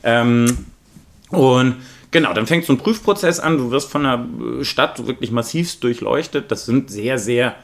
[0.04, 0.66] Ähm,
[1.30, 1.76] und
[2.12, 3.58] Genau, dann fängt so ein Prüfprozess an.
[3.58, 6.52] Du wirst von der Stadt wirklich massivst durchleuchtet.
[6.52, 7.56] Das sind sehr, sehr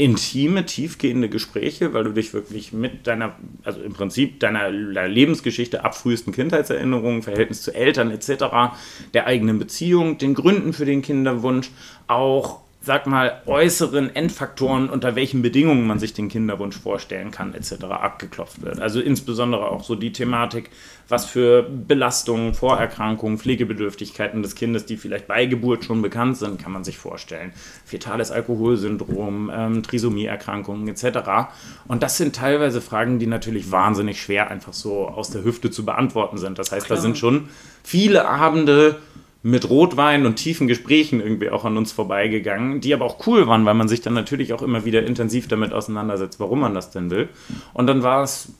[0.00, 6.32] intime, tiefgehende Gespräche, weil du dich wirklich mit deiner, also im Prinzip deiner, Lebensgeschichte, abfrühesten
[6.32, 8.72] Kindheitserinnerungen, Verhältnis zu Eltern etc.,
[9.12, 11.70] der eigenen Beziehung, den Gründen für den Kinderwunsch,
[12.06, 17.84] auch sag mal, äußeren Endfaktoren, unter welchen Bedingungen man sich den Kinderwunsch vorstellen kann, etc.
[17.84, 18.80] abgeklopft wird.
[18.80, 20.70] Also insbesondere auch so die Thematik,
[21.06, 26.72] was für Belastungen, Vorerkrankungen, Pflegebedürftigkeiten des Kindes, die vielleicht bei Geburt schon bekannt sind, kann
[26.72, 27.52] man sich vorstellen.
[27.84, 31.50] Fetales Alkoholsyndrom, ähm, Trisomieerkrankungen etc.
[31.86, 35.84] Und das sind teilweise Fragen, die natürlich wahnsinnig schwer einfach so aus der Hüfte zu
[35.84, 36.58] beantworten sind.
[36.58, 36.96] Das heißt, Klar.
[36.96, 37.50] da sind schon
[37.82, 39.00] viele Abende
[39.42, 43.64] mit Rotwein und tiefen Gesprächen irgendwie auch an uns vorbeigegangen, die aber auch cool waren,
[43.64, 47.10] weil man sich dann natürlich auch immer wieder intensiv damit auseinandersetzt, warum man das denn
[47.10, 47.28] will.
[47.72, 48.52] Und dann war es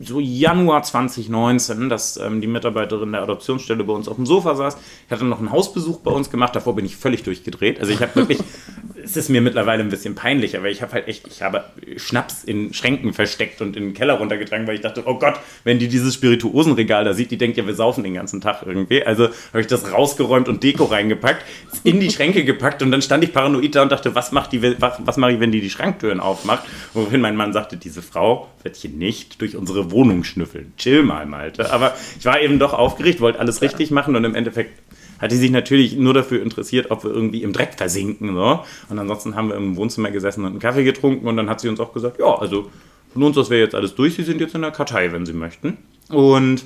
[0.00, 4.78] so Januar 2019, dass ähm, die Mitarbeiterin der Adoptionsstelle bei uns auf dem Sofa saß.
[5.06, 7.78] Ich hatte noch einen Hausbesuch bei uns gemacht, davor bin ich völlig durchgedreht.
[7.78, 8.38] Also ich habe wirklich
[9.02, 11.64] es ist mir mittlerweile ein bisschen peinlich, aber ich habe halt echt, ich habe
[11.96, 15.78] Schnaps in Schränken versteckt und in den Keller runtergetragen, weil ich dachte, oh Gott, wenn
[15.78, 19.04] die dieses Spirituosenregal da sieht, die denkt ja, wir saufen den ganzen Tag irgendwie.
[19.04, 19.92] Also habe ich das
[20.22, 21.44] rausgeräumt und Deko reingepackt,
[21.84, 24.62] in die Schränke gepackt und dann stand ich paranoid da und dachte, was macht die,
[24.80, 26.64] was, was mache ich, wenn die die Schranktüren aufmacht?
[26.94, 30.72] Wohin mein Mann sagte, diese Frau wird hier nicht durch unsere Wohnung schnüffeln.
[30.76, 31.72] Chill mal, Malte.
[31.72, 34.80] Aber ich war eben doch aufgeregt, wollte alles richtig machen und im Endeffekt
[35.18, 38.34] hat die sich natürlich nur dafür interessiert, ob wir irgendwie im Dreck versinken.
[38.34, 38.60] So.
[38.88, 41.68] Und ansonsten haben wir im Wohnzimmer gesessen und einen Kaffee getrunken und dann hat sie
[41.68, 42.70] uns auch gesagt, ja, also
[43.12, 45.34] von uns das wäre jetzt alles durch, Sie sind jetzt in der Kartei, wenn Sie
[45.34, 45.76] möchten.
[46.08, 46.64] Und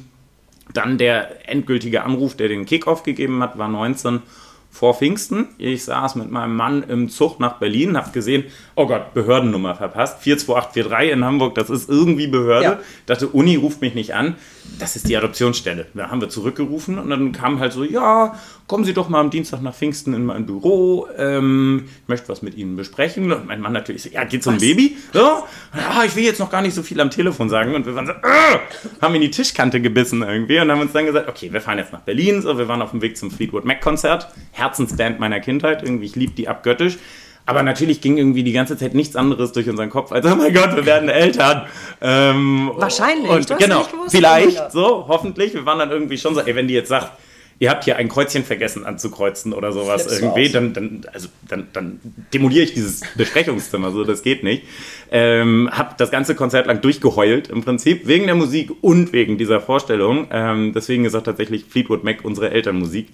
[0.72, 4.22] dann der endgültige Anruf, der den Kickoff gegeben hat, war 19
[4.70, 5.48] vor Pfingsten.
[5.58, 8.44] Ich saß mit meinem Mann im Zug nach Berlin, habe gesehen,
[8.74, 10.22] oh Gott, Behördennummer verpasst.
[10.22, 12.64] 42843 in Hamburg, das ist irgendwie Behörde.
[12.64, 12.80] Ja.
[13.06, 14.36] Dachte, Uni ruft mich nicht an.
[14.78, 15.86] Das ist die Adoptionsstelle.
[15.94, 19.30] Da haben wir zurückgerufen und dann kam halt so, ja, kommen Sie doch mal am
[19.30, 21.08] Dienstag nach Pfingsten in mein Büro.
[21.16, 23.32] Ähm, ich möchte was mit Ihnen besprechen.
[23.32, 24.96] Und mein Mann natürlich so, ja, geht's um Baby?
[25.14, 25.44] Ja,
[25.74, 27.74] ja, ich will jetzt noch gar nicht so viel am Telefon sagen.
[27.74, 28.58] Und wir waren so, äh,
[29.00, 31.92] haben in die Tischkante gebissen irgendwie und haben uns dann gesagt, okay, wir fahren jetzt
[31.92, 32.42] nach Berlin.
[32.42, 34.28] So, wir waren auf dem Weg zum Fleetwood Mac Konzert.
[34.52, 35.82] Herzensband meiner Kindheit.
[35.82, 36.98] Irgendwie, ich liebe die abgöttisch.
[37.46, 40.52] Aber natürlich ging irgendwie die ganze Zeit nichts anderes durch unseren Kopf als, oh mein
[40.52, 41.62] Gott, wir werden Eltern.
[42.00, 43.30] Ähm, Wahrscheinlich.
[43.30, 45.54] Und genau, vielleicht, so, hoffentlich.
[45.54, 47.12] Wir waren dann irgendwie schon so, ey, wenn die jetzt sagt,
[47.58, 51.68] ihr habt hier ein Kreuzchen vergessen anzukreuzen oder sowas Flippst irgendwie, dann, dann, also, dann,
[51.72, 52.00] dann
[52.32, 54.64] demoliere ich dieses Besprechungszimmer, so, das geht nicht.
[55.10, 59.60] Ähm, hab das ganze Konzert lang durchgeheult im Prinzip, wegen der Musik und wegen dieser
[59.60, 60.28] Vorstellung.
[60.30, 63.08] Ähm, deswegen ist auch tatsächlich Fleetwood Mac unsere Elternmusik.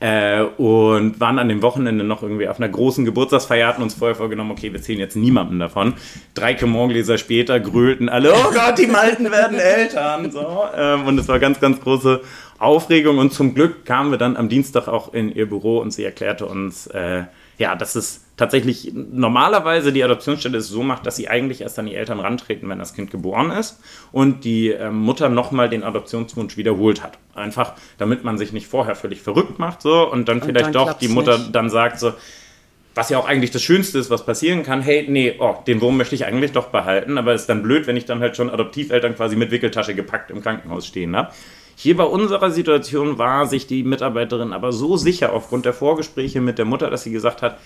[0.00, 4.16] Äh, und waren an dem Wochenende noch irgendwie auf einer großen Geburtstagsfeier, hatten uns vorher
[4.16, 5.94] vorgenommen, okay, wir zählen jetzt niemanden davon.
[6.34, 10.32] Drei Morgengläser später grölten alle, oh Gott, die Malten werden Eltern.
[10.32, 10.64] So.
[10.76, 12.20] Ähm, und es war ganz, ganz große
[12.62, 13.18] Aufregung.
[13.18, 16.46] Und zum Glück kamen wir dann am Dienstag auch in ihr Büro und sie erklärte
[16.46, 17.24] uns, äh,
[17.58, 21.86] ja, dass es tatsächlich normalerweise die Adoptionsstelle es so macht, dass sie eigentlich erst an
[21.86, 23.78] die Eltern rantreten, wenn das Kind geboren ist
[24.10, 27.18] und die äh, Mutter nochmal den Adoptionswunsch wiederholt hat.
[27.34, 30.72] Einfach, damit man sich nicht vorher völlig verrückt macht so und dann und vielleicht dann
[30.72, 31.54] doch die Mutter nicht.
[31.54, 32.14] dann sagt so,
[32.94, 35.96] was ja auch eigentlich das Schönste ist, was passieren kann, hey, nee, oh, den Wurm
[35.96, 38.50] möchte ich eigentlich doch behalten, aber es ist dann blöd, wenn ich dann halt schon
[38.50, 41.32] Adoptiveltern quasi mit Wickeltasche gepackt im Krankenhaus stehen habe.
[41.82, 46.56] Hier bei unserer Situation war sich die Mitarbeiterin aber so sicher aufgrund der Vorgespräche mit
[46.56, 47.58] der Mutter, dass sie gesagt hat,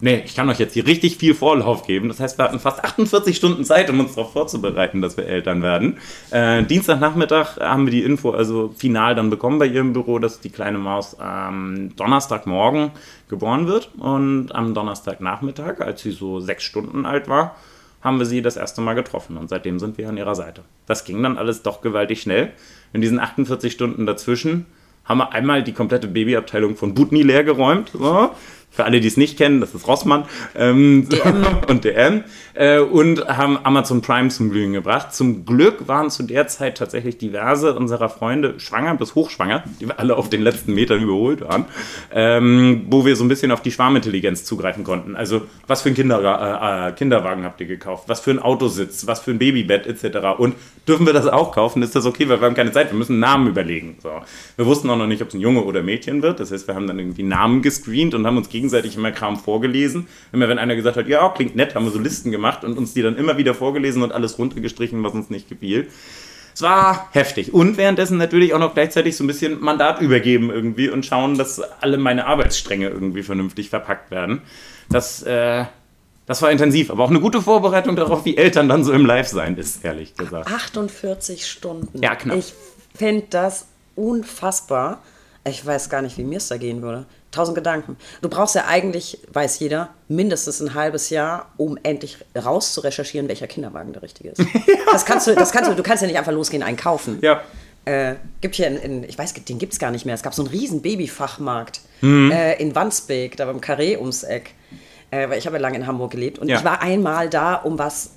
[0.00, 2.08] nee, ich kann euch jetzt hier richtig viel Vorlauf geben.
[2.08, 5.62] Das heißt, wir hatten fast 48 Stunden Zeit, um uns darauf vorzubereiten, dass wir Eltern
[5.62, 5.98] werden.
[6.32, 10.50] Äh, Dienstagnachmittag haben wir die Info also final dann bekommen bei ihrem Büro, dass die
[10.50, 12.90] kleine Maus am Donnerstagmorgen
[13.28, 13.90] geboren wird.
[13.98, 17.54] Und am Donnerstagnachmittag, als sie so sechs Stunden alt war,
[18.00, 20.62] haben wir sie das erste Mal getroffen und seitdem sind wir an ihrer Seite.
[20.86, 22.52] Das ging dann alles doch gewaltig schnell.
[22.92, 24.66] In diesen 48 Stunden dazwischen
[25.04, 27.90] haben wir einmal die komplette Babyabteilung von Butni leer geräumt.
[27.92, 28.30] So.
[28.70, 31.46] Für alle, die es nicht kennen, das ist Rossmann ähm, DM.
[31.68, 32.24] und DM.
[32.54, 35.14] Äh, und haben Amazon Prime zum Glühen gebracht.
[35.14, 39.98] Zum Glück waren zu der Zeit tatsächlich diverse unserer Freunde schwanger bis hochschwanger, die wir
[39.98, 41.64] alle auf den letzten Metern überholt waren,
[42.12, 45.16] ähm, wo wir so ein bisschen auf die Schwarmintelligenz zugreifen konnten.
[45.16, 48.04] Also, was für ein Kinder, äh, äh, Kinderwagen habt ihr gekauft?
[48.08, 49.06] Was für ein Autositz?
[49.06, 50.38] Was für ein Babybett etc.
[50.38, 50.54] Und
[50.86, 51.82] dürfen wir das auch kaufen?
[51.82, 52.28] Ist das okay?
[52.28, 53.96] Weil wir haben keine Zeit, wir müssen einen Namen überlegen.
[54.02, 54.10] So.
[54.56, 56.40] Wir wussten auch noch nicht, ob es ein Junge oder Mädchen wird.
[56.40, 60.06] Das heißt, wir haben dann irgendwie Namen gescreent und haben uns gegenseitig immer Kram vorgelesen.
[60.32, 62.92] Immer wenn einer gesagt hat, ja, klingt nett, haben wir so Listen gemacht und uns
[62.92, 65.88] die dann immer wieder vorgelesen und alles runtergestrichen, was uns nicht gefiel.
[66.54, 67.54] Es war heftig.
[67.54, 71.60] Und währenddessen natürlich auch noch gleichzeitig so ein bisschen Mandat übergeben irgendwie und schauen, dass
[71.80, 74.42] alle meine Arbeitsstränge irgendwie vernünftig verpackt werden.
[74.90, 75.64] Das, äh,
[76.26, 79.56] das war intensiv, aber auch eine gute Vorbereitung darauf, wie Eltern dann so im Live-Sein
[79.56, 80.52] ist, ehrlich gesagt.
[80.52, 82.02] 48 Stunden.
[82.02, 82.36] Ja, knapp.
[82.36, 82.52] Ich
[82.94, 85.02] finde das unfassbar.
[85.46, 87.06] Ich weiß gar nicht, wie mir es da gehen würde.
[87.30, 87.96] Tausend Gedanken.
[88.22, 93.28] Du brauchst ja eigentlich, weiß jeder, mindestens ein halbes Jahr, um endlich raus zu recherchieren,
[93.28, 94.42] welcher Kinderwagen der richtige ist.
[94.92, 97.18] Das kannst du, das kannst du, du kannst ja nicht einfach losgehen, einen kaufen.
[97.22, 97.42] Ja.
[97.84, 100.16] Äh, gibt hier in, in, ich weiß, den gibt es gar nicht mehr.
[100.16, 102.32] Es gab so einen riesen Babyfachmarkt mhm.
[102.32, 104.54] äh, in Wandsbek, da beim Carré ums Eck.
[105.12, 106.58] Äh, weil ich habe ja lange in Hamburg gelebt und ja.
[106.58, 108.10] ich war einmal da, um was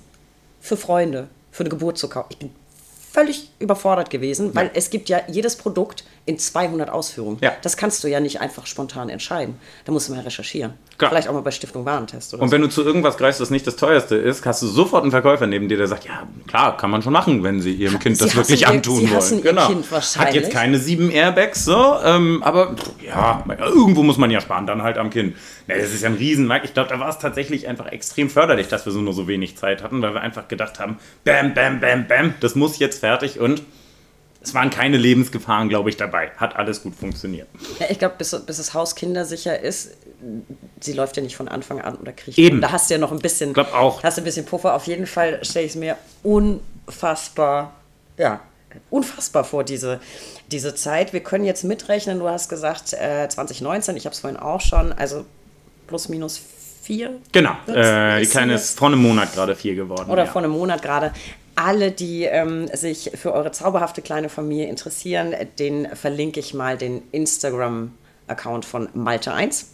[0.60, 2.28] für Freunde, für eine Geburt zu kaufen.
[2.30, 2.50] Ich bin
[3.12, 4.72] völlig überfordert gewesen, weil ja.
[4.74, 7.36] es gibt ja jedes Produkt in 200 Ausführungen.
[7.42, 7.52] Ja.
[7.60, 9.56] Das kannst du ja nicht einfach spontan entscheiden.
[9.84, 10.72] Da musst du mal recherchieren.
[10.96, 11.10] Klar.
[11.10, 12.32] Vielleicht auch mal bei Stiftung Warentest.
[12.32, 12.68] Oder Und wenn so.
[12.68, 15.68] du zu irgendwas greifst, das nicht das teuerste ist, hast du sofort einen Verkäufer neben
[15.68, 18.36] dir, der sagt, ja, klar, kann man schon machen, wenn sie ihrem Kind sie das
[18.36, 19.42] wirklich ihr, antun sie wollen.
[19.42, 19.66] Genau.
[19.66, 20.28] Kind wahrscheinlich.
[20.28, 24.82] Hat jetzt keine sieben Airbags, so, ähm, aber ja, irgendwo muss man ja sparen, dann
[24.82, 25.36] halt am Kind.
[25.66, 26.64] Ja, das ist ja ein Riesenmarkt.
[26.64, 29.58] Ich glaube, da war es tatsächlich einfach extrem förderlich, dass wir so nur so wenig
[29.58, 33.40] Zeit hatten, weil wir einfach gedacht haben, bam, bam, bam, bam, das muss jetzt fertig
[33.40, 33.62] und
[34.44, 36.30] es waren keine Lebensgefahren, glaube ich, dabei.
[36.36, 37.48] Hat alles gut funktioniert.
[37.80, 39.96] Ja, ich glaube, bis, bis das Haus kindersicher ist,
[40.80, 42.38] sie läuft ja nicht von Anfang an oder kriegt.
[42.38, 42.60] Eben.
[42.60, 43.54] Da hast du ja noch ein bisschen.
[43.54, 44.02] Glaub auch.
[44.02, 44.74] Hast du ein bisschen Puffer.
[44.74, 47.74] Auf jeden Fall stelle ich es mir unfassbar,
[48.18, 48.40] ja,
[48.90, 50.00] unfassbar vor, diese,
[50.50, 51.12] diese Zeit.
[51.12, 52.18] Wir können jetzt mitrechnen.
[52.18, 55.24] Du hast gesagt, äh, 2019, ich habe es vorhin auch schon, also
[55.86, 56.40] plus minus
[56.82, 57.18] vier.
[57.32, 57.52] Genau.
[57.66, 60.10] Äh, die Kleine ist vor einem Monat gerade vier geworden.
[60.10, 60.30] Oder ja.
[60.30, 61.12] vor einem Monat gerade
[61.56, 67.02] alle, die ähm, sich für eure zauberhafte kleine Familie interessieren, den verlinke ich mal den
[67.12, 69.66] Instagram-Account von Malte1.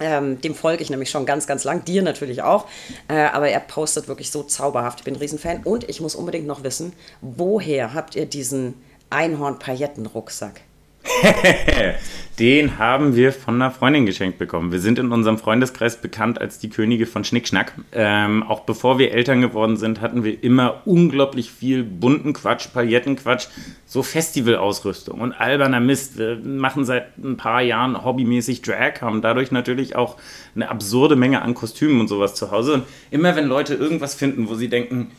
[0.00, 2.66] Ähm, dem folge ich nämlich schon ganz, ganz lang, dir natürlich auch.
[3.08, 5.00] Äh, aber er postet wirklich so zauberhaft.
[5.00, 5.62] Ich bin ein Riesenfan.
[5.62, 8.74] Und ich muss unbedingt noch wissen, woher habt ihr diesen
[9.10, 10.62] Einhorn-Pailletten-Rucksack?
[12.38, 14.72] Den haben wir von einer Freundin geschenkt bekommen.
[14.72, 17.74] Wir sind in unserem Freundeskreis bekannt als die Könige von Schnickschnack.
[17.92, 23.46] Ähm, auch bevor wir Eltern geworden sind, hatten wir immer unglaublich viel bunten Quatsch, Paillettenquatsch,
[23.86, 26.18] so Festivalausrüstung und alberner Mist.
[26.18, 30.16] Wir machen seit ein paar Jahren hobbymäßig Drag, haben dadurch natürlich auch
[30.56, 32.74] eine absurde Menge an Kostümen und sowas zu Hause.
[32.74, 32.82] Und
[33.12, 35.12] immer wenn Leute irgendwas finden, wo sie denken,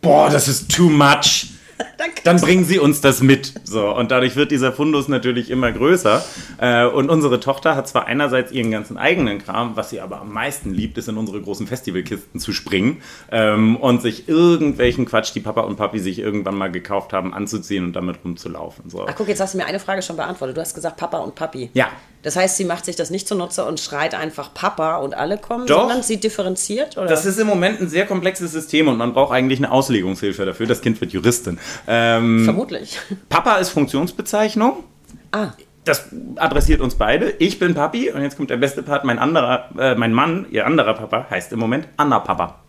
[0.00, 1.48] boah, das ist too much
[2.24, 3.52] dann bringen sie uns das mit.
[3.64, 6.24] So, und dadurch wird dieser Fundus natürlich immer größer.
[6.58, 10.32] Äh, und unsere Tochter hat zwar einerseits ihren ganzen eigenen Kram, was sie aber am
[10.32, 15.40] meisten liebt, ist in unsere großen Festivalkisten zu springen ähm, und sich irgendwelchen Quatsch, die
[15.40, 18.90] Papa und Papi sich irgendwann mal gekauft haben, anzuziehen und damit rumzulaufen.
[18.90, 19.06] So.
[19.06, 20.56] Ach guck, jetzt hast du mir eine Frage schon beantwortet.
[20.56, 21.70] Du hast gesagt Papa und Papi.
[21.74, 21.88] Ja.
[22.24, 25.66] Das heißt, sie macht sich das nicht zunutze und schreit einfach Papa und alle kommen,
[25.66, 25.82] Doch.
[25.82, 26.96] sondern sie differenziert?
[26.96, 27.06] Oder?
[27.06, 30.66] Das ist im Moment ein sehr komplexes System und man braucht eigentlich eine Auslegungshilfe dafür.
[30.66, 31.58] Das Kind wird Juristin.
[31.86, 32.98] Ähm, Vermutlich.
[33.28, 34.84] Papa ist Funktionsbezeichnung.
[35.32, 35.50] Ah.
[35.84, 37.30] das adressiert uns beide.
[37.40, 39.04] Ich bin Papi und jetzt kommt der beste Part.
[39.04, 42.63] Mein anderer, äh, mein Mann, ihr anderer Papa, heißt im Moment Anna Papa.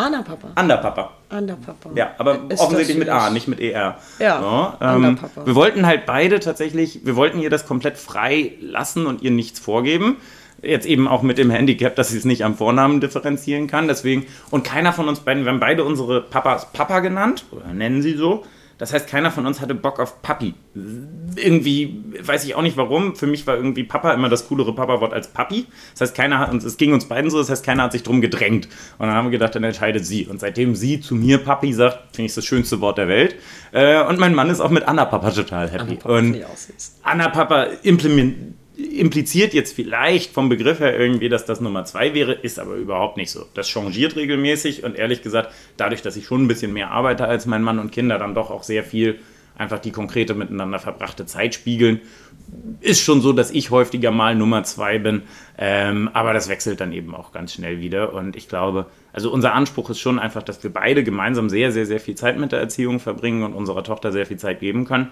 [0.00, 0.48] Anna Papa.
[0.54, 1.10] Ander Papa.
[1.28, 1.90] Ander Papa.
[1.94, 3.96] Ja, aber Ist offensichtlich mit A, nicht mit ER.
[4.18, 5.46] Ja, So, Ander ähm, Papa.
[5.46, 9.60] wir wollten halt beide tatsächlich, wir wollten ihr das komplett frei lassen und ihr nichts
[9.60, 10.16] vorgeben.
[10.62, 13.88] Jetzt eben auch mit dem Handicap, dass sie es nicht am Vornamen differenzieren kann.
[13.88, 18.02] Deswegen, und keiner von uns beiden, wir haben beide unsere Papas Papa genannt, oder nennen
[18.02, 18.44] sie so.
[18.80, 20.54] Das heißt, keiner von uns hatte Bock auf Papi.
[21.36, 23.14] Irgendwie, weiß ich auch nicht warum.
[23.14, 25.66] Für mich war irgendwie Papa immer das coolere Papa-Wort als Papi.
[25.92, 28.04] Das heißt, keiner hat uns, es ging uns beiden so, das heißt, keiner hat sich
[28.04, 28.68] drum gedrängt.
[28.96, 30.26] Und dann haben wir gedacht, dann entscheidet sie.
[30.26, 33.36] Und seitdem sie zu mir Papi sagt, finde ich das schönste Wort der Welt.
[33.72, 35.82] Äh, und mein Mann ist auch mit Anna Papa total happy.
[35.82, 36.36] Anna Papa und.
[37.02, 38.54] Anna Papa implement,
[38.92, 43.16] impliziert jetzt vielleicht vom Begriff her irgendwie, dass das Nummer zwei wäre, ist aber überhaupt
[43.16, 43.46] nicht so.
[43.54, 47.46] Das changiert regelmäßig und ehrlich gesagt, dadurch, dass ich schon ein bisschen mehr arbeite als
[47.46, 49.18] mein Mann und Kinder, dann doch auch sehr viel
[49.60, 52.00] einfach die konkrete miteinander verbrachte Zeit spiegeln.
[52.80, 55.22] Ist schon so, dass ich häufiger mal Nummer zwei bin,
[55.58, 58.14] ähm, aber das wechselt dann eben auch ganz schnell wieder.
[58.14, 61.86] Und ich glaube, also unser Anspruch ist schon einfach, dass wir beide gemeinsam sehr, sehr,
[61.86, 65.08] sehr viel Zeit mit der Erziehung verbringen und unserer Tochter sehr viel Zeit geben können.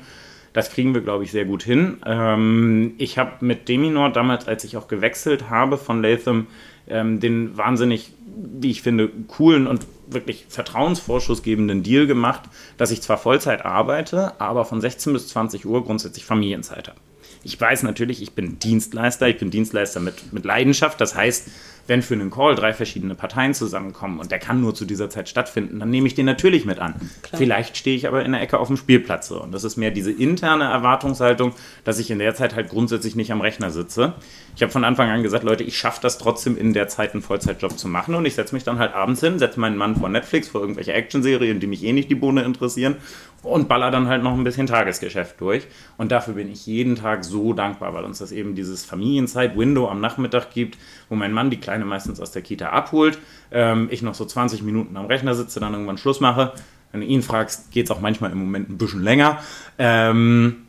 [0.58, 1.98] Das kriegen wir, glaube ich, sehr gut hin.
[2.04, 6.48] Ähm, ich habe mit Deminor damals, als ich auch gewechselt habe von Latham,
[6.88, 12.42] ähm, den wahnsinnig, wie ich finde, coolen und wirklich vertrauensvorschussgebenden Deal gemacht,
[12.76, 16.98] dass ich zwar Vollzeit arbeite, aber von 16 bis 20 Uhr grundsätzlich Familienzeit habe.
[17.44, 21.00] Ich weiß natürlich, ich bin Dienstleister, ich bin Dienstleister mit, mit Leidenschaft.
[21.00, 21.50] Das heißt,
[21.88, 25.28] wenn für einen Call drei verschiedene Parteien zusammenkommen und der kann nur zu dieser Zeit
[25.28, 26.94] stattfinden, dann nehme ich den natürlich mit an.
[27.34, 29.30] Vielleicht stehe ich aber in der Ecke auf dem Spielplatz.
[29.30, 31.54] Und das ist mehr diese interne Erwartungshaltung,
[31.84, 34.12] dass ich in der Zeit halt grundsätzlich nicht am Rechner sitze.
[34.54, 37.22] Ich habe von Anfang an gesagt, Leute, ich schaffe das trotzdem in der Zeit einen
[37.22, 40.10] Vollzeitjob zu machen und ich setze mich dann halt abends hin, setze meinen Mann vor
[40.10, 42.96] Netflix, vor irgendwelche Actionserien, die mich eh nicht die Bohne interessieren
[43.42, 45.66] und baller dann halt noch ein bisschen Tagesgeschäft durch.
[45.96, 50.00] Und dafür bin ich jeden Tag so dankbar, weil uns das eben dieses Familienzeit-Window am
[50.00, 50.76] Nachmittag gibt,
[51.08, 53.18] wo mein Mann die Kleine meistens aus der Kita abholt,
[53.50, 56.52] ähm, ich noch so 20 Minuten am Rechner sitze, dann irgendwann Schluss mache.
[56.92, 59.38] Wenn du ihn fragst, geht es auch manchmal im Moment ein bisschen länger.
[59.78, 60.64] Ähm,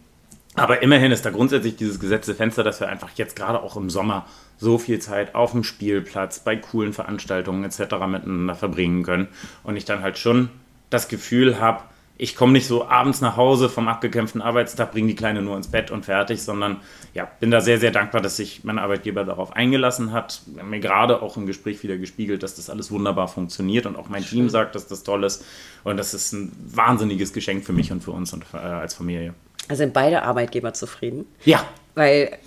[0.55, 3.89] aber immerhin ist da grundsätzlich dieses gesetzte Fenster, dass wir einfach jetzt gerade auch im
[3.89, 4.25] Sommer
[4.57, 7.79] so viel Zeit auf dem Spielplatz, bei coolen Veranstaltungen etc.
[8.07, 9.27] miteinander verbringen können.
[9.63, 10.49] Und ich dann halt schon
[10.89, 11.83] das Gefühl habe,
[12.21, 15.69] ich komme nicht so abends nach Hause vom abgekämpften Arbeitstag, bringe die Kleine nur ins
[15.69, 16.81] Bett und fertig, sondern
[17.13, 20.41] ja, bin da sehr, sehr dankbar, dass sich mein Arbeitgeber darauf eingelassen hat.
[20.47, 23.95] Wir haben mir gerade auch im Gespräch wieder gespiegelt, dass das alles wunderbar funktioniert und
[23.95, 25.45] auch mein Team sagt, dass das toll ist.
[25.85, 29.33] Und das ist ein wahnsinniges Geschenk für mich und für uns und äh, als Familie.
[29.69, 31.25] Also sind beide Arbeitgeber zufrieden?
[31.45, 31.65] Ja,
[31.95, 32.37] Weil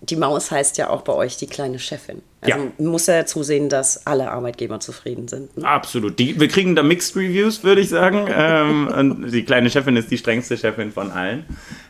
[0.00, 2.22] die Maus heißt ja auch bei euch die kleine Chefin.
[2.44, 2.64] Also Ja.
[2.78, 5.56] man muss ja zusehen, dass alle Arbeitgeber zufrieden sind.
[5.56, 5.64] ne?
[5.66, 6.18] Absolut.
[6.18, 8.26] Die, wir kriegen da Mixed Reviews, würde ich sagen.
[8.36, 11.44] ähm, und die kleine Chefin ist die strengste Chefin von allen.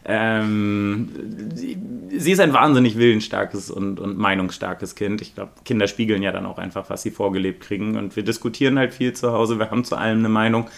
[0.05, 1.09] Ähm,
[1.55, 1.79] sie,
[2.19, 5.23] sie ist ein wahnsinnig willensstarkes und, und meinungsstarkes Kind.
[5.23, 7.97] Ich glaube, Kinder spiegeln ja dann auch einfach, was sie vorgelebt kriegen.
[7.97, 9.59] Und wir diskutieren halt viel zu Hause.
[9.59, 10.69] Wir haben zu allem eine Meinung.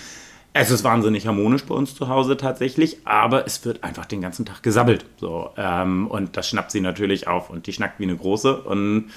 [0.56, 4.44] Es ist wahnsinnig harmonisch bei uns zu Hause tatsächlich, aber es wird einfach den ganzen
[4.46, 5.04] Tag gesabbelt.
[5.16, 8.58] So, ähm, und das schnappt sie natürlich auf und die schnackt wie eine große.
[8.60, 9.10] Und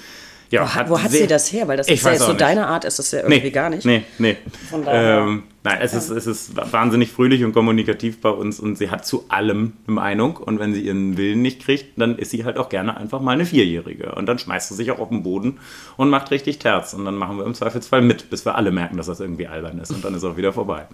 [0.50, 1.68] ja, Wo hat, wo hat sie das her?
[1.68, 2.40] Weil das ist ja jetzt so nicht.
[2.40, 3.84] deine Art, ist das ja irgendwie nee, gar nicht.
[3.84, 4.36] Nee, nee.
[4.70, 8.76] Von daher- Ähm, nein, es ist, es ist wahnsinnig fröhlich und kommunikativ bei uns und
[8.78, 10.38] sie hat zu allem eine Meinung.
[10.38, 13.32] Und wenn sie ihren Willen nicht kriegt, dann ist sie halt auch gerne einfach mal
[13.32, 14.12] eine Vierjährige.
[14.14, 15.58] Und dann schmeißt sie sich auch auf den Boden
[15.98, 16.94] und macht richtig Terz.
[16.94, 19.78] Und dann machen wir im Zweifelsfall mit, bis wir alle merken, dass das irgendwie albern
[19.78, 19.90] ist.
[19.90, 20.86] Und dann ist auch wieder vorbei.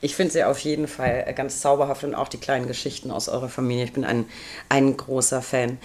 [0.00, 3.48] Ich finde sie auf jeden Fall ganz zauberhaft und auch die kleinen Geschichten aus eurer
[3.48, 3.84] Familie.
[3.84, 4.26] Ich bin ein,
[4.68, 5.78] ein großer Fan.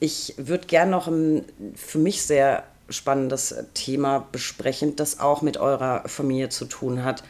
[0.00, 1.44] Ich würde gern noch ein
[1.76, 7.22] für mich sehr spannendes Thema besprechen, das auch mit eurer Familie zu tun hat.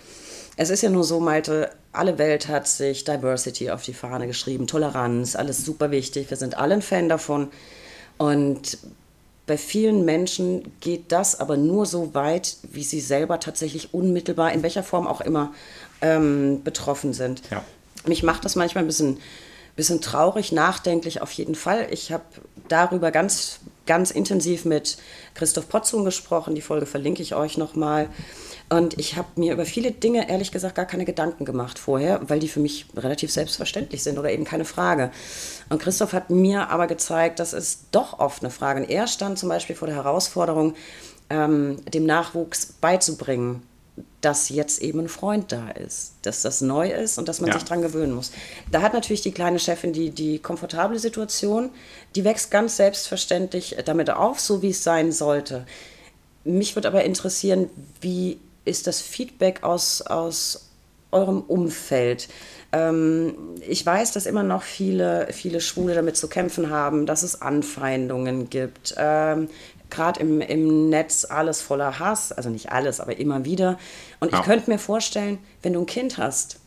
[0.57, 4.67] Es ist ja nur so, Malte, alle Welt hat sich Diversity auf die Fahne geschrieben,
[4.67, 6.31] Toleranz, alles super wichtig.
[6.31, 7.49] Wir sind alle ein Fan davon.
[8.19, 8.79] Und
[9.47, 14.63] bei vielen Menschen geht das aber nur so weit, wie sie selber tatsächlich unmittelbar, in
[14.63, 15.53] welcher Form auch immer,
[16.01, 17.43] ähm, betroffen sind.
[17.51, 17.65] Ja.
[18.07, 19.19] Mich macht das manchmal ein bisschen,
[19.75, 21.89] bisschen traurig, nachdenklich auf jeden Fall.
[21.91, 22.25] Ich habe
[22.69, 24.97] darüber ganz, ganz intensiv mit
[25.35, 26.55] Christoph Potzung gesprochen.
[26.55, 28.09] Die Folge verlinke ich euch nochmal.
[28.69, 32.39] Und ich habe mir über viele Dinge ehrlich gesagt gar keine Gedanken gemacht vorher, weil
[32.39, 35.11] die für mich relativ selbstverständlich sind oder eben keine Frage.
[35.69, 38.81] Und Christoph hat mir aber gezeigt, dass es doch oft eine Frage.
[38.81, 40.75] Und er stand zum Beispiel vor der Herausforderung,
[41.29, 43.63] ähm, dem Nachwuchs beizubringen,
[44.20, 47.55] dass jetzt eben ein Freund da ist, dass das neu ist und dass man Ja.
[47.55, 48.31] sich dran gewöhnen muss.
[48.70, 51.70] Da hat natürlich die kleine Chefin die, die komfortable Situation,
[52.15, 55.66] die wächst ganz selbstverständlich damit auf, so wie es sein sollte.
[56.45, 57.69] Mich würde aber interessieren,
[58.01, 60.69] wie ist das Feedback aus, aus
[61.11, 62.29] eurem Umfeld.
[62.73, 63.35] Ähm,
[63.69, 68.49] ich weiß, dass immer noch viele, viele Schwule damit zu kämpfen haben, dass es Anfeindungen
[68.49, 68.95] gibt.
[68.97, 69.49] Ähm,
[69.93, 73.78] Gerade im, im Netz alles voller Hass, also nicht alles, aber immer wieder.
[74.20, 74.39] Und ja.
[74.39, 76.59] ich könnte mir vorstellen, wenn du ein Kind hast,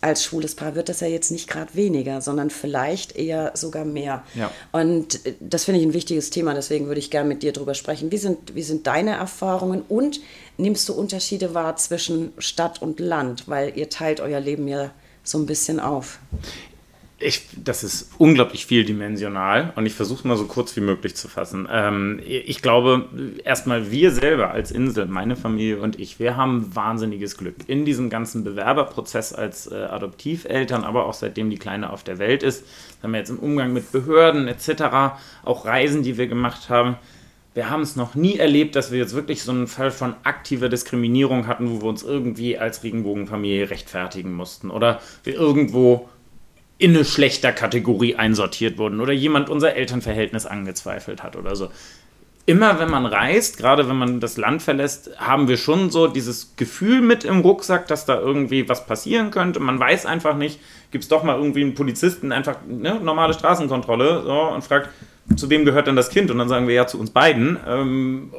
[0.00, 4.24] als schwules Paar wird das ja jetzt nicht gerade weniger, sondern vielleicht eher sogar mehr.
[4.34, 4.50] Ja.
[4.72, 7.74] Und äh, das finde ich ein wichtiges Thema, deswegen würde ich gerne mit dir darüber
[7.74, 8.10] sprechen.
[8.10, 10.20] Wie sind, wie sind deine Erfahrungen und
[10.58, 14.90] nimmst du Unterschiede wahr zwischen Stadt und Land, weil ihr teilt euer Leben ja
[15.22, 16.18] so ein bisschen auf?
[17.18, 21.66] Ich, das ist unglaublich vieldimensional und ich versuche mal so kurz wie möglich zu fassen.
[21.70, 23.06] Ähm, ich glaube,
[23.42, 27.56] erstmal wir selber als Insel, meine Familie und ich, wir haben wahnsinniges Glück.
[27.68, 32.42] In diesem ganzen Bewerberprozess als äh, Adoptiveltern, aber auch seitdem die Kleine auf der Welt
[32.42, 32.66] ist,
[33.02, 36.98] haben wir jetzt im Umgang mit Behörden etc., auch Reisen, die wir gemacht haben.
[37.54, 40.68] Wir haben es noch nie erlebt, dass wir jetzt wirklich so einen Fall von aktiver
[40.68, 46.10] Diskriminierung hatten, wo wir uns irgendwie als Regenbogenfamilie rechtfertigen mussten oder wir irgendwo
[46.78, 51.70] in eine schlechter Kategorie einsortiert wurden oder jemand unser Elternverhältnis angezweifelt hat oder so.
[52.48, 56.54] Immer wenn man reist, gerade wenn man das Land verlässt, haben wir schon so dieses
[56.54, 59.58] Gefühl mit im Rucksack, dass da irgendwie was passieren könnte.
[59.58, 60.60] Man weiß einfach nicht,
[60.92, 64.90] gibt es doch mal irgendwie einen Polizisten, einfach ne, normale Straßenkontrolle so, und fragt,
[65.34, 66.30] zu wem gehört denn das Kind?
[66.30, 67.58] Und dann sagen wir ja zu uns beiden.
[67.66, 68.30] Ähm,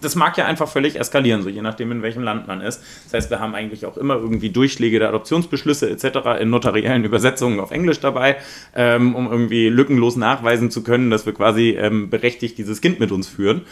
[0.00, 2.82] das mag ja einfach völlig eskalieren, so je nachdem, in welchem Land man ist.
[3.04, 6.40] Das heißt, wir haben eigentlich auch immer irgendwie Durchschläge der Adoptionsbeschlüsse etc.
[6.40, 8.36] in notariellen Übersetzungen auf Englisch dabei,
[8.74, 13.12] ähm, um irgendwie lückenlos nachweisen zu können, dass wir quasi ähm, berechtigt dieses Kind mit
[13.12, 13.62] uns führen.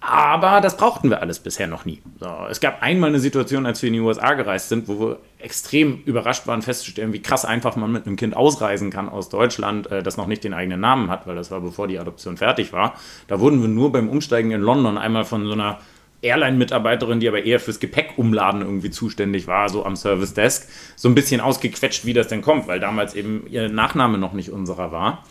[0.00, 2.00] Aber das brauchten wir alles bisher noch nie.
[2.20, 5.18] So, es gab einmal eine Situation, als wir in die USA gereist sind, wo wir
[5.40, 9.90] extrem überrascht waren, festzustellen, wie krass einfach man mit einem Kind ausreisen kann aus Deutschland,
[9.90, 12.72] äh, das noch nicht den eigenen Namen hat, weil das war bevor die Adoption fertig
[12.72, 12.94] war.
[13.26, 15.78] Da wurden wir nur beim Umsteigen in London einmal von so einer
[16.22, 21.14] Airline-Mitarbeiterin, die aber eher fürs Gepäckumladen irgendwie zuständig war, so am Service Desk, so ein
[21.14, 25.24] bisschen ausgequetscht, wie das denn kommt, weil damals eben ihr Nachname noch nicht unserer war.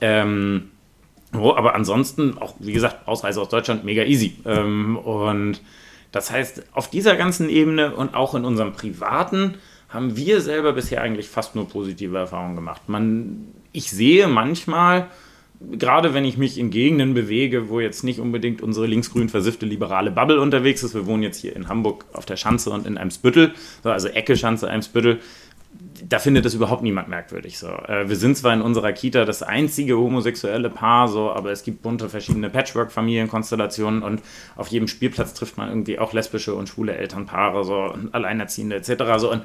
[0.00, 0.70] Ähm,
[1.36, 4.36] Oh, aber ansonsten, auch wie gesagt, Ausreise aus Deutschland mega easy.
[4.44, 5.60] Ähm, und
[6.12, 9.54] das heißt, auf dieser ganzen Ebene und auch in unserem privaten
[9.88, 12.82] haben wir selber bisher eigentlich fast nur positive Erfahrungen gemacht.
[12.88, 15.08] Man, ich sehe manchmal,
[15.72, 20.10] gerade wenn ich mich in Gegenden bewege, wo jetzt nicht unbedingt unsere linksgrün versiffte liberale
[20.10, 23.52] Bubble unterwegs ist, wir wohnen jetzt hier in Hamburg auf der Schanze und in Eimsbüttel,
[23.82, 25.20] also Ecke Schanze, Eimsbüttel,
[26.08, 27.58] da findet das überhaupt niemand merkwürdig.
[27.58, 27.68] So.
[27.68, 31.82] Äh, wir sind zwar in unserer Kita das einzige homosexuelle Paar, so, aber es gibt
[31.82, 34.22] bunte verschiedene Patchwork-Familienkonstellationen und
[34.56, 39.04] auf jedem Spielplatz trifft man irgendwie auch lesbische und schwule Elternpaare, so Alleinerziehende etc.
[39.18, 39.32] So.
[39.32, 39.42] Und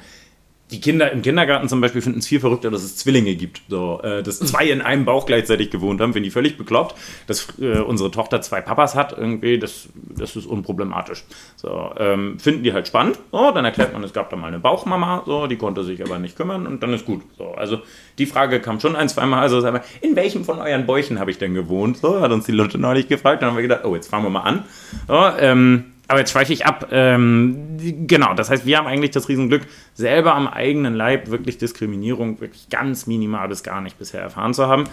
[0.72, 3.62] die Kinder im Kindergarten zum Beispiel finden es viel verrückter, dass es Zwillinge gibt.
[3.70, 6.96] So, äh, dass zwei in einem Bauch gleichzeitig gewohnt haben, finde ich völlig bekloppt.
[7.28, 11.24] Dass äh, unsere Tochter zwei Papas hat, irgendwie, das, das ist unproblematisch.
[11.56, 13.20] So, ähm, finden die halt spannend.
[13.32, 16.20] So, dann erklärt man, es gab da mal eine Bauchmama, so, die konnte sich aber
[16.20, 17.22] nicht kümmern und dann ist gut.
[17.38, 17.80] So, also
[18.20, 19.40] die Frage kam schon ein, zweimal.
[19.40, 19.66] Also,
[20.02, 21.98] in welchem von euren Bäuchen habe ich denn gewohnt?
[21.98, 23.42] So, hat uns die Leute neulich gefragt.
[23.42, 24.66] Dann haben wir gedacht, oh, jetzt fangen wir mal an.
[25.08, 26.88] So, ähm, aber jetzt schweife ich ab.
[26.92, 27.78] Ähm,
[28.08, 29.62] genau, das heißt, wir haben eigentlich das Riesenglück,
[29.94, 34.68] selber am eigenen Leib wirklich Diskriminierung wirklich ganz minimal bis gar nicht bisher erfahren zu
[34.68, 34.86] haben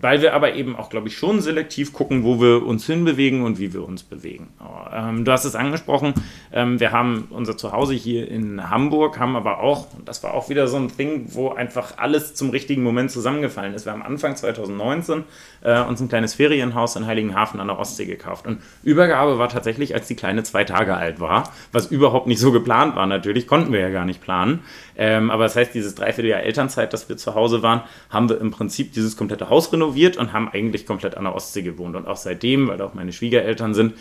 [0.00, 3.58] weil wir aber eben auch, glaube ich, schon selektiv gucken, wo wir uns hinbewegen und
[3.58, 4.48] wie wir uns bewegen.
[4.92, 6.14] Ähm, du hast es angesprochen,
[6.52, 10.48] ähm, wir haben unser Zuhause hier in Hamburg, haben aber auch, und das war auch
[10.48, 13.86] wieder so ein Ding, wo einfach alles zum richtigen Moment zusammengefallen ist.
[13.86, 15.24] Wir haben Anfang 2019
[15.62, 18.46] äh, uns ein kleines Ferienhaus in Heiligenhafen an der Ostsee gekauft.
[18.46, 22.52] Und Übergabe war tatsächlich, als die Kleine zwei Tage alt war, was überhaupt nicht so
[22.52, 24.60] geplant war natürlich, konnten wir ja gar nicht planen.
[24.96, 28.50] Ähm, aber das heißt, dieses Dreivierteljahr Elternzeit, dass wir zu Hause waren, haben wir im
[28.50, 31.96] Prinzip dieses komplette Haus renoviert und haben eigentlich komplett an der Ostsee gewohnt.
[31.96, 33.94] Und auch seitdem, weil auch meine Schwiegereltern sind,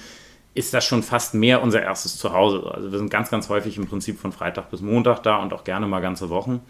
[0.53, 2.71] ist das schon fast mehr unser erstes Zuhause.
[2.73, 5.65] Also wir sind ganz, ganz häufig im Prinzip von Freitag bis Montag da und auch
[5.65, 6.61] gerne mal ganze Wochen.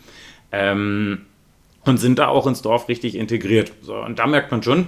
[0.52, 1.22] Ähm,
[1.84, 3.72] und sind da auch ins Dorf richtig integriert.
[3.84, 4.88] So, und da merkt man schon,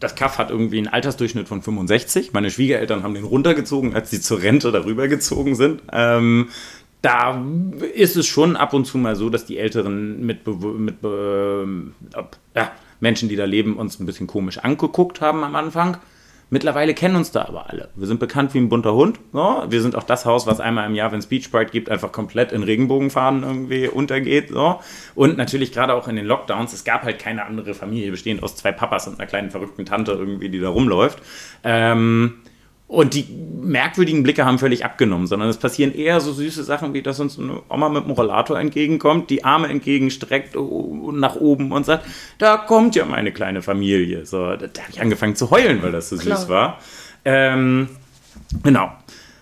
[0.00, 2.32] das Kaff hat irgendwie einen Altersdurchschnitt von 65.
[2.32, 5.82] Meine Schwiegereltern haben den runtergezogen, als sie zur Rente darüber gezogen sind.
[5.92, 6.48] Ähm,
[7.06, 7.40] da
[7.94, 11.64] ist es schon ab und zu mal so, dass die älteren Mitbe mit, äh,
[12.58, 15.98] ja, Menschen, die da leben, uns ein bisschen komisch angeguckt haben am Anfang.
[16.50, 17.90] Mittlerweile kennen uns da aber alle.
[17.94, 19.20] Wir sind bekannt wie ein bunter Hund.
[19.32, 19.64] So.
[19.68, 22.10] Wir sind auch das Haus, was einmal im Jahr, wenn es Beach Pride gibt, einfach
[22.10, 24.48] komplett in Regenbogenfahnen irgendwie untergeht.
[24.50, 24.80] So.
[25.14, 28.56] Und natürlich gerade auch in den Lockdowns, es gab halt keine andere Familie, bestehend aus
[28.56, 31.20] zwei Papas und einer kleinen verrückten Tante irgendwie, die da rumläuft.
[31.62, 32.42] Ähm,
[32.88, 33.26] und die
[33.60, 37.38] merkwürdigen Blicke haben völlig abgenommen, sondern es passieren eher so süße Sachen, wie dass uns
[37.38, 42.06] eine Oma mit dem Rollator entgegenkommt, die Arme entgegenstreckt nach oben und sagt,
[42.38, 44.24] da kommt ja meine kleine Familie.
[44.24, 46.36] So, da, da habe ich angefangen zu heulen, weil das so Klar.
[46.36, 46.78] süß war.
[47.24, 47.88] Ähm,
[48.62, 48.92] genau.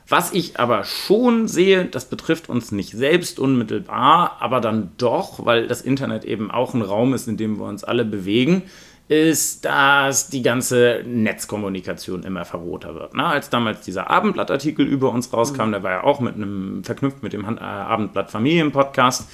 [0.09, 5.67] Was ich aber schon sehe, das betrifft uns nicht selbst unmittelbar, aber dann doch, weil
[5.67, 8.63] das Internet eben auch ein Raum ist, in dem wir uns alle bewegen,
[9.09, 13.15] ist, dass die ganze Netzkommunikation immer verroter wird.
[13.15, 15.73] Na, als damals dieser Abendblattartikel über uns rauskam, mhm.
[15.73, 19.29] der war ja auch mit einem verknüpft mit dem Abendblatt Familien-Podcast,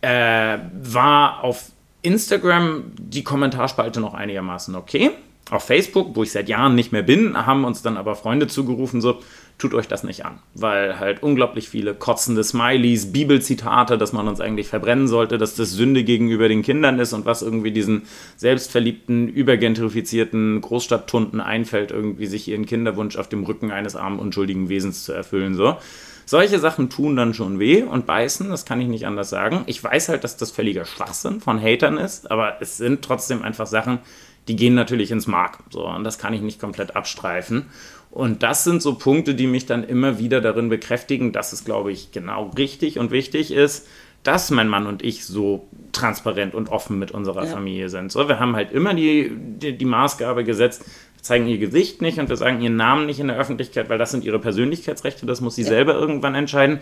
[0.00, 1.70] äh, war auf
[2.02, 5.10] Instagram die Kommentarspalte noch einigermaßen okay.
[5.50, 9.00] Auf Facebook, wo ich seit Jahren nicht mehr bin, haben uns dann aber Freunde zugerufen,
[9.00, 9.20] so,
[9.58, 10.38] tut euch das nicht an.
[10.54, 15.72] Weil halt unglaublich viele kotzende Smileys, Bibelzitate, dass man uns eigentlich verbrennen sollte, dass das
[15.72, 18.02] Sünde gegenüber den Kindern ist und was irgendwie diesen
[18.36, 25.04] selbstverliebten, übergentrifizierten Großstadttunden einfällt, irgendwie sich ihren Kinderwunsch auf dem Rücken eines armen, unschuldigen Wesens
[25.04, 25.76] zu erfüllen, so.
[26.24, 29.62] Solche Sachen tun dann schon weh und beißen, das kann ich nicht anders sagen.
[29.64, 33.66] Ich weiß halt, dass das völliger Schwachsinn von Hatern ist, aber es sind trotzdem einfach
[33.66, 34.00] Sachen,
[34.46, 35.58] die gehen natürlich ins Mark.
[35.70, 37.66] So, und das kann ich nicht komplett abstreifen.
[38.10, 41.92] Und das sind so Punkte, die mich dann immer wieder darin bekräftigen, dass es, glaube
[41.92, 43.86] ich, genau richtig und wichtig ist,
[44.22, 47.50] dass mein Mann und ich so transparent und offen mit unserer ja.
[47.50, 48.10] Familie sind.
[48.10, 52.18] So, wir haben halt immer die, die, die Maßgabe gesetzt, wir zeigen ihr Gesicht nicht
[52.18, 55.40] und wir sagen ihren Namen nicht in der Öffentlichkeit, weil das sind ihre Persönlichkeitsrechte, das
[55.40, 55.68] muss sie ja.
[55.68, 56.80] selber irgendwann entscheiden.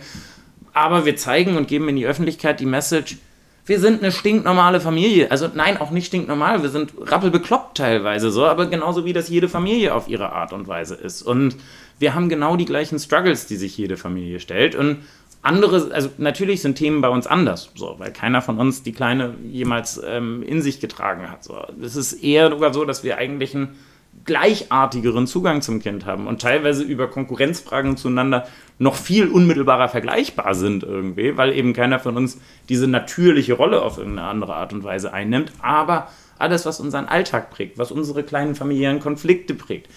[0.73, 3.17] Aber wir zeigen und geben in die Öffentlichkeit die Message,
[3.67, 5.29] wir sind eine stinknormale Familie.
[5.29, 9.49] Also nein, auch nicht stinknormal, wir sind rappelbekloppt teilweise so, aber genauso wie das jede
[9.49, 11.21] Familie auf ihre Art und Weise ist.
[11.21, 11.57] Und
[11.99, 14.73] wir haben genau die gleichen Struggles, die sich jede Familie stellt.
[14.75, 14.99] Und
[15.41, 19.35] andere, also natürlich sind Themen bei uns anders, so, weil keiner von uns die Kleine
[19.51, 21.43] jemals ähm, in sich getragen hat.
[21.43, 21.61] So.
[21.81, 23.75] Es ist eher sogar so, dass wir eigentlich einen
[24.25, 28.47] gleichartigeren Zugang zum Kind haben und teilweise über Konkurrenzfragen zueinander
[28.79, 32.39] noch viel unmittelbarer vergleichbar sind irgendwie, weil eben keiner von uns
[32.69, 36.09] diese natürliche Rolle auf irgendeine andere Art und Weise einnimmt, aber
[36.39, 39.89] alles, was unseren Alltag prägt, was unsere kleinen familiären Konflikte prägt,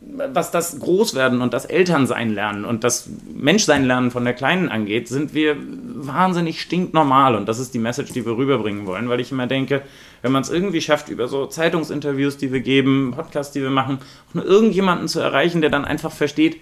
[0.00, 5.08] was das Großwerden und das Elternsein lernen und das Menschsein lernen von der Kleinen angeht,
[5.08, 7.34] sind wir wahnsinnig stinknormal.
[7.34, 9.82] Und das ist die Message, die wir rüberbringen wollen, weil ich immer denke,
[10.22, 13.98] wenn man es irgendwie schafft, über so Zeitungsinterviews, die wir geben, Podcasts, die wir machen,
[14.30, 16.58] auch nur irgendjemanden zu erreichen, der dann einfach versteht,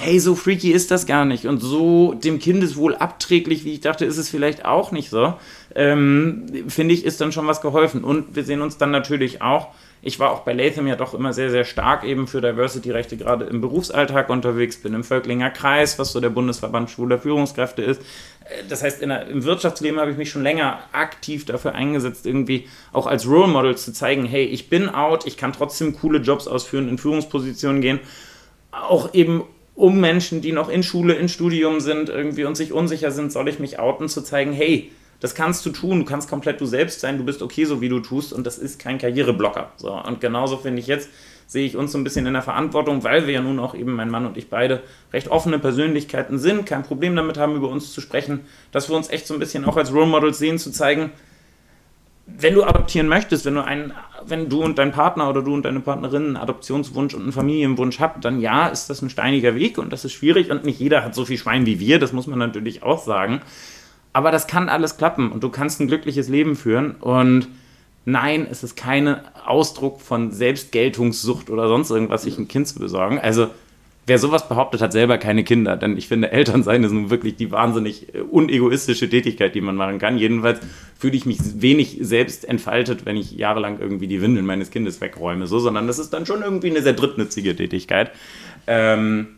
[0.00, 4.04] hey, so freaky ist das gar nicht und so dem Kindeswohl abträglich, wie ich dachte,
[4.04, 5.34] ist es vielleicht auch nicht so,
[5.74, 8.04] ähm, finde ich, ist dann schon was geholfen.
[8.04, 9.68] Und wir sehen uns dann natürlich auch,
[10.00, 13.46] ich war auch bei Latham ja doch immer sehr, sehr stark eben für Diversity-Rechte, gerade
[13.46, 18.00] im Berufsalltag unterwegs, bin im Völklinger Kreis, was so der Bundesverband schwuler Führungskräfte ist.
[18.44, 22.68] Äh, das heißt, der, im Wirtschaftsleben habe ich mich schon länger aktiv dafür eingesetzt, irgendwie
[22.92, 26.46] auch als Role Model zu zeigen, hey, ich bin out, ich kann trotzdem coole Jobs
[26.46, 27.98] ausführen, in Führungspositionen gehen,
[28.70, 29.42] auch eben
[29.78, 33.48] um Menschen, die noch in Schule, in Studium sind irgendwie und sich unsicher sind, soll
[33.48, 34.90] ich mich outen, zu zeigen, hey,
[35.20, 37.88] das kannst du tun, du kannst komplett du selbst sein, du bist okay, so wie
[37.88, 39.70] du tust und das ist kein Karriereblocker.
[39.76, 41.08] So, und genauso finde ich jetzt,
[41.46, 43.94] sehe ich uns so ein bisschen in der Verantwortung, weil wir ja nun auch eben,
[43.94, 44.82] mein Mann und ich beide,
[45.12, 48.40] recht offene Persönlichkeiten sind, kein Problem damit haben, über uns zu sprechen,
[48.72, 51.12] dass wir uns echt so ein bisschen auch als Role Models sehen, zu zeigen,
[52.36, 53.92] wenn du adoptieren möchtest, wenn du einen,
[54.26, 58.00] wenn du und dein Partner oder du und deine Partnerin einen Adoptionswunsch und einen Familienwunsch
[58.00, 61.04] habt, dann ja, ist das ein steiniger Weg und das ist schwierig und nicht jeder
[61.04, 63.40] hat so viel Schwein wie wir, das muss man natürlich auch sagen.
[64.12, 67.48] Aber das kann alles klappen und du kannst ein glückliches Leben führen und
[68.04, 73.18] nein, es ist kein Ausdruck von Selbstgeltungssucht oder sonst irgendwas, sich ein Kind zu besorgen.
[73.18, 73.48] Also
[74.08, 75.76] wer sowas behauptet, hat selber keine Kinder.
[75.76, 79.98] Denn ich finde, Elternsein ist nun wirklich die wahnsinnig äh, unegoistische Tätigkeit, die man machen
[79.98, 80.18] kann.
[80.18, 80.60] Jedenfalls
[80.98, 85.46] fühle ich mich wenig selbst entfaltet, wenn ich jahrelang irgendwie die Windeln meines Kindes wegräume.
[85.46, 88.10] So, sondern das ist dann schon irgendwie eine sehr drittnützige Tätigkeit.
[88.66, 89.28] Ähm,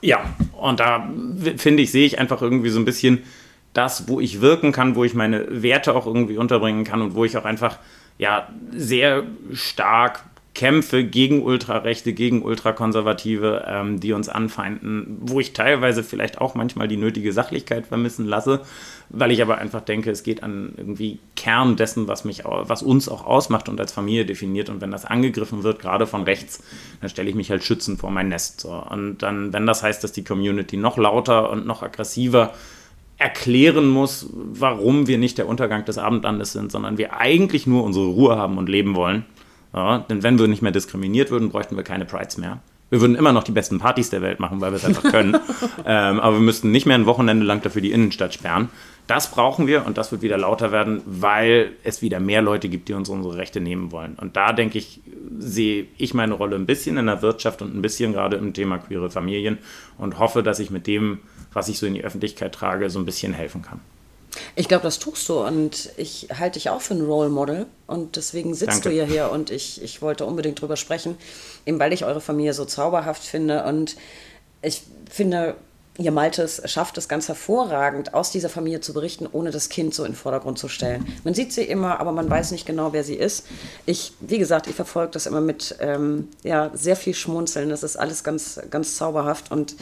[0.00, 0.22] ja,
[0.60, 1.10] und da
[1.56, 3.24] finde ich, sehe ich einfach irgendwie so ein bisschen
[3.72, 7.24] das, wo ich wirken kann, wo ich meine Werte auch irgendwie unterbringen kann und wo
[7.24, 7.78] ich auch einfach
[8.18, 10.24] ja sehr stark
[10.58, 16.88] Kämpfe gegen Ultrarechte, gegen Ultrakonservative, ähm, die uns anfeinden, wo ich teilweise vielleicht auch manchmal
[16.88, 18.62] die nötige Sachlichkeit vermissen lasse,
[19.08, 23.08] weil ich aber einfach denke, es geht an irgendwie Kern dessen, was mich, was uns
[23.08, 24.68] auch ausmacht und als Familie definiert.
[24.68, 26.60] Und wenn das angegriffen wird, gerade von rechts,
[27.00, 28.62] dann stelle ich mich halt schützend vor mein Nest.
[28.62, 28.72] So.
[28.72, 32.52] Und dann, wenn das heißt, dass die Community noch lauter und noch aggressiver
[33.16, 38.06] erklären muss, warum wir nicht der Untergang des Abendlandes sind, sondern wir eigentlich nur unsere
[38.06, 39.24] Ruhe haben und leben wollen
[39.74, 42.60] ja, denn wenn wir nicht mehr diskriminiert würden, bräuchten wir keine Prides mehr.
[42.90, 45.34] Wir würden immer noch die besten Partys der Welt machen, weil wir es einfach können.
[45.86, 48.70] ähm, aber wir müssten nicht mehr ein Wochenende lang dafür die Innenstadt sperren.
[49.06, 52.88] Das brauchen wir und das wird wieder lauter werden, weil es wieder mehr Leute gibt,
[52.88, 54.14] die uns unsere Rechte nehmen wollen.
[54.14, 55.00] Und da denke ich,
[55.38, 58.78] sehe ich meine Rolle ein bisschen in der Wirtschaft und ein bisschen gerade im Thema
[58.78, 59.58] queere Familien
[59.98, 61.20] und hoffe, dass ich mit dem,
[61.52, 63.80] was ich so in die Öffentlichkeit trage, so ein bisschen helfen kann.
[64.56, 68.16] Ich glaube, das tust du und ich halte dich auch für ein Role Model und
[68.16, 68.90] deswegen sitzt Danke.
[68.90, 71.16] du ja hier und ich, ich wollte unbedingt drüber sprechen,
[71.66, 73.96] eben weil ich eure Familie so zauberhaft finde und
[74.62, 75.56] ich finde,
[75.98, 80.04] ihr Maltes schafft es ganz hervorragend, aus dieser Familie zu berichten, ohne das Kind so
[80.04, 81.06] in den Vordergrund zu stellen.
[81.24, 83.46] Man sieht sie immer, aber man weiß nicht genau, wer sie ist.
[83.84, 87.68] Ich, wie gesagt, ich verfolge das immer mit ähm, ja, sehr viel Schmunzeln.
[87.68, 89.74] Das ist alles ganz, ganz zauberhaft und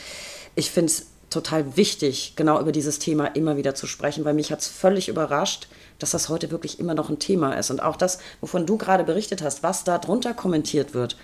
[0.55, 4.53] ich finde es total wichtig, genau über dieses Thema immer wieder zu sprechen, weil mich
[4.53, 7.71] hat es völlig überrascht, dass das heute wirklich immer noch ein Thema ist.
[7.71, 11.17] Und auch das, wovon du gerade berichtet hast, was da drunter kommentiert wird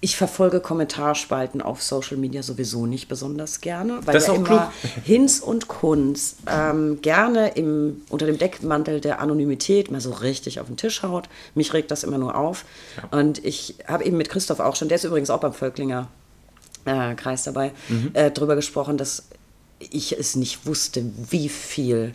[0.00, 4.62] ich verfolge Kommentarspalten auf Social Media sowieso nicht besonders gerne, weil das ja immer klug.
[5.04, 10.66] Hinz und Kunz ähm, gerne im, unter dem Deckmantel der Anonymität mal so richtig auf
[10.66, 11.28] den Tisch haut.
[11.54, 12.64] Mich regt das immer nur auf.
[13.10, 16.08] Und ich habe eben mit Christoph auch schon, der ist übrigens auch beim Völklinger
[16.86, 18.10] äh, Kreis dabei, Mhm.
[18.14, 19.24] äh, drüber gesprochen, dass
[19.78, 22.14] ich es nicht wusste, wie viel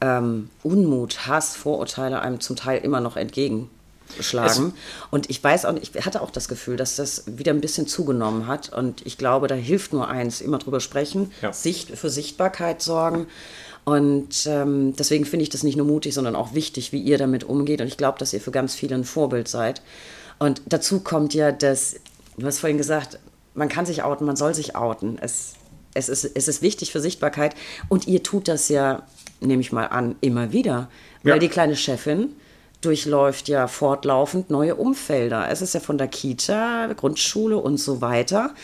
[0.00, 4.74] ähm, Unmut, Hass, Vorurteile einem zum Teil immer noch entgegenschlagen.
[5.10, 7.86] und ich weiß auch nicht, ich hatte auch das Gefühl, dass das wieder ein bisschen
[7.86, 8.70] zugenommen hat.
[8.72, 11.52] Und ich glaube, da hilft nur eins, immer drüber sprechen, Ja.
[11.52, 13.26] Sicht, für Sichtbarkeit sorgen.
[13.84, 17.44] Und ähm, deswegen finde ich das nicht nur mutig, sondern auch wichtig, wie ihr damit
[17.44, 17.80] umgeht.
[17.80, 19.82] Und ich glaube, dass ihr für ganz viele ein Vorbild seid.
[20.38, 21.96] Und dazu kommt ja, dass,
[22.38, 23.18] du hast vorhin gesagt,
[23.54, 25.18] man kann sich outen, man soll sich outen.
[25.20, 25.54] Es,
[25.94, 27.54] es, ist, es ist wichtig für Sichtbarkeit.
[27.88, 29.02] Und ihr tut das ja,
[29.40, 30.88] nehme ich mal an, immer wieder.
[31.22, 31.38] Weil Ja.
[31.38, 32.34] die kleine Chefin
[32.80, 35.48] durchläuft ja fortlaufend neue Umfelder.
[35.50, 38.54] Es ist ja von der Kita, Grundschule und so weiter.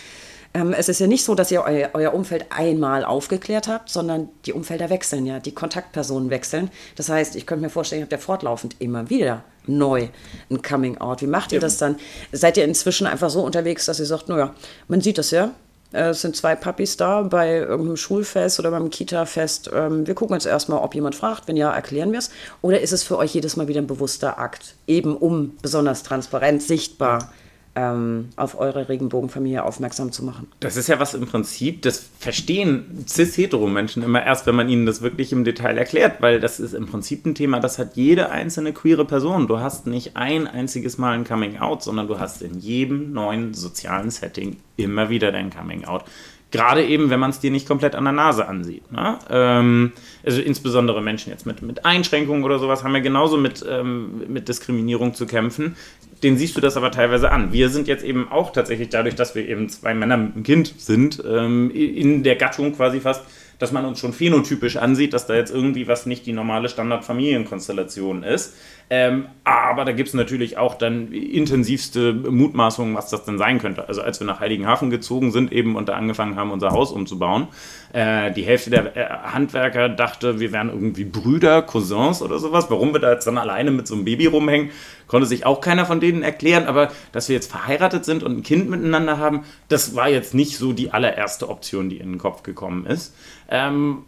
[0.52, 4.28] Ähm, es ist ja nicht so, dass ihr euer, euer Umfeld einmal aufgeklärt habt, sondern
[4.46, 6.70] die Umfelder wechseln ja, die Kontaktpersonen wechseln.
[6.96, 9.44] Das heißt, ich könnte mir vorstellen, ihr habt ja fortlaufend immer wieder
[9.78, 10.08] neu
[10.50, 11.22] ein Coming Out.
[11.22, 11.96] Wie macht ihr das dann?
[12.32, 14.54] Seid ihr inzwischen einfach so unterwegs, dass ihr sagt, naja,
[14.88, 15.52] man sieht das ja,
[15.92, 19.70] äh, es sind zwei Papis da bei irgendeinem Schulfest oder beim Kita-Fest.
[19.72, 21.48] Ähm, wir gucken jetzt erstmal, ob jemand fragt.
[21.48, 22.30] Wenn ja, erklären wir es.
[22.62, 26.62] Oder ist es für euch jedes Mal wieder ein bewusster Akt, eben um besonders transparent,
[26.62, 27.32] sichtbar
[27.76, 30.48] ähm, auf eure Regenbogenfamilie aufmerksam zu machen?
[30.60, 35.02] Das ist ja was im Prinzip, das verstehen cis-hetero-Menschen immer erst, wenn man ihnen das
[35.02, 38.72] wirklich im Detail erklärt, weil das ist im Prinzip ein Thema, das hat jede einzelne
[38.72, 39.46] queere Person.
[39.46, 44.10] Du hast nicht ein einziges Mal ein Coming-out, sondern du hast in jedem neuen sozialen
[44.10, 46.04] Setting immer wieder dein Coming-out.
[46.50, 48.90] Gerade eben, wenn man es dir nicht komplett an der Nase ansieht.
[48.90, 49.18] Ne?
[49.30, 49.92] Ähm,
[50.24, 54.48] also insbesondere Menschen jetzt mit, mit Einschränkungen oder sowas haben ja genauso mit, ähm, mit
[54.48, 55.76] Diskriminierung zu kämpfen.
[56.22, 57.52] Den siehst du das aber teilweise an.
[57.52, 60.74] Wir sind jetzt eben auch tatsächlich dadurch, dass wir eben zwei Männer mit einem Kind
[60.76, 63.24] sind, ähm, in der Gattung quasi fast,
[63.60, 68.24] dass man uns schon phänotypisch ansieht, dass da jetzt irgendwie was nicht die normale Standardfamilienkonstellation
[68.24, 68.54] ist.
[68.92, 73.86] Ähm, aber da gibt es natürlich auch dann intensivste Mutmaßungen, was das denn sein könnte.
[73.86, 77.46] Also als wir nach Heiligenhafen gezogen sind eben und da angefangen haben, unser Haus umzubauen,
[77.92, 82.66] äh, die Hälfte der äh, Handwerker dachte, wir wären irgendwie Brüder, Cousins oder sowas.
[82.68, 84.70] Warum wir da jetzt dann alleine mit so einem Baby rumhängen,
[85.10, 86.66] konnte sich auch keiner von denen erklären.
[86.66, 90.56] Aber dass wir jetzt verheiratet sind und ein Kind miteinander haben, das war jetzt nicht
[90.56, 93.12] so die allererste Option, die in den Kopf gekommen ist.
[93.48, 94.04] Ähm,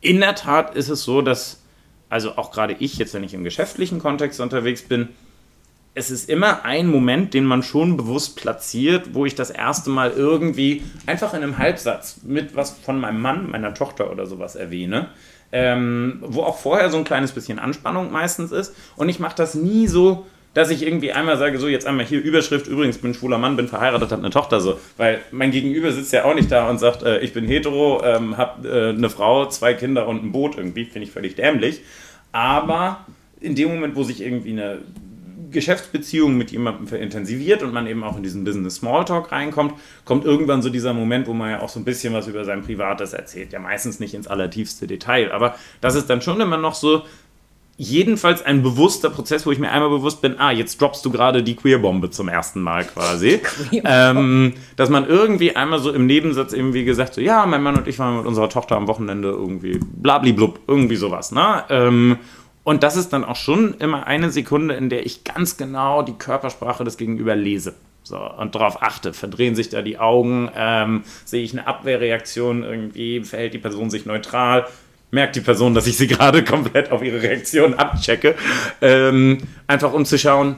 [0.00, 1.60] in der Tat ist es so, dass,
[2.08, 5.10] also auch gerade ich, jetzt wenn ich im geschäftlichen Kontext unterwegs bin,
[5.92, 10.10] es ist immer ein Moment, den man schon bewusst platziert, wo ich das erste Mal
[10.12, 15.10] irgendwie einfach in einem Halbsatz mit was von meinem Mann, meiner Tochter oder sowas erwähne.
[15.52, 18.74] Ähm, wo auch vorher so ein kleines bisschen Anspannung meistens ist.
[18.96, 22.22] Und ich mache das nie so, dass ich irgendwie einmal sage, so jetzt einmal hier
[22.22, 24.78] Überschrift, übrigens bin schwuler Mann, bin verheiratet, habe eine Tochter so.
[24.96, 28.36] Weil mein Gegenüber sitzt ja auch nicht da und sagt, äh, ich bin hetero, ähm,
[28.36, 31.82] habe äh, eine Frau, zwei Kinder und ein Boot irgendwie, finde ich völlig dämlich.
[32.32, 33.06] Aber
[33.40, 34.78] in dem Moment, wo sich irgendwie eine
[35.50, 39.74] Geschäftsbeziehung mit jemandem verintensiviert und man eben auch in diesen Business Smalltalk reinkommt,
[40.04, 42.62] kommt irgendwann so dieser Moment, wo man ja auch so ein bisschen was über sein
[42.62, 43.52] Privates erzählt.
[43.52, 47.02] Ja, meistens nicht ins allertiefste Detail, aber das ist dann schon immer noch so,
[47.82, 51.42] jedenfalls ein bewusster Prozess, wo ich mir einmal bewusst bin, ah, jetzt droppst du gerade
[51.42, 53.40] die Queerbombe zum ersten Mal quasi.
[53.84, 57.88] ähm, dass man irgendwie einmal so im Nebensatz irgendwie gesagt so, ja, mein Mann und
[57.88, 61.64] ich waren mit unserer Tochter am Wochenende irgendwie blablablub, irgendwie sowas, ne?
[61.70, 62.18] Ähm,
[62.64, 66.12] und das ist dann auch schon immer eine Sekunde, in der ich ganz genau die
[66.12, 67.74] Körpersprache des Gegenüber lese.
[68.02, 73.22] So, und darauf achte, verdrehen sich da die Augen, ähm, sehe ich eine Abwehrreaktion irgendwie,
[73.22, 74.66] verhält die Person sich neutral,
[75.10, 78.34] merkt die Person, dass ich sie gerade komplett auf ihre Reaktion abchecke.
[78.80, 80.56] Ähm, einfach um zu schauen,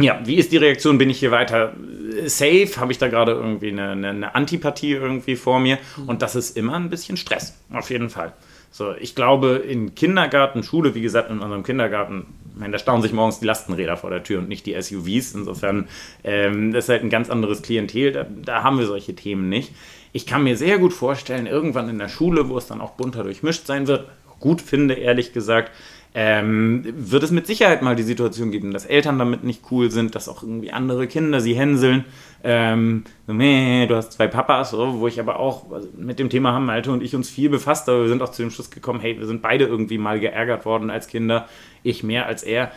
[0.00, 0.98] ja, wie ist die Reaktion?
[0.98, 1.74] Bin ich hier weiter
[2.16, 2.70] äh, safe?
[2.76, 5.78] Habe ich da gerade irgendwie eine, eine, eine Antipathie irgendwie vor mir?
[6.06, 8.32] Und das ist immer ein bisschen Stress, auf jeden Fall.
[8.70, 12.26] So, ich glaube, in Kindergarten, Schule, wie gesagt, in unserem Kindergarten,
[12.58, 15.34] meine, da stauen sich morgens die Lastenräder vor der Tür und nicht die SUVs.
[15.34, 15.88] Insofern,
[16.24, 18.12] ähm, das ist halt ein ganz anderes Klientel.
[18.12, 19.72] Da, da haben wir solche Themen nicht.
[20.12, 23.22] Ich kann mir sehr gut vorstellen, irgendwann in der Schule, wo es dann auch bunter
[23.22, 24.08] durchmischt sein wird,
[24.40, 25.72] gut finde, ehrlich gesagt,
[26.14, 30.14] ähm, wird es mit Sicherheit mal die Situation geben, dass Eltern damit nicht cool sind,
[30.14, 32.06] dass auch irgendwie andere Kinder sie hänseln.
[32.44, 36.52] Ähm, nee, du hast zwei Papas, so, wo ich aber auch also mit dem Thema
[36.52, 39.00] haben Malte und ich uns viel befasst, aber wir sind auch zu dem Schluss gekommen,
[39.00, 41.48] hey, wir sind beide irgendwie mal geärgert worden als Kinder,
[41.82, 42.70] ich mehr als er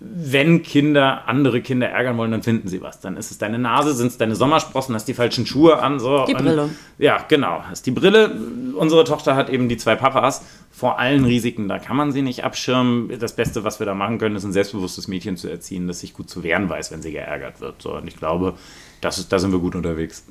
[0.00, 3.00] wenn Kinder andere Kinder ärgern wollen, dann finden sie was.
[3.00, 5.98] Dann ist es deine Nase, sind es deine Sommersprossen, hast die falschen Schuhe an.
[5.98, 6.24] So.
[6.26, 6.64] Die Brille.
[6.64, 7.64] Und, ja, genau.
[7.68, 8.30] Hast die Brille.
[8.76, 10.44] Unsere Tochter hat eben die zwei Papas.
[10.78, 13.18] Vor allen Risiken, da kann man sie nicht abschirmen.
[13.18, 16.14] Das Beste, was wir da machen können, ist ein selbstbewusstes Mädchen zu erziehen, das sich
[16.14, 17.82] gut zu wehren weiß, wenn sie geärgert wird.
[17.82, 17.96] So.
[17.96, 18.54] Und ich glaube,
[19.00, 20.22] das ist, da sind wir gut unterwegs.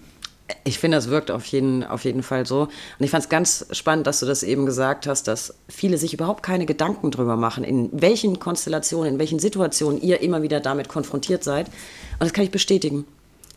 [0.63, 2.61] Ich finde, das wirkt auf jeden, auf jeden Fall so.
[2.61, 6.13] Und ich fand es ganz spannend, dass du das eben gesagt hast, dass viele sich
[6.13, 10.87] überhaupt keine Gedanken drüber machen, in welchen Konstellationen, in welchen Situationen ihr immer wieder damit
[10.87, 11.67] konfrontiert seid.
[11.67, 13.03] Und das kann ich bestätigen.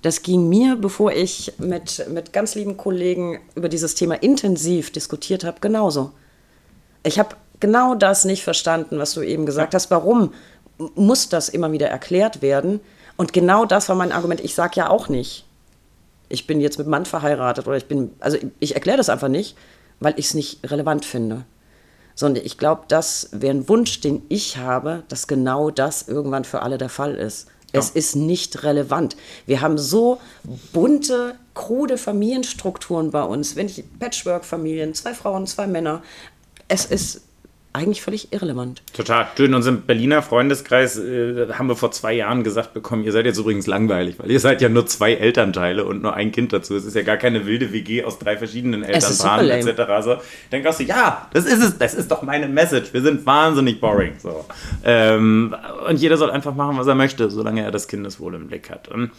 [0.03, 5.45] Das ging mir, bevor ich mit, mit ganz lieben Kollegen über dieses Thema intensiv diskutiert
[5.45, 6.11] habe, genauso.
[7.03, 9.91] Ich habe genau das nicht verstanden, was du eben gesagt hast.
[9.91, 10.33] Warum
[10.95, 12.81] muss das immer wieder erklärt werden?
[13.17, 14.41] Und genau das war mein Argument.
[14.41, 15.45] Ich sage ja auch nicht,
[16.31, 19.29] ich bin jetzt mit Mann verheiratet oder ich bin, also ich, ich erkläre das einfach
[19.29, 19.57] nicht,
[19.99, 21.45] weil ich es nicht relevant finde.
[22.15, 26.63] Sondern ich glaube, das wäre ein Wunsch, den ich habe, dass genau das irgendwann für
[26.63, 27.49] alle der Fall ist.
[27.73, 27.81] Ja.
[27.81, 29.17] Es ist nicht relevant.
[29.47, 30.21] Wir haben so
[30.73, 33.55] bunte, krude Familienstrukturen bei uns.
[33.55, 36.03] Wenn ich Patchwork-Familien, zwei Frauen, zwei Männer.
[36.71, 37.23] Es ist
[37.73, 38.83] eigentlich völlig irrelevant.
[38.93, 39.29] Total.
[39.37, 43.27] Du, in unserem Berliner Freundeskreis äh, haben wir vor zwei Jahren gesagt bekommen, ihr seid
[43.27, 46.75] jetzt übrigens langweilig, weil ihr seid ja nur zwei Elternteile und nur ein Kind dazu.
[46.75, 49.83] Es ist ja gar keine wilde WG aus drei verschiedenen Elternpaaren etc.
[50.03, 50.17] So,
[50.51, 52.93] dann sagst du, ja, das ist es, das ist doch meine Message.
[52.93, 54.15] Wir sind wahnsinnig boring.
[54.19, 54.45] So.
[54.85, 55.55] Ähm,
[55.89, 58.89] und jeder soll einfach machen, was er möchte, solange er das Kindeswohl im Blick hat.
[58.89, 59.13] Und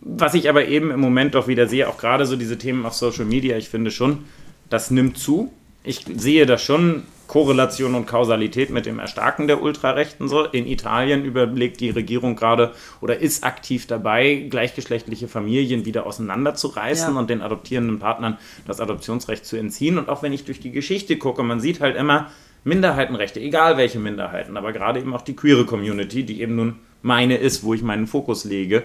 [0.00, 2.94] was ich aber eben im Moment doch wieder sehe, auch gerade so diese Themen auf
[2.94, 4.24] Social Media, ich finde schon,
[4.68, 5.52] das nimmt zu.
[5.84, 10.44] Ich sehe das schon Korrelation und Kausalität mit dem Erstarken der Ultrarechten so.
[10.44, 17.18] In Italien überlegt die Regierung gerade oder ist aktiv dabei, gleichgeschlechtliche Familien wieder auseinanderzureißen ja.
[17.18, 19.98] und den adoptierenden Partnern das Adoptionsrecht zu entziehen.
[19.98, 22.30] Und auch wenn ich durch die Geschichte gucke, man sieht halt immer
[22.64, 27.36] Minderheitenrechte, egal welche Minderheiten, aber gerade eben auch die queere Community, die eben nun meine
[27.36, 28.84] ist, wo ich meinen Fokus lege,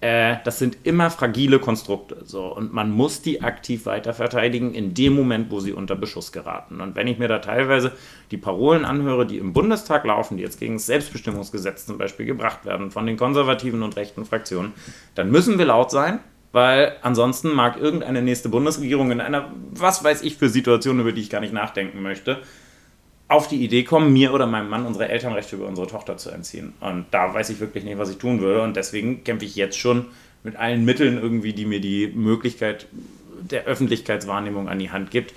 [0.00, 2.18] äh, das sind immer fragile Konstrukte.
[2.24, 6.30] So, und man muss die aktiv weiter verteidigen in dem Moment, wo sie unter Beschuss
[6.30, 6.80] geraten.
[6.80, 7.92] Und wenn ich mir da teilweise
[8.30, 12.64] die Parolen anhöre, die im Bundestag laufen, die jetzt gegen das Selbstbestimmungsgesetz zum Beispiel gebracht
[12.64, 14.72] werden von den konservativen und rechten Fraktionen,
[15.16, 16.20] dann müssen wir laut sein,
[16.52, 21.22] weil ansonsten mag irgendeine nächste Bundesregierung in einer, was weiß ich, für Situation, über die
[21.22, 22.40] ich gar nicht nachdenken möchte,
[23.28, 26.72] auf die Idee kommen, mir oder meinem Mann unsere Elternrechte über unsere Tochter zu entziehen.
[26.80, 28.62] Und da weiß ich wirklich nicht, was ich tun würde.
[28.62, 30.06] Und deswegen kämpfe ich jetzt schon
[30.42, 32.86] mit allen Mitteln irgendwie, die mir die Möglichkeit
[33.40, 35.34] der Öffentlichkeitswahrnehmung an die Hand gibt,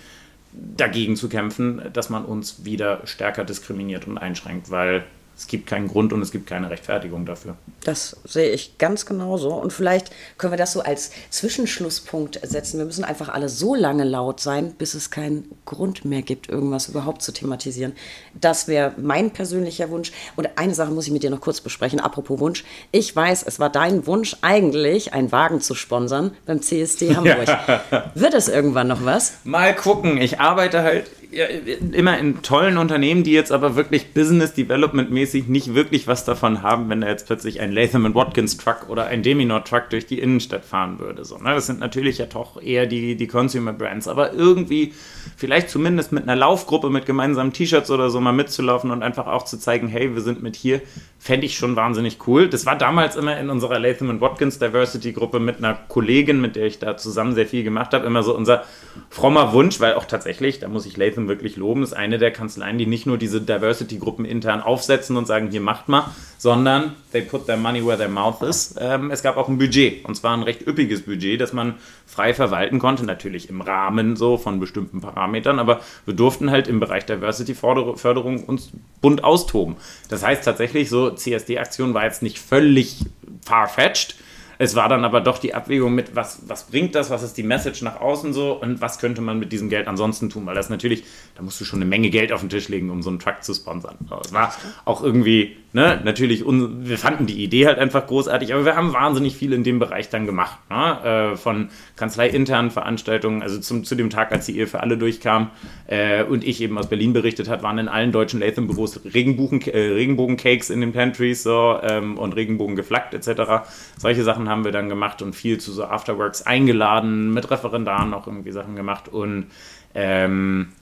[0.53, 5.03] dagegen zu kämpfen, dass man uns wieder stärker diskriminiert und einschränkt, weil
[5.41, 7.55] es gibt keinen Grund und es gibt keine Rechtfertigung dafür.
[7.83, 9.55] Das sehe ich ganz genauso.
[9.55, 12.77] Und vielleicht können wir das so als Zwischenschlusspunkt setzen.
[12.77, 16.89] Wir müssen einfach alle so lange laut sein, bis es keinen Grund mehr gibt, irgendwas
[16.89, 17.93] überhaupt zu thematisieren.
[18.39, 20.11] Das wäre mein persönlicher Wunsch.
[20.35, 22.63] Und eine Sache muss ich mit dir noch kurz besprechen, apropos Wunsch.
[22.91, 27.47] Ich weiß, es war dein Wunsch, eigentlich einen Wagen zu sponsern beim CSD Hamburg.
[27.47, 28.11] Ja.
[28.13, 29.39] Wird es irgendwann noch was?
[29.43, 30.17] Mal gucken.
[30.17, 35.73] Ich arbeite halt immer in tollen Unternehmen, die jetzt aber wirklich Business Development mäßig nicht
[35.73, 39.63] wirklich was davon haben, wenn da jetzt plötzlich ein Latham Watkins Truck oder ein Deminor
[39.63, 41.23] Truck durch die Innenstadt fahren würde.
[41.23, 41.53] So, ne?
[41.53, 44.93] Das sind natürlich ja doch eher die, die Consumer Brands, aber irgendwie
[45.37, 49.45] vielleicht zumindest mit einer Laufgruppe mit gemeinsamen T-Shirts oder so mal mitzulaufen und einfach auch
[49.45, 50.81] zu zeigen, hey, wir sind mit hier,
[51.17, 52.49] fände ich schon wahnsinnig cool.
[52.49, 56.65] Das war damals immer in unserer Latham Watkins Diversity Gruppe mit einer Kollegin, mit der
[56.65, 58.63] ich da zusammen sehr viel gemacht habe, immer so unser
[59.11, 62.77] frommer Wunsch, weil auch tatsächlich, da muss ich Latham wirklich loben, ist eine der Kanzleien,
[62.77, 66.05] die nicht nur diese Diversity-Gruppen intern aufsetzen und sagen, hier macht mal,
[66.37, 68.73] sondern they put their money where their mouth is.
[68.79, 71.75] Ähm, es gab auch ein Budget und zwar ein recht üppiges Budget, das man
[72.07, 76.79] frei verwalten konnte, natürlich im Rahmen so von bestimmten Parametern, aber wir durften halt im
[76.79, 78.71] Bereich Diversity-Förderung uns
[79.01, 79.75] bunt austoben.
[80.07, 83.03] Das heißt tatsächlich so, CSD-Aktion war jetzt nicht völlig
[83.45, 84.15] far-fetched,
[84.61, 87.41] es war dann aber doch die Abwägung mit, was, was bringt das, was ist die
[87.41, 90.69] Message nach außen so und was könnte man mit diesem Geld ansonsten tun, weil das
[90.69, 91.03] natürlich,
[91.35, 93.43] da musst du schon eine Menge Geld auf den Tisch legen, um so einen Truck
[93.43, 93.97] zu sponsern.
[94.23, 94.53] Es war
[94.85, 99.37] auch irgendwie Ne, natürlich, wir fanden die Idee halt einfach großartig, aber wir haben wahnsinnig
[99.37, 100.57] viel in dem Bereich dann gemacht.
[100.69, 101.31] Ne?
[101.31, 105.49] Äh, von kanzleiinternen Veranstaltungen, also zum, zu dem Tag, als die Ehe für alle durchkam
[105.87, 110.69] äh, und ich eben aus Berlin berichtet hat, waren in allen deutschen Latham-Büros äh, Regenbogencakes
[110.69, 113.63] in den Pantries so, ähm, und Regenbogen geflaggt etc.
[113.97, 118.27] Solche Sachen haben wir dann gemacht und viel zu so Afterworks eingeladen, mit Referendaren auch
[118.27, 119.47] irgendwie Sachen gemacht und
[119.95, 120.73] ähm,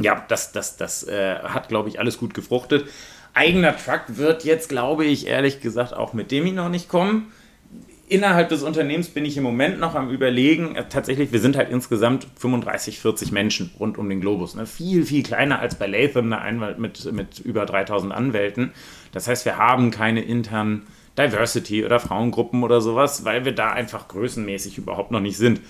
[0.00, 2.88] ja, das, das, das äh, hat, glaube ich, alles gut gefruchtet.
[3.34, 7.32] Eigener Truck wird jetzt, glaube ich, ehrlich gesagt, auch mit Demi noch nicht kommen
[8.08, 10.74] innerhalb des Unternehmens bin ich im Moment noch am Überlegen.
[10.74, 14.54] Äh, tatsächlich, wir sind halt insgesamt 35, 40 Menschen rund um den Globus.
[14.54, 14.66] Ne?
[14.66, 18.72] Viel, viel kleiner als bei Latham, eine Anwalt mit, mit über 3000 Anwälten.
[19.12, 20.86] Das heißt, wir haben keine internen
[21.18, 25.60] Diversity oder Frauengruppen oder sowas, weil wir da einfach größenmäßig überhaupt noch nicht sind.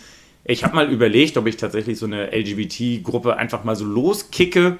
[0.44, 4.78] Ich habe mal überlegt, ob ich tatsächlich so eine LGBT-Gruppe einfach mal so loskicke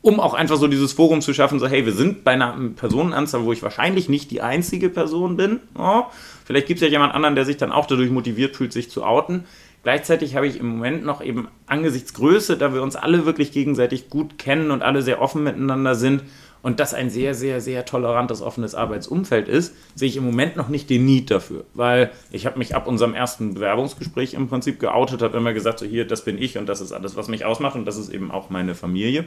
[0.00, 3.44] um auch einfach so dieses Forum zu schaffen, so hey, wir sind bei einer Personenanzahl,
[3.44, 5.60] wo ich wahrscheinlich nicht die einzige Person bin.
[5.76, 6.04] Oh,
[6.44, 9.04] vielleicht gibt es ja jemand anderen, der sich dann auch dadurch motiviert fühlt, sich zu
[9.04, 9.44] outen.
[9.82, 14.08] Gleichzeitig habe ich im Moment noch eben angesichts Größe, da wir uns alle wirklich gegenseitig
[14.08, 16.22] gut kennen und alle sehr offen miteinander sind
[16.62, 20.68] und das ein sehr, sehr, sehr tolerantes, offenes Arbeitsumfeld ist, sehe ich im Moment noch
[20.68, 21.64] nicht den Need dafür.
[21.74, 25.86] Weil ich habe mich ab unserem ersten Bewerbungsgespräch im Prinzip geoutet, habe immer gesagt, so
[25.86, 28.30] hier, das bin ich und das ist alles, was mich ausmacht und das ist eben
[28.30, 29.26] auch meine Familie.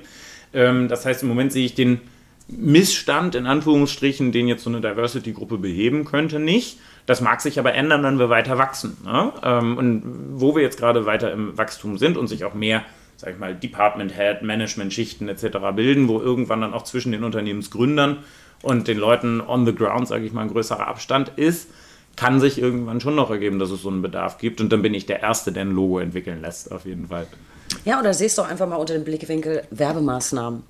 [0.54, 2.02] Ähm, das heißt, im Moment sehe ich den
[2.48, 6.80] Missstand, in Anführungsstrichen, den jetzt so eine Diversity-Gruppe beheben könnte, nicht.
[7.06, 8.98] Das mag sich aber ändern, wenn wir weiter wachsen.
[9.06, 9.32] Ne?
[9.44, 10.04] Ähm, und
[10.34, 12.84] wo wir jetzt gerade weiter im Wachstum sind und sich auch mehr,
[13.22, 15.60] sag ich mal, Department Head, Management-Schichten etc.
[15.76, 18.18] bilden, wo irgendwann dann auch zwischen den Unternehmensgründern
[18.64, 21.70] und den Leuten on the ground, sage ich mal, ein größerer Abstand ist,
[22.16, 24.60] kann sich irgendwann schon noch ergeben, dass es so einen Bedarf gibt.
[24.60, 27.28] Und dann bin ich der Erste, der ein Logo entwickeln lässt, auf jeden Fall.
[27.86, 30.64] Ja, oder siehst du einfach mal unter dem Blickwinkel Werbemaßnahmen.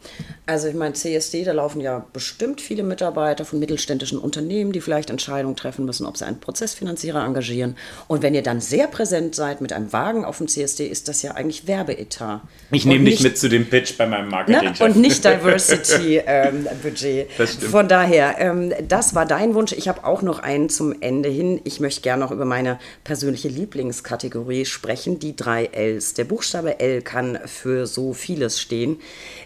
[0.45, 5.09] Also ich meine, CSD, da laufen ja bestimmt viele Mitarbeiter von mittelständischen Unternehmen, die vielleicht
[5.09, 7.75] Entscheidungen treffen müssen, ob sie einen Prozessfinanzierer engagieren.
[8.07, 11.21] Und wenn ihr dann sehr präsent seid mit einem Wagen auf dem CSD, ist das
[11.21, 12.41] ja eigentlich Werbeetat.
[12.71, 14.73] Ich nehme dich mit zu dem Pitch bei meinem Marketing.
[14.77, 14.85] Ne?
[14.85, 17.29] Und nicht Diversity-Budget.
[17.41, 19.73] Ähm, Von daher, ähm, das war dein Wunsch.
[19.73, 21.61] Ich habe auch noch einen zum Ende hin.
[21.63, 26.13] Ich möchte gerne noch über meine persönliche Lieblingskategorie sprechen, die drei Ls.
[26.13, 28.99] Der Buchstabe L kann für so vieles stehen.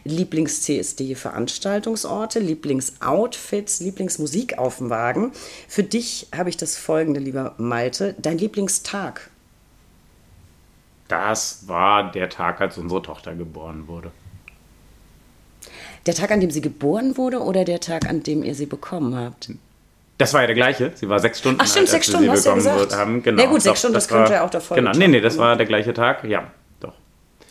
[0.06, 5.32] Lieblings-CSD-Veranstaltungsorte, Lieblingsoutfits, Lieblingsmusik auf dem Wagen.
[5.68, 9.30] Für dich habe ich das folgende, lieber Malte, dein Lieblingstag.
[11.08, 14.10] Das war der Tag, als unsere Tochter geboren wurde.
[16.08, 19.16] Der Tag, an dem sie geboren wurde oder der Tag, an dem ihr sie bekommen
[19.16, 19.50] habt?
[20.18, 20.92] Das war ja der gleiche.
[20.96, 22.96] Sie war sechs Stunden Ach stimmt, alt, sechs Stunden, hast du ja gesagt.
[22.96, 23.22] Haben.
[23.22, 23.44] Genau.
[23.44, 24.78] Na gut, sechs Stunden, das, das könnte ja auch davor.
[24.78, 26.52] Genau, nee, nee, das war der gleiche Tag, ja.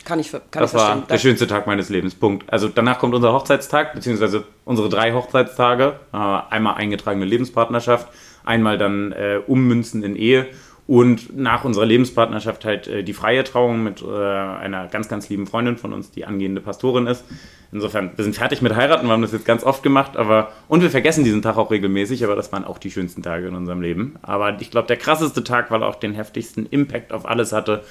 [0.04, 1.00] Kann ich, kann das ich verstehen.
[1.00, 2.14] war der schönste Tag meines Lebens.
[2.14, 2.50] Punkt.
[2.52, 5.94] Also danach kommt unser Hochzeitstag, beziehungsweise unsere drei Hochzeitstage.
[6.12, 8.08] Äh, einmal eingetragene Lebenspartnerschaft,
[8.44, 10.46] einmal dann äh, Ummünzen in Ehe
[10.86, 15.46] und nach unserer Lebenspartnerschaft halt äh, die freie Trauung mit äh, einer ganz, ganz lieben
[15.46, 17.24] Freundin von uns, die angehende Pastorin ist.
[17.72, 20.82] Insofern, wir sind fertig mit heiraten, wir haben das jetzt ganz oft gemacht, aber und
[20.82, 23.80] wir vergessen diesen Tag auch regelmäßig, aber das waren auch die schönsten Tage in unserem
[23.80, 24.16] Leben.
[24.22, 27.82] Aber ich glaube, der krasseste Tag, weil er auch den heftigsten Impact auf alles hatte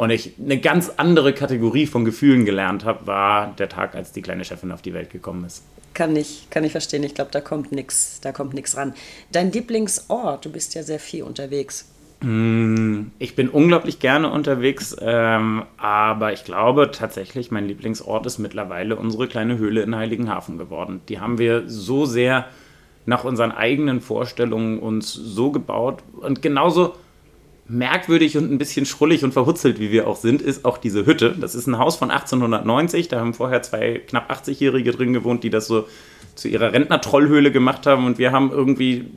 [0.00, 4.22] und ich eine ganz andere Kategorie von Gefühlen gelernt habe, war der Tag, als die
[4.22, 5.62] kleine Chefin auf die Welt gekommen ist.
[5.92, 7.02] Kann ich, kann ich verstehen.
[7.02, 8.94] Ich glaube, da kommt nichts, da kommt nichts ran.
[9.30, 11.86] Dein Lieblingsort, du bist ja sehr viel unterwegs.
[12.22, 18.96] Mm, ich bin unglaublich gerne unterwegs, ähm, aber ich glaube tatsächlich, mein Lieblingsort ist mittlerweile
[18.96, 21.02] unsere kleine Höhle in Heiligenhafen geworden.
[21.10, 22.46] Die haben wir so sehr
[23.04, 26.94] nach unseren eigenen Vorstellungen uns so gebaut und genauso
[27.70, 31.36] merkwürdig und ein bisschen schrullig und verhutzelt, wie wir auch sind, ist auch diese Hütte.
[31.38, 33.08] Das ist ein Haus von 1890.
[33.08, 35.86] Da haben vorher zwei knapp 80-Jährige drin gewohnt, die das so
[36.34, 38.06] zu ihrer Rentner-Trollhöhle gemacht haben.
[38.06, 39.10] Und wir haben irgendwie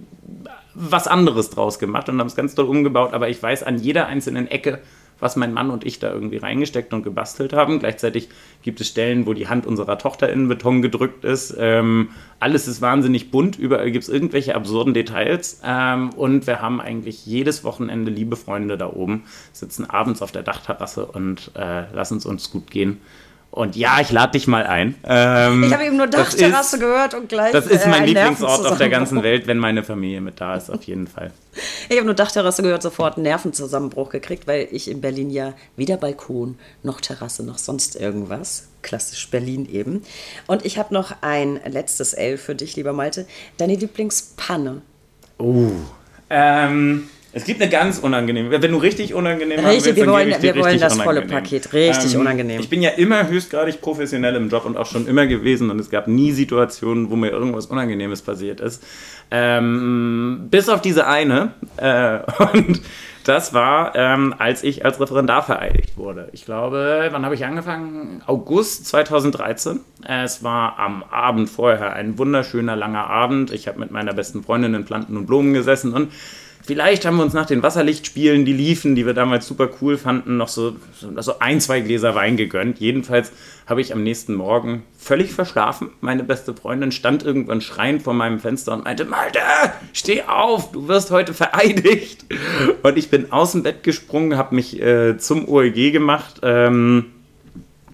[0.75, 3.13] was anderes draus gemacht und haben es ganz toll umgebaut.
[3.13, 4.79] Aber ich weiß an jeder einzelnen Ecke,
[5.23, 7.79] was mein Mann und ich da irgendwie reingesteckt und gebastelt haben.
[7.79, 8.29] Gleichzeitig
[8.61, 11.55] gibt es Stellen, wo die Hand unserer Tochter in Beton gedrückt ist.
[11.57, 12.09] Ähm,
[12.39, 15.61] alles ist wahnsinnig bunt, überall gibt es irgendwelche absurden Details.
[15.63, 19.23] Ähm, und wir haben eigentlich jedes Wochenende liebe Freunde da oben,
[19.53, 22.99] sitzen abends auf der Dachterrasse und äh, lassen es uns gut gehen.
[23.53, 24.95] Und ja, ich lade dich mal ein.
[25.03, 27.51] Ähm, ich habe eben nur Dachterrasse gehört und gleich.
[27.51, 30.71] Das ist mein äh, Lieblingsort auf der ganzen Welt, wenn meine Familie mit da ist,
[30.71, 31.31] auf jeden Fall.
[31.87, 35.97] Ich habe nur Dachterrasse gehört, sofort einen Nervenzusammenbruch gekriegt, weil ich in Berlin ja weder
[35.97, 38.69] Balkon noch Terrasse noch sonst irgendwas.
[38.81, 40.01] Klassisch Berlin eben.
[40.47, 43.27] Und ich habe noch ein letztes L für dich, lieber Malte.
[43.57, 44.81] Deine Lieblingspanne.
[45.37, 45.69] Oh.
[46.31, 47.07] Ähm.
[47.35, 48.61] Es gibt eine ganz unangenehme.
[48.61, 51.73] Wenn du richtig unangenehm richtig, willst, wir wollen, wir wollen das volle Paket.
[51.73, 52.59] Richtig ähm, unangenehm.
[52.59, 55.89] Ich bin ja immer höchstgradig professionell im Job und auch schon immer gewesen und es
[55.89, 58.83] gab nie Situationen, wo mir irgendwas Unangenehmes passiert ist.
[59.31, 61.53] Ähm, bis auf diese eine.
[61.77, 62.19] Äh,
[62.53, 62.81] und
[63.23, 66.29] das war, ähm, als ich als Referendar vereidigt wurde.
[66.33, 68.21] Ich glaube, wann habe ich angefangen?
[68.27, 69.79] August 2013.
[70.07, 73.51] Es war am Abend vorher ein wunderschöner langer Abend.
[73.51, 76.11] Ich habe mit meiner besten Freundin in Planten und Blumen gesessen und
[76.65, 80.37] Vielleicht haben wir uns nach den Wasserlichtspielen, die liefen, die wir damals super cool fanden,
[80.37, 82.79] noch so, so ein, zwei Gläser Wein gegönnt.
[82.79, 83.33] Jedenfalls
[83.67, 85.89] habe ich am nächsten Morgen völlig verschlafen.
[85.99, 89.39] Meine beste Freundin stand irgendwann schreiend vor meinem Fenster und meinte, Malte,
[89.91, 92.25] steh auf, du wirst heute vereidigt.
[92.81, 96.39] Und ich bin aus dem Bett gesprungen, habe mich äh, zum OEG gemacht.
[96.43, 97.07] Ähm,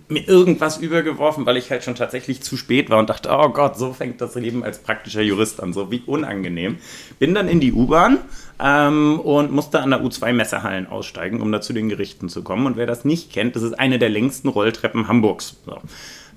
[0.10, 3.77] mir irgendwas übergeworfen, weil ich halt schon tatsächlich zu spät war und dachte, oh Gott,
[3.77, 6.77] so fängt das Leben als praktischer Jurist an, so wie unangenehm.
[7.19, 8.18] Bin dann in die U-Bahn
[8.60, 12.65] ähm, und musste an der U2 Messehallen aussteigen, um da zu den Gerichten zu kommen.
[12.65, 15.57] Und wer das nicht kennt, das ist eine der längsten Rolltreppen Hamburgs.
[15.65, 15.77] So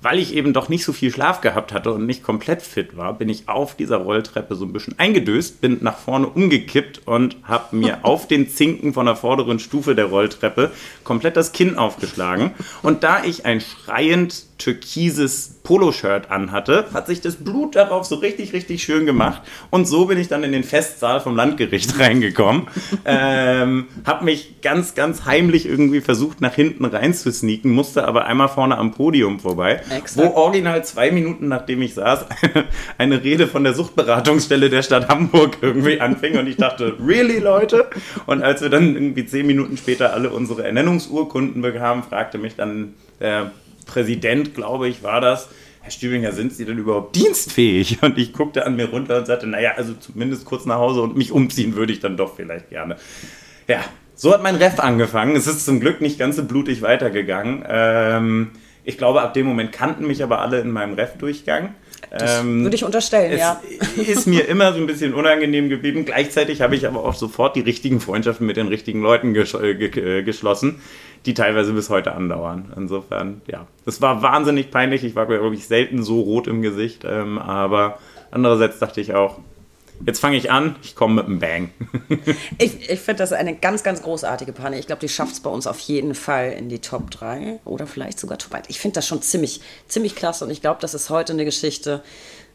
[0.03, 3.13] weil ich eben doch nicht so viel Schlaf gehabt hatte und nicht komplett fit war,
[3.13, 7.75] bin ich auf dieser Rolltreppe so ein bisschen eingedöst, bin nach vorne umgekippt und habe
[7.77, 10.71] mir auf den Zinken von der vorderen Stufe der Rolltreppe
[11.05, 12.51] komplett das Kinn aufgeschlagen.
[12.81, 18.53] Und da ich ein schreiend türkises Poloshirt anhatte, hat sich das Blut darauf so richtig,
[18.53, 19.41] richtig schön gemacht.
[19.69, 22.67] Und so bin ich dann in den Festsaal vom Landgericht reingekommen.
[23.05, 28.25] ähm, hab mich ganz, ganz heimlich irgendwie versucht, nach hinten rein zu sneaken, musste aber
[28.25, 30.17] einmal vorne am Podium vorbei, Exakt.
[30.17, 32.25] wo original zwei Minuten nachdem ich saß,
[32.97, 36.37] eine Rede von der Suchtberatungsstelle der Stadt Hamburg irgendwie anfing.
[36.37, 37.87] Und ich dachte, really, Leute?
[38.25, 42.93] Und als wir dann irgendwie zehn Minuten später alle unsere Ernennungsurkunden bekamen, fragte mich dann
[43.19, 43.51] der
[43.85, 45.49] Präsident, glaube ich, war das.
[45.81, 47.99] Herr Stübinger, sind Sie denn überhaupt dienstfähig?
[48.01, 51.17] Und ich guckte an mir runter und sagte, naja, also zumindest kurz nach Hause und
[51.17, 52.95] mich umziehen würde ich dann doch vielleicht gerne.
[53.67, 53.83] Ja,
[54.15, 55.35] so hat mein Ref angefangen.
[55.35, 57.65] Es ist zum Glück nicht ganz so blutig weitergegangen.
[57.67, 58.51] Ähm,
[58.85, 61.75] ich glaube, ab dem Moment kannten mich aber alle in meinem Ref-Durchgang.
[62.11, 63.61] Ähm, würde ich unterstellen, ja.
[63.97, 66.05] Ist mir immer so ein bisschen unangenehm geblieben.
[66.05, 69.71] Gleichzeitig habe ich aber auch sofort die richtigen Freundschaften mit den richtigen Leuten ges äh,
[69.71, 70.81] äh, geschlossen
[71.25, 72.73] die teilweise bis heute andauern.
[72.75, 75.03] Insofern, ja, das war wahnsinnig peinlich.
[75.03, 77.03] Ich war, glaube ich, selten so rot im Gesicht.
[77.05, 77.99] Ähm, aber
[78.31, 79.39] andererseits dachte ich auch,
[80.05, 81.69] jetzt fange ich an, ich komme mit einem Bang.
[82.57, 84.79] ich ich finde das eine ganz, ganz großartige Panne.
[84.79, 87.87] Ich glaube, die schafft es bei uns auf jeden Fall in die Top 3 oder
[87.87, 88.69] vielleicht sogar Top 1.
[88.69, 92.03] Ich finde das schon ziemlich, ziemlich klasse und ich glaube, das ist heute eine Geschichte,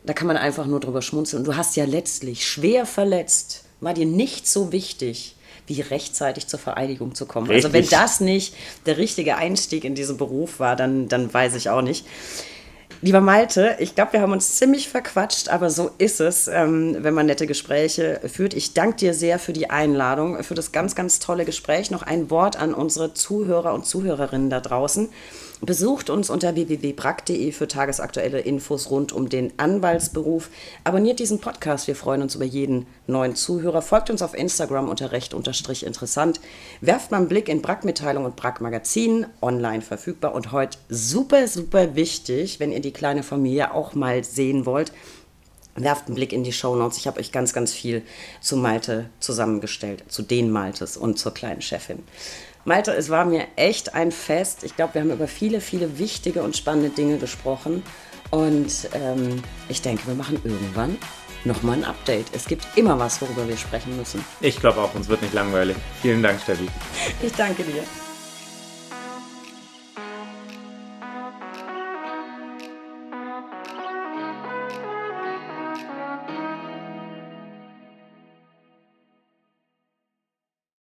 [0.04, 1.40] da kann man einfach nur drüber schmunzeln.
[1.40, 5.36] Und du hast ja letztlich schwer verletzt, war dir nicht so wichtig
[5.68, 7.48] wie rechtzeitig zur Vereidigung zu kommen.
[7.48, 7.66] Richtig.
[7.66, 8.54] Also wenn das nicht
[8.86, 12.06] der richtige Einstieg in diesen Beruf war, dann, dann weiß ich auch nicht.
[13.00, 17.14] Lieber Malte, ich glaube, wir haben uns ziemlich verquatscht, aber so ist es, ähm, wenn
[17.14, 18.54] man nette Gespräche führt.
[18.54, 21.92] Ich danke dir sehr für die Einladung, für das ganz, ganz tolle Gespräch.
[21.92, 25.10] Noch ein Wort an unsere Zuhörer und Zuhörerinnen da draußen.
[25.60, 30.50] Besucht uns unter www.brack.de für tagesaktuelle Infos rund um den Anwaltsberuf.
[30.84, 33.82] Abonniert diesen Podcast, wir freuen uns über jeden neuen Zuhörer.
[33.82, 36.40] Folgt uns auf Instagram unter recht unterstrich interessant.
[36.80, 40.32] Werft mal einen Blick in Brack-Mitteilung und Brack-Magazin, online verfügbar.
[40.32, 44.92] Und heute super, super wichtig, wenn ihr die kleine Familie auch mal sehen wollt,
[45.74, 46.98] werft einen Blick in die Show Notes.
[46.98, 48.02] Ich habe euch ganz, ganz viel
[48.40, 52.04] zu Malte zusammengestellt, zu den Maltes und zur kleinen Chefin.
[52.68, 54.62] Malte, es war mir echt ein Fest.
[54.62, 57.82] Ich glaube, wir haben über viele, viele wichtige und spannende Dinge gesprochen.
[58.30, 60.98] Und ähm, ich denke, wir machen irgendwann
[61.44, 62.26] nochmal ein Update.
[62.32, 64.22] Es gibt immer was, worüber wir sprechen müssen.
[64.42, 65.78] Ich glaube auch, uns wird nicht langweilig.
[66.02, 66.68] Vielen Dank, Steffi.
[67.22, 67.84] Ich danke dir.